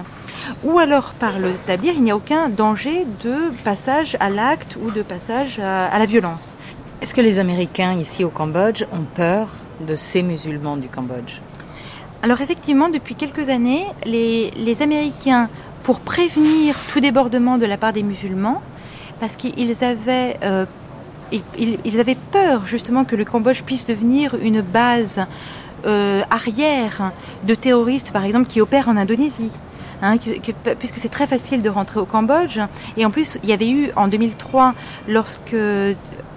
[0.63, 4.91] Ou alors par le établir, il n'y a aucun danger de passage à l'acte ou
[4.91, 6.53] de passage à, à la violence.
[7.01, 9.49] Est-ce que les Américains ici au Cambodge ont peur
[9.79, 11.41] de ces musulmans du Cambodge?
[12.23, 15.49] Alors effectivement, depuis quelques années, les, les Américains,
[15.83, 18.61] pour prévenir tout débordement de la part des musulmans,
[19.19, 20.65] parce qu'ils avaient, euh,
[21.31, 25.25] ils, avaient peur justement que le Cambodge puisse devenir une base
[25.85, 27.11] euh, arrière
[27.43, 29.51] de terroristes, par exemple, qui opèrent en Indonésie.
[30.03, 32.59] Hein, que, que, puisque c'est très facile de rentrer au Cambodge.
[32.97, 34.73] Et en plus, il y avait eu en 2003,
[35.07, 35.55] lorsque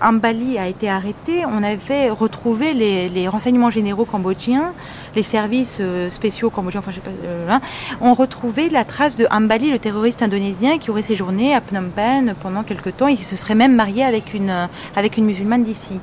[0.03, 4.75] Ambali a été arrêté, on avait retrouvé les renseignements généraux cambodgiens,
[5.17, 7.59] les services euh, spéciaux cambodgiens, enfin je sais pas, euh,
[8.01, 12.35] ont retrouvé la trace de Ambali, le terroriste indonésien, qui aurait séjourné à Phnom Penh
[12.43, 14.69] pendant quelque temps et qui se serait même marié avec une,
[15.17, 16.01] une musulmane d'ici.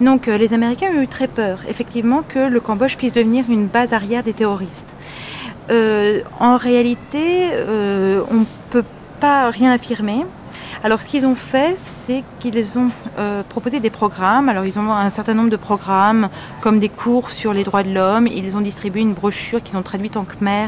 [0.00, 3.66] Donc euh, les Américains ont eu très peur, effectivement, que le Cambodge puisse devenir une
[3.66, 4.88] base arrière des terroristes.
[5.70, 8.84] Euh, en réalité, euh, on ne peut
[9.20, 10.24] pas rien affirmer.
[10.84, 14.48] Alors ce qu'ils ont fait, c'est qu'ils ont euh, proposé des programmes.
[14.48, 16.28] Alors ils ont un certain nombre de programmes,
[16.60, 18.26] comme des cours sur les droits de l'homme.
[18.26, 20.66] Ils ont distribué une brochure qu'ils ont traduite en khmer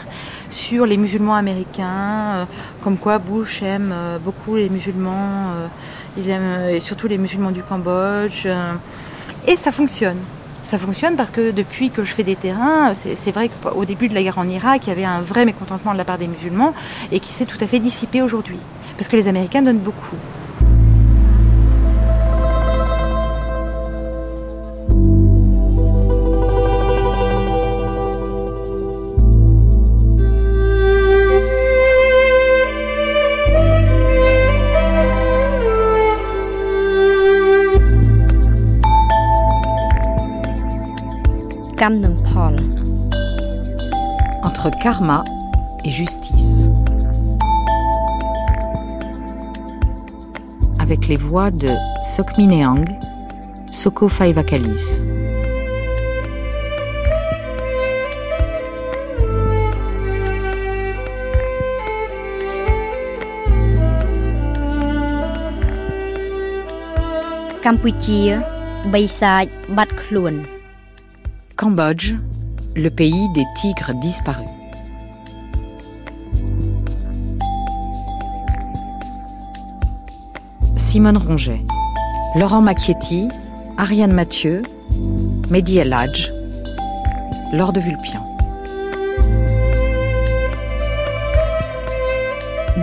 [0.50, 2.44] sur les musulmans américains, euh,
[2.84, 5.50] comme quoi Bush aime euh, beaucoup les musulmans,
[6.16, 8.46] il aime, et surtout les musulmans du Cambodge.
[9.48, 10.18] et ça fonctionne.
[10.62, 14.14] Ça fonctionne parce que depuis que je fais des terrains, c'est vrai qu'au début de
[14.14, 16.72] la guerre en Irak, il y avait un vrai mécontentement de la part des musulmans
[17.10, 18.58] et qui s'est tout à fait dissipé aujourd'hui.
[18.96, 20.16] Parce que les Américains donnent beaucoup.
[44.42, 45.22] Entre karma
[45.84, 46.53] et justice.
[50.84, 51.70] avec les voix de
[52.02, 52.84] Sokmineang,
[53.70, 55.00] Soko Faivakalis.
[71.56, 72.12] Cambodge,
[72.76, 74.53] le pays des tigres disparus.
[80.94, 81.60] Simone Ronget,
[82.36, 83.26] Laurent Macchietti,
[83.78, 84.62] Ariane Mathieu,
[85.50, 86.30] Mehdi El Hadj,
[87.52, 88.24] Laure de Vulpian.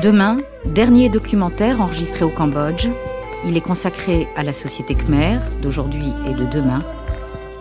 [0.01, 0.35] Demain,
[0.65, 2.89] dernier documentaire enregistré au Cambodge.
[3.45, 6.79] Il est consacré à la société khmer d'aujourd'hui et de demain,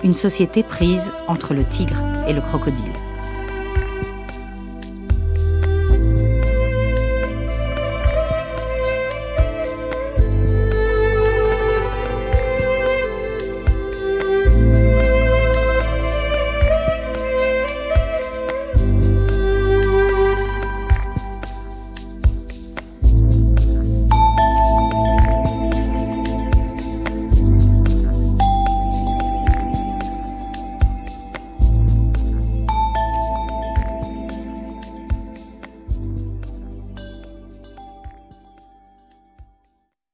[0.03, 2.91] une société prise entre le tigre et le crocodile.